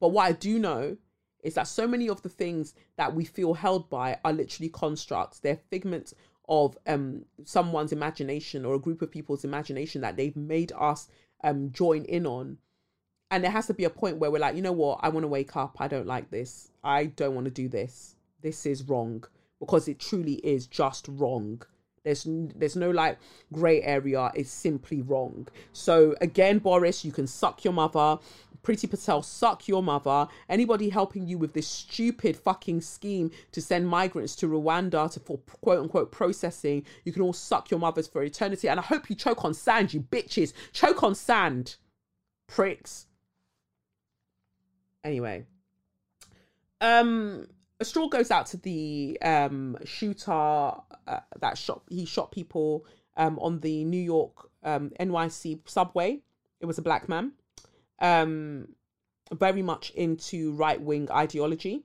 [0.00, 0.96] But what I do know
[1.42, 5.38] is that so many of the things that we feel held by are literally constructs.
[5.40, 6.14] They're figments
[6.48, 11.08] of um someone's imagination or a group of people's imagination that they've made us
[11.44, 12.58] um join in on.
[13.30, 15.24] And there has to be a point where we're like, you know what, I want
[15.24, 15.76] to wake up.
[15.80, 16.70] I don't like this.
[16.84, 18.16] I don't want to do this.
[18.42, 19.24] This is wrong
[19.58, 21.62] because it truly is just wrong.
[22.04, 23.18] There's there's no like
[23.52, 24.30] gray area.
[24.34, 25.46] It's simply wrong.
[25.72, 28.18] So again, Boris, you can suck your mother.
[28.62, 30.28] Priti Patel, suck your mother.
[30.48, 35.38] Anybody helping you with this stupid fucking scheme to send migrants to Rwanda to for
[35.60, 38.68] quote unquote processing, you can all suck your mothers for eternity.
[38.68, 40.52] And I hope you choke on sand, you bitches.
[40.72, 41.76] Choke on sand,
[42.46, 43.06] pricks.
[45.02, 45.44] Anyway,
[46.80, 47.48] um,
[47.80, 51.82] a straw goes out to the um shooter uh, that shot.
[51.88, 52.86] He shot people
[53.16, 56.20] um on the New York um NYC subway.
[56.60, 57.32] It was a black man
[58.02, 58.68] um,
[59.32, 61.84] very much into right wing ideology.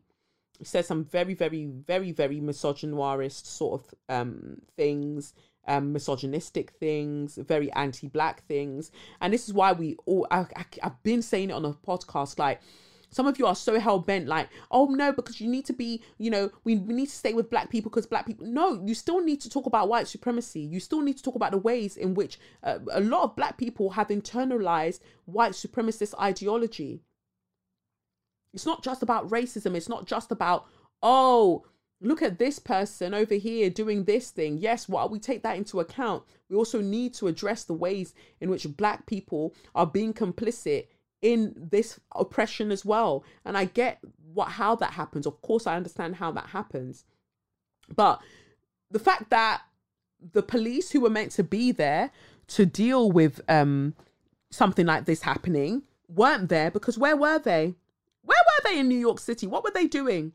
[0.60, 5.36] He says some very, very, very, very misogynoirist sort of um, things,
[5.68, 8.92] um, misogynistic things, very anti black things.
[9.22, 12.40] And this is why we all, I, I, I've been saying it on a podcast
[12.40, 12.60] like,
[13.10, 16.02] some of you are so hell bent, like, oh no, because you need to be,
[16.18, 18.46] you know, we, we need to stay with black people because black people.
[18.46, 20.60] No, you still need to talk about white supremacy.
[20.60, 23.58] You still need to talk about the ways in which uh, a lot of black
[23.58, 27.02] people have internalized white supremacist ideology.
[28.54, 29.76] It's not just about racism.
[29.76, 30.66] It's not just about,
[31.02, 31.66] oh,
[32.02, 34.58] look at this person over here doing this thing.
[34.58, 38.50] Yes, while we take that into account, we also need to address the ways in
[38.50, 40.88] which black people are being complicit
[41.22, 43.24] in this oppression as well.
[43.46, 44.00] And i get
[44.34, 45.26] what how that happens.
[45.26, 47.06] Of course i understand how that happens.
[47.94, 48.22] But
[48.92, 49.62] the fact that
[50.34, 52.12] the police who were meant to be there
[52.48, 53.94] to deal with um
[54.50, 57.76] something like this happening weren't there because where were they?
[58.22, 59.48] Where were they in new york city?
[59.48, 60.34] What were they doing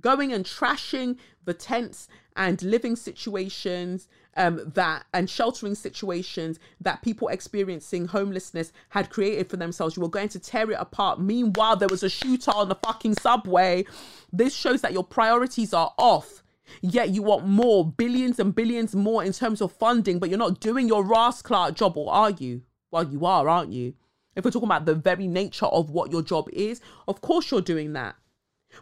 [0.00, 7.28] going and trashing the tents and living situations um, that and sheltering situations that people
[7.28, 9.96] experiencing homelessness had created for themselves.
[9.96, 11.20] You were going to tear it apart.
[11.20, 13.84] Meanwhile, there was a shooter on the fucking subway.
[14.32, 16.42] This shows that your priorities are off.
[16.80, 20.60] Yet you want more, billions and billions more in terms of funding, but you're not
[20.60, 22.62] doing your rascal job, or are you?
[22.90, 23.94] Well, you are, aren't you?
[24.34, 27.60] If we're talking about the very nature of what your job is, of course you're
[27.60, 28.16] doing that.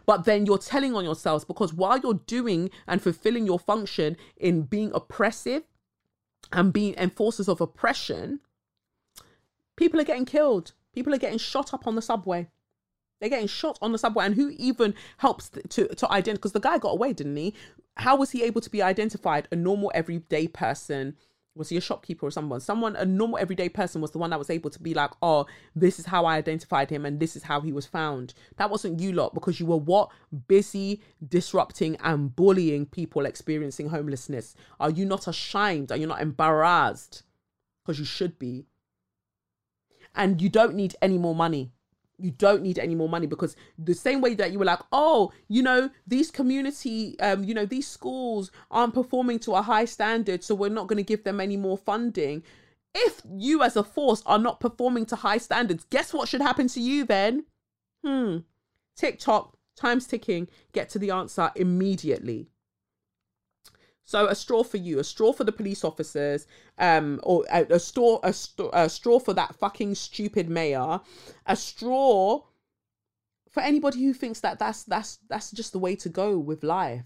[0.05, 4.63] But then you're telling on yourselves because while you're doing and fulfilling your function in
[4.63, 5.63] being oppressive
[6.51, 8.39] and being enforcers of oppression,
[9.75, 10.73] people are getting killed.
[10.93, 12.47] People are getting shot up on the subway.
[13.19, 14.25] They're getting shot on the subway.
[14.25, 16.37] And who even helps to, to identify?
[16.37, 17.53] Because the guy got away, didn't he?
[17.95, 19.47] How was he able to be identified?
[19.51, 21.15] A normal, everyday person
[21.55, 22.59] was he a shopkeeper or someone?
[22.59, 25.45] Someone, a normal everyday person was the one that was able to be like, oh,
[25.75, 28.33] this is how I identified him and this is how he was found.
[28.57, 30.09] That wasn't you lot because you were what?
[30.47, 34.55] Busy disrupting and bullying people experiencing homelessness.
[34.79, 35.91] Are you not ashamed?
[35.91, 37.23] Are you not embarrassed?
[37.83, 38.65] Because you should be.
[40.15, 41.71] And you don't need any more money
[42.19, 45.31] you don't need any more money because the same way that you were like oh
[45.47, 50.43] you know these community um you know these schools aren't performing to a high standard
[50.43, 52.43] so we're not going to give them any more funding.
[52.95, 56.67] If you as a force are not performing to high standards guess what should happen
[56.69, 57.45] to you then?
[58.05, 58.39] Hmm
[58.95, 60.47] tiktok time's ticking.
[60.71, 62.49] Get to the answer immediately
[64.05, 66.45] so a straw for you, a straw for the police officers,
[66.77, 68.33] um, or a, a straw, a,
[68.73, 70.99] a straw for that fucking stupid mayor,
[71.45, 72.41] a straw
[73.49, 77.03] for anybody who thinks that that's that's that's just the way to go with life.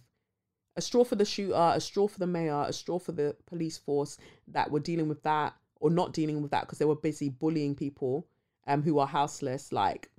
[0.76, 3.78] A straw for the shooter, a straw for the mayor, a straw for the police
[3.78, 4.18] force
[4.48, 7.76] that were dealing with that or not dealing with that because they were busy bullying
[7.76, 8.28] people
[8.68, 9.72] um who are houseless.
[9.72, 10.10] Like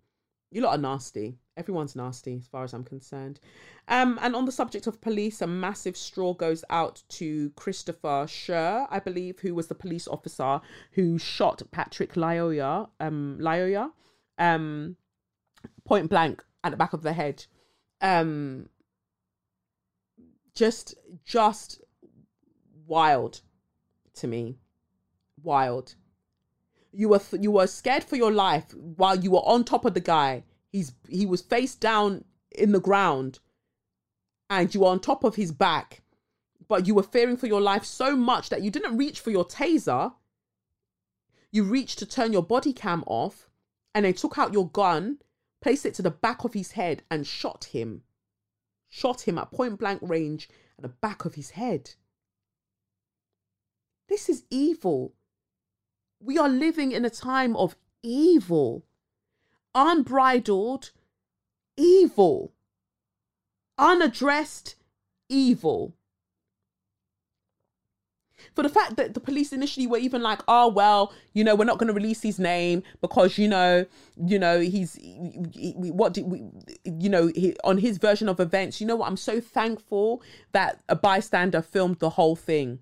[0.50, 1.38] you lot are nasty.
[1.58, 3.40] Everyone's nasty as far as I'm concerned.
[3.88, 8.86] Um, and on the subject of police, a massive straw goes out to Christopher Schurr,
[8.90, 10.60] I believe, who was the police officer
[10.92, 13.38] who shot Patrick Lyoya, um,
[14.38, 14.96] um,
[15.84, 17.44] point blank at the back of the head.
[18.00, 18.68] Um,
[20.54, 20.94] just,
[21.24, 21.80] just
[22.86, 23.40] wild
[24.14, 24.58] to me.
[25.42, 25.96] Wild.
[26.92, 30.00] You were you were scared for your life while you were on top of the
[30.00, 30.42] guy
[30.72, 33.38] he's he was face down in the ground
[34.50, 36.02] and you were on top of his back
[36.68, 39.44] but you were fearing for your life so much that you didn't reach for your
[39.44, 40.12] taser.
[41.50, 43.48] You reached to turn your body cam off
[43.94, 45.18] and they took out your gun
[45.60, 48.02] placed it to the back of his head and shot him.
[48.88, 51.94] Shot him at point blank range at the back of his head.
[54.08, 55.14] This is evil.
[56.20, 58.84] We are living in a time of evil
[59.74, 60.90] unbridled
[61.76, 62.52] evil,
[63.78, 64.76] unaddressed
[65.28, 65.94] evil.
[68.54, 71.64] For the fact that the police initially were even like, oh well, you know, we're
[71.64, 73.86] not going to release his name because you know,
[74.16, 76.44] you know, he's he, he, what did we,
[76.84, 78.80] you know, he, on his version of events.
[78.80, 79.08] You know what?
[79.08, 80.22] I'm so thankful
[80.52, 82.80] that a bystander filmed the whole thing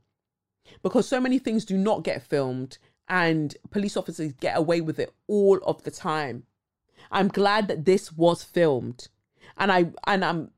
[0.83, 5.13] because so many things do not get filmed and police officers get away with it
[5.27, 6.45] all of the time.
[7.11, 9.09] I'm glad that this was filmed.
[9.57, 10.51] And I and I'm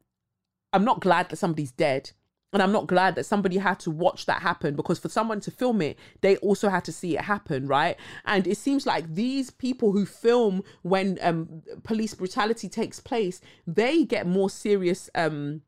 [0.73, 2.11] I'm not glad that somebody's dead.
[2.53, 5.51] And I'm not glad that somebody had to watch that happen because for someone to
[5.51, 7.97] film it, they also had to see it happen, right?
[8.25, 14.05] And it seems like these people who film when um, police brutality takes place, they
[14.05, 15.61] get more serious um,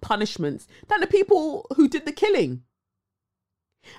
[0.00, 2.62] punishments than the people who did the killing.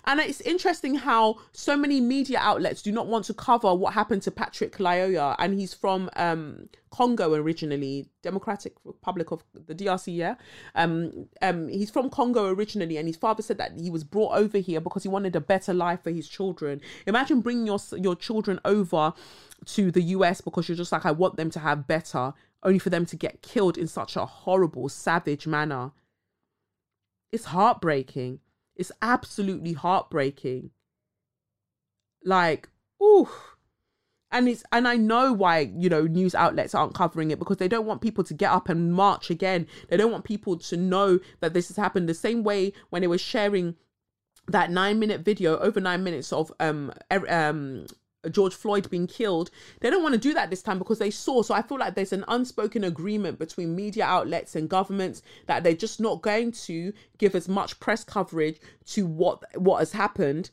[0.05, 4.21] And it's interesting how so many media outlets do not want to cover what happened
[4.23, 10.15] to Patrick Lyoya, and he's from um, Congo originally, Democratic Republic of the DRC.
[10.15, 10.35] Yeah,
[10.75, 14.57] um, um, he's from Congo originally, and his father said that he was brought over
[14.57, 16.81] here because he wanted a better life for his children.
[17.05, 19.13] Imagine bringing your your children over
[19.65, 22.33] to the US because you're just like, I want them to have better,
[22.63, 25.91] only for them to get killed in such a horrible, savage manner.
[27.31, 28.39] It's heartbreaking.
[28.77, 30.69] It's absolutely heartbreaking.
[32.23, 32.69] Like,
[33.01, 33.29] ooh.
[34.29, 37.69] And it's and I know why, you know, news outlets aren't covering it because they
[37.69, 39.67] don't want people to get up and march again.
[39.89, 42.07] They don't want people to know that this has happened.
[42.07, 43.75] The same way when they were sharing
[44.49, 46.91] that nine minute video, over nine minutes of um
[47.29, 47.87] um
[48.27, 49.49] Uh, George Floyd being killed.
[49.79, 51.41] They don't want to do that this time because they saw.
[51.41, 55.73] So I feel like there's an unspoken agreement between media outlets and governments that they're
[55.73, 60.51] just not going to give as much press coverage to what what has happened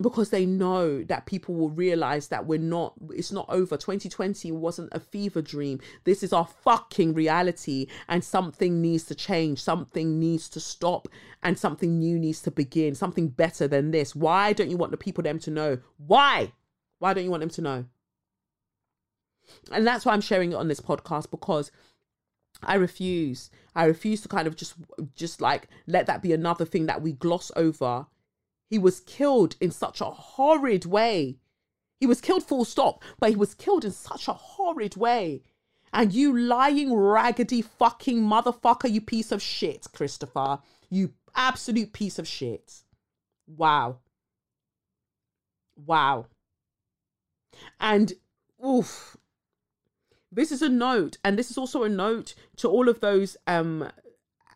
[0.00, 3.76] because they know that people will realize that we're not it's not over.
[3.76, 5.80] 2020 wasn't a fever dream.
[6.04, 9.62] This is our fucking reality and something needs to change.
[9.62, 11.08] Something needs to stop
[11.42, 12.94] and something new needs to begin.
[12.94, 14.16] Something better than this.
[14.16, 15.78] Why don't you want the people them to know?
[15.98, 16.52] Why
[17.04, 17.84] why don't you want them to know
[19.70, 21.70] and that's why i'm sharing it on this podcast because
[22.62, 23.50] I refuse.
[23.74, 24.74] I refuse to kind of just
[25.14, 28.06] just like let that be another thing that we gloss over
[28.74, 31.38] he was killed in such a horrid way.
[32.00, 35.42] He was killed full stop, but he was killed in such a horrid way.
[35.92, 40.58] And you lying, raggedy fucking motherfucker, you piece of shit, Christopher.
[40.90, 42.82] You absolute piece of shit.
[43.46, 43.98] Wow.
[45.76, 46.26] Wow.
[47.80, 48.12] And,
[48.64, 49.16] oof.
[50.32, 53.88] This is a note, and this is also a note to all of those um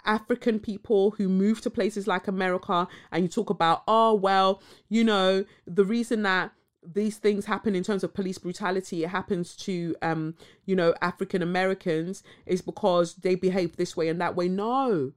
[0.04, 5.04] African people who move to places like America and you talk about, oh, well, you
[5.04, 6.52] know, the reason that
[6.82, 10.34] these things happen in terms of police brutality it happens to um
[10.64, 15.12] you know african americans is because they behave this way and that way no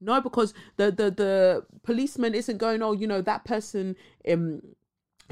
[0.00, 3.96] no because the the the policeman isn't going oh you know that person
[4.30, 4.62] um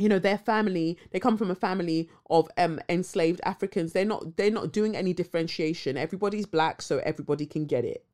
[0.01, 4.36] you know their family they come from a family of um enslaved africans they're not
[4.36, 8.05] they're not doing any differentiation everybody's black so everybody can get it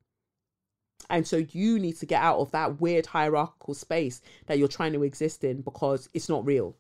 [1.11, 4.93] and so you need to get out of that weird hierarchical space that you're trying
[4.93, 6.77] to exist in because it's not real.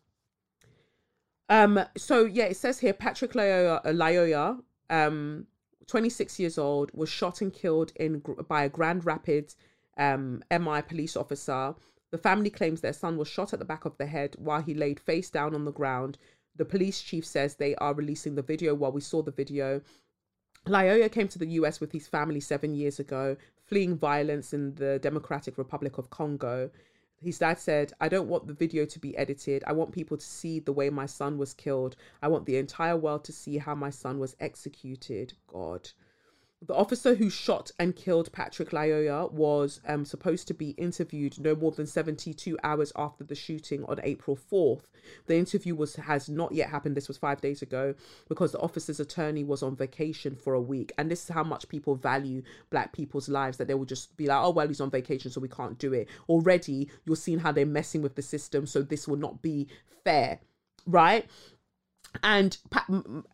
[1.49, 4.61] Um, so yeah, it says here Patrick Lyoya,
[4.91, 5.47] uh, um,
[5.87, 9.57] 26 years old, was shot and killed in by a Grand Rapids
[9.97, 11.75] um, MI police officer.
[12.11, 14.75] The family claims their son was shot at the back of the head while he
[14.75, 16.19] laid face down on the ground.
[16.55, 18.75] The police chief says they are releasing the video.
[18.75, 19.83] While we saw the video,
[20.67, 24.99] Lyoya came to the US with his family seven years ago fleeing violence in the
[25.01, 26.71] Democratic Republic of Congo.
[27.21, 29.65] His dad said, I don't want the video to be edited.
[29.67, 31.97] I want people to see the way my son was killed.
[32.23, 35.33] I want the entire world to see how my son was executed.
[35.49, 35.91] God.
[36.63, 41.55] The officer who shot and killed Patrick Lyoya was um, supposed to be interviewed no
[41.55, 44.85] more than 72 hours after the shooting on April 4th.
[45.27, 46.97] The interview was has not yet happened.
[46.97, 47.95] This was five days ago
[48.31, 50.93] because the officer's attorney was on vacation for a week.
[50.97, 54.27] And this is how much people value black people's lives that they will just be
[54.27, 56.09] like, oh, well, he's on vacation, so we can't do it.
[56.27, 59.69] Already, you're seeing how they're messing with the system, so this will not be
[60.05, 60.41] fair,
[60.87, 61.27] right?
[62.23, 62.57] And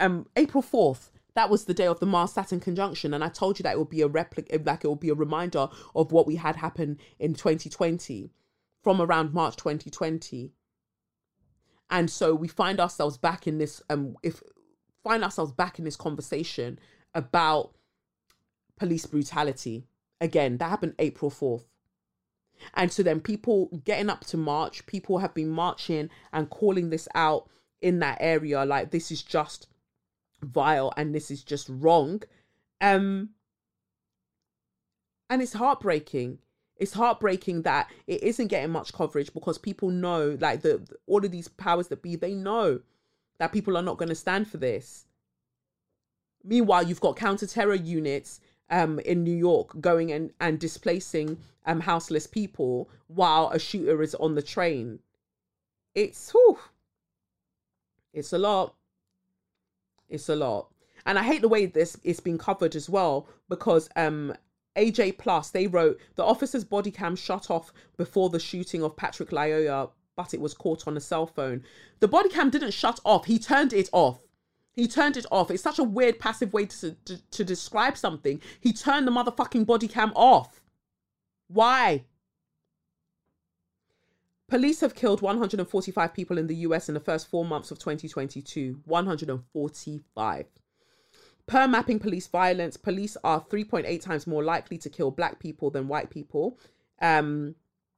[0.00, 3.59] um, April 4th, that was the day of the Mars Saturn conjunction, and I told
[3.59, 6.26] you that it would be a replica, like it would be a reminder of what
[6.26, 8.30] we had happen in 2020,
[8.82, 10.52] from around March 2020.
[11.90, 14.42] And so we find ourselves back in this, um, if
[15.02, 16.78] find ourselves back in this conversation
[17.14, 17.72] about
[18.76, 19.86] police brutality.
[20.20, 21.64] Again, that happened April 4th.
[22.74, 27.09] And so then people getting up to March, people have been marching and calling this
[27.14, 27.48] out
[27.80, 29.66] in that area like this is just
[30.43, 32.23] vile and this is just wrong
[32.81, 33.31] um
[35.31, 36.39] and it's heartbreaking
[36.77, 41.31] it's heartbreaking that it isn't getting much coverage because people know like the all of
[41.31, 42.81] these powers that be they know
[43.39, 45.06] that people are not going to stand for this
[46.44, 48.40] meanwhile you've got counter-terror units
[48.73, 54.14] um, in New York going and, and displacing um, houseless people while a shooter is
[54.16, 54.98] on the train.
[55.94, 56.59] It's whew,
[58.12, 58.74] it's a lot.
[60.12, 60.68] It's a lot.
[61.06, 64.34] And I hate the way this is being covered as well because um
[64.76, 69.30] AJ Plus they wrote the officer's body cam shut off before the shooting of Patrick
[69.30, 71.64] Lyoya, but it was caught on a cell phone.
[72.01, 74.20] The body cam didn't shut off, he turned it off.
[74.74, 75.51] He turned it off.
[75.51, 78.40] It's such a weird passive way to, to, to describe something.
[78.59, 80.62] He turned the motherfucking body cam off.
[81.48, 82.05] Why?
[84.52, 88.82] Police have killed 145 people in the US in the first four months of 2022.
[88.84, 90.46] 145.
[91.46, 95.88] Per mapping police violence, police are 3.8 times more likely to kill black people than
[95.88, 96.58] white people.
[97.00, 97.54] Um,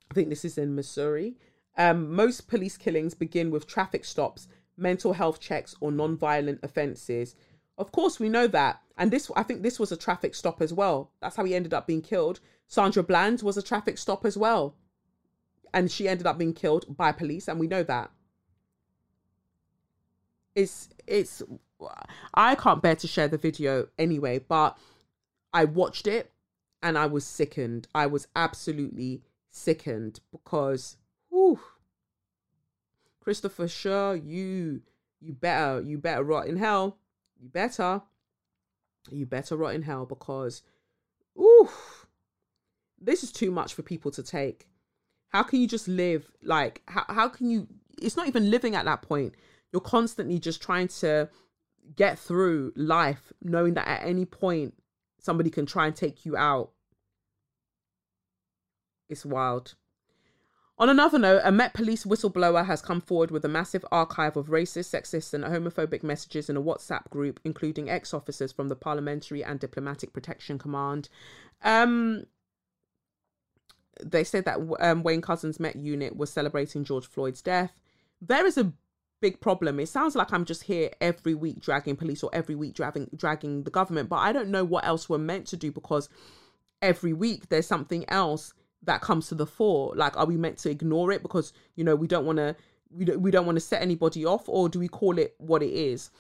[0.09, 1.35] I think this is in Missouri.
[1.77, 7.35] Um, most police killings begin with traffic stops, mental health checks, or non-violent offences.
[7.79, 8.81] Of course, we know that.
[8.97, 11.11] And this, I think this was a traffic stop as well.
[11.21, 12.39] That's how he ended up being killed.
[12.69, 14.77] Sandra Bland was a traffic stop as well
[15.75, 18.11] and she ended up being killed by police, and we know that.
[20.55, 21.43] It's it's
[22.33, 24.79] I can't bear to share the video anyway, but
[25.53, 26.31] I watched it
[26.81, 27.89] and I was sickened.
[27.93, 30.97] I was absolutely sickened because
[31.29, 31.59] whew,
[33.19, 34.83] Christopher Schurr, you
[35.21, 36.99] you better you better rot in hell.
[37.37, 38.03] You better.
[39.11, 40.63] You better rot in hell because
[41.37, 41.69] ooh
[43.01, 44.67] this is too much for people to take
[45.35, 47.67] how can you just live like how, how can you
[48.01, 49.35] it's not even living at that point.
[49.73, 51.29] You're constantly just trying to
[51.97, 54.75] get through life, knowing that at any point
[55.19, 56.71] somebody can try and take you out.
[59.09, 59.75] It's wild.
[60.77, 64.49] On another note, a Met Police whistleblower has come forward with a massive archive of
[64.49, 69.45] racist, sexist, and homophobic messages in a WhatsApp group, including ex officers from the Parliamentary
[69.45, 71.09] and Diplomatic Protection Command.
[71.63, 72.25] Um,
[74.03, 77.73] they said that um, Wayne Couzens' Met unit was celebrating George Floyd's death.
[78.21, 78.73] There is a
[79.21, 79.81] big problem.
[79.81, 83.63] It sounds like I'm just here every week dragging police or every week dragging dragging
[83.63, 86.09] the government, but I don't know what else we're meant to do because
[86.83, 88.53] every week there's something else
[88.83, 91.97] that comes to the fore like are we meant to ignore it because you know
[91.97, 92.55] we don't want to
[92.91, 95.63] we don't, we don't want to set anybody off or do we call it what
[95.63, 96.11] it is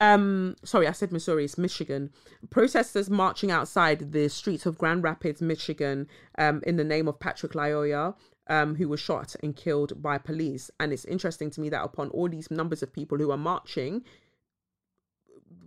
[0.00, 2.10] um sorry i said missouri it's michigan.
[2.48, 6.06] Protesters marching outside the streets of grand rapids michigan
[6.38, 8.14] um in the name of patrick lyoya
[8.48, 10.72] um, who was shot and killed by police.
[10.80, 14.02] And it's interesting to me that upon all these numbers of people who are marching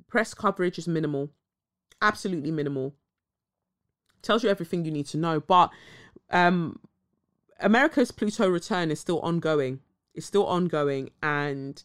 [0.09, 1.29] press coverage is minimal
[2.03, 2.93] absolutely minimal.
[4.21, 5.71] Tells you everything you need to know but
[6.29, 6.79] um,
[7.59, 9.79] America's Pluto return is still ongoing.
[10.13, 11.81] It's still ongoing, and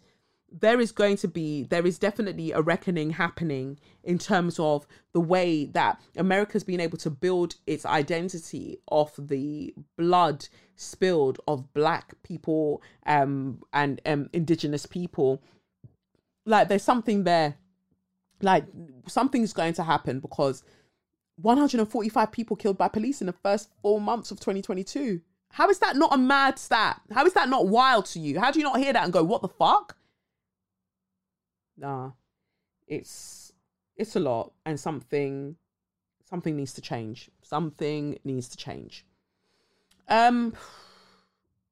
[0.51, 5.21] there is going to be there is definitely a reckoning happening in terms of the
[5.21, 12.15] way that America's been able to build its identity off the blood spilled of black
[12.23, 15.43] people um and um indigenous people
[16.47, 17.57] like there's something there
[18.41, 18.65] like
[19.07, 20.63] something's going to happen because
[21.37, 25.21] 145 people killed by police in the first four months of 2022.
[25.53, 27.01] How is that not a mad stat?
[27.13, 28.39] How is that not wild to you?
[28.39, 29.97] How do you not hear that and go, what the fuck?
[31.79, 32.11] Nah.
[32.87, 33.53] It's
[33.97, 35.57] it's a lot and something
[36.29, 37.31] something needs to change.
[37.43, 39.07] Something needs to change.
[40.09, 40.55] Um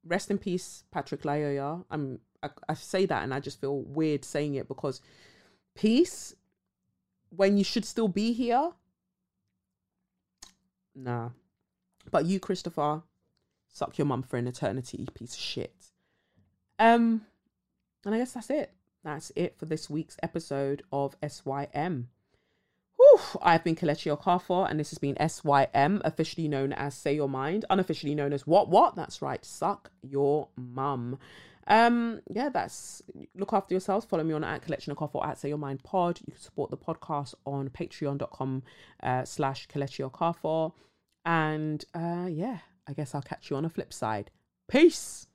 [0.05, 1.85] rest in peace, Patrick Lyoya.
[1.91, 5.01] I'm I, I say that and I just feel weird saying it because
[5.75, 6.35] peace
[7.31, 8.73] when you should still be here
[10.97, 11.29] Nah.
[12.11, 13.03] But you, Christopher,
[13.69, 15.75] suck your mum for an eternity, piece of shit.
[16.79, 17.23] Um,
[18.05, 18.73] and I guess that's it.
[19.07, 22.09] That's it for this week's episode of SYM.
[22.97, 27.29] Whew, I've been Kelechi Okafor, and this has been SYM, officially known as Say Your
[27.29, 28.97] Mind, unofficially known as What What?
[28.97, 31.21] That's right, suck your mum.
[31.69, 33.01] Um, yeah, that's
[33.37, 34.07] look after yourselves.
[34.07, 36.19] Follow me on at Kelechnekoff or at Say Your Mind Pod.
[36.27, 38.65] You can support the podcast on patreon.com
[39.05, 40.73] uh, slash Kelechi Okafor.
[41.25, 42.59] And uh, yeah,
[42.89, 44.33] I guess I'll catch you on the flip side.
[44.67, 45.29] Peace.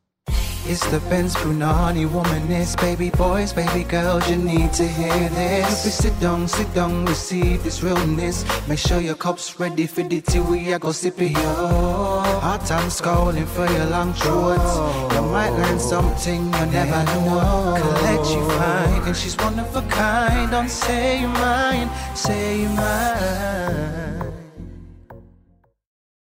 [0.68, 5.86] It's the Benz Brunani womanist, baby boys, baby girls, you need to hear this.
[5.86, 8.46] If sit down, sit down, receive this realness.
[8.68, 12.22] Make sure your cup's ready for the tea, we are go sip it, yo.
[12.42, 14.76] Hot time scalding for your long shorts.
[15.16, 17.76] You might learn something you never know.
[17.78, 20.52] Collect you fine, and she's one of a kind.
[20.52, 24.11] Don't say you mine, say you mine.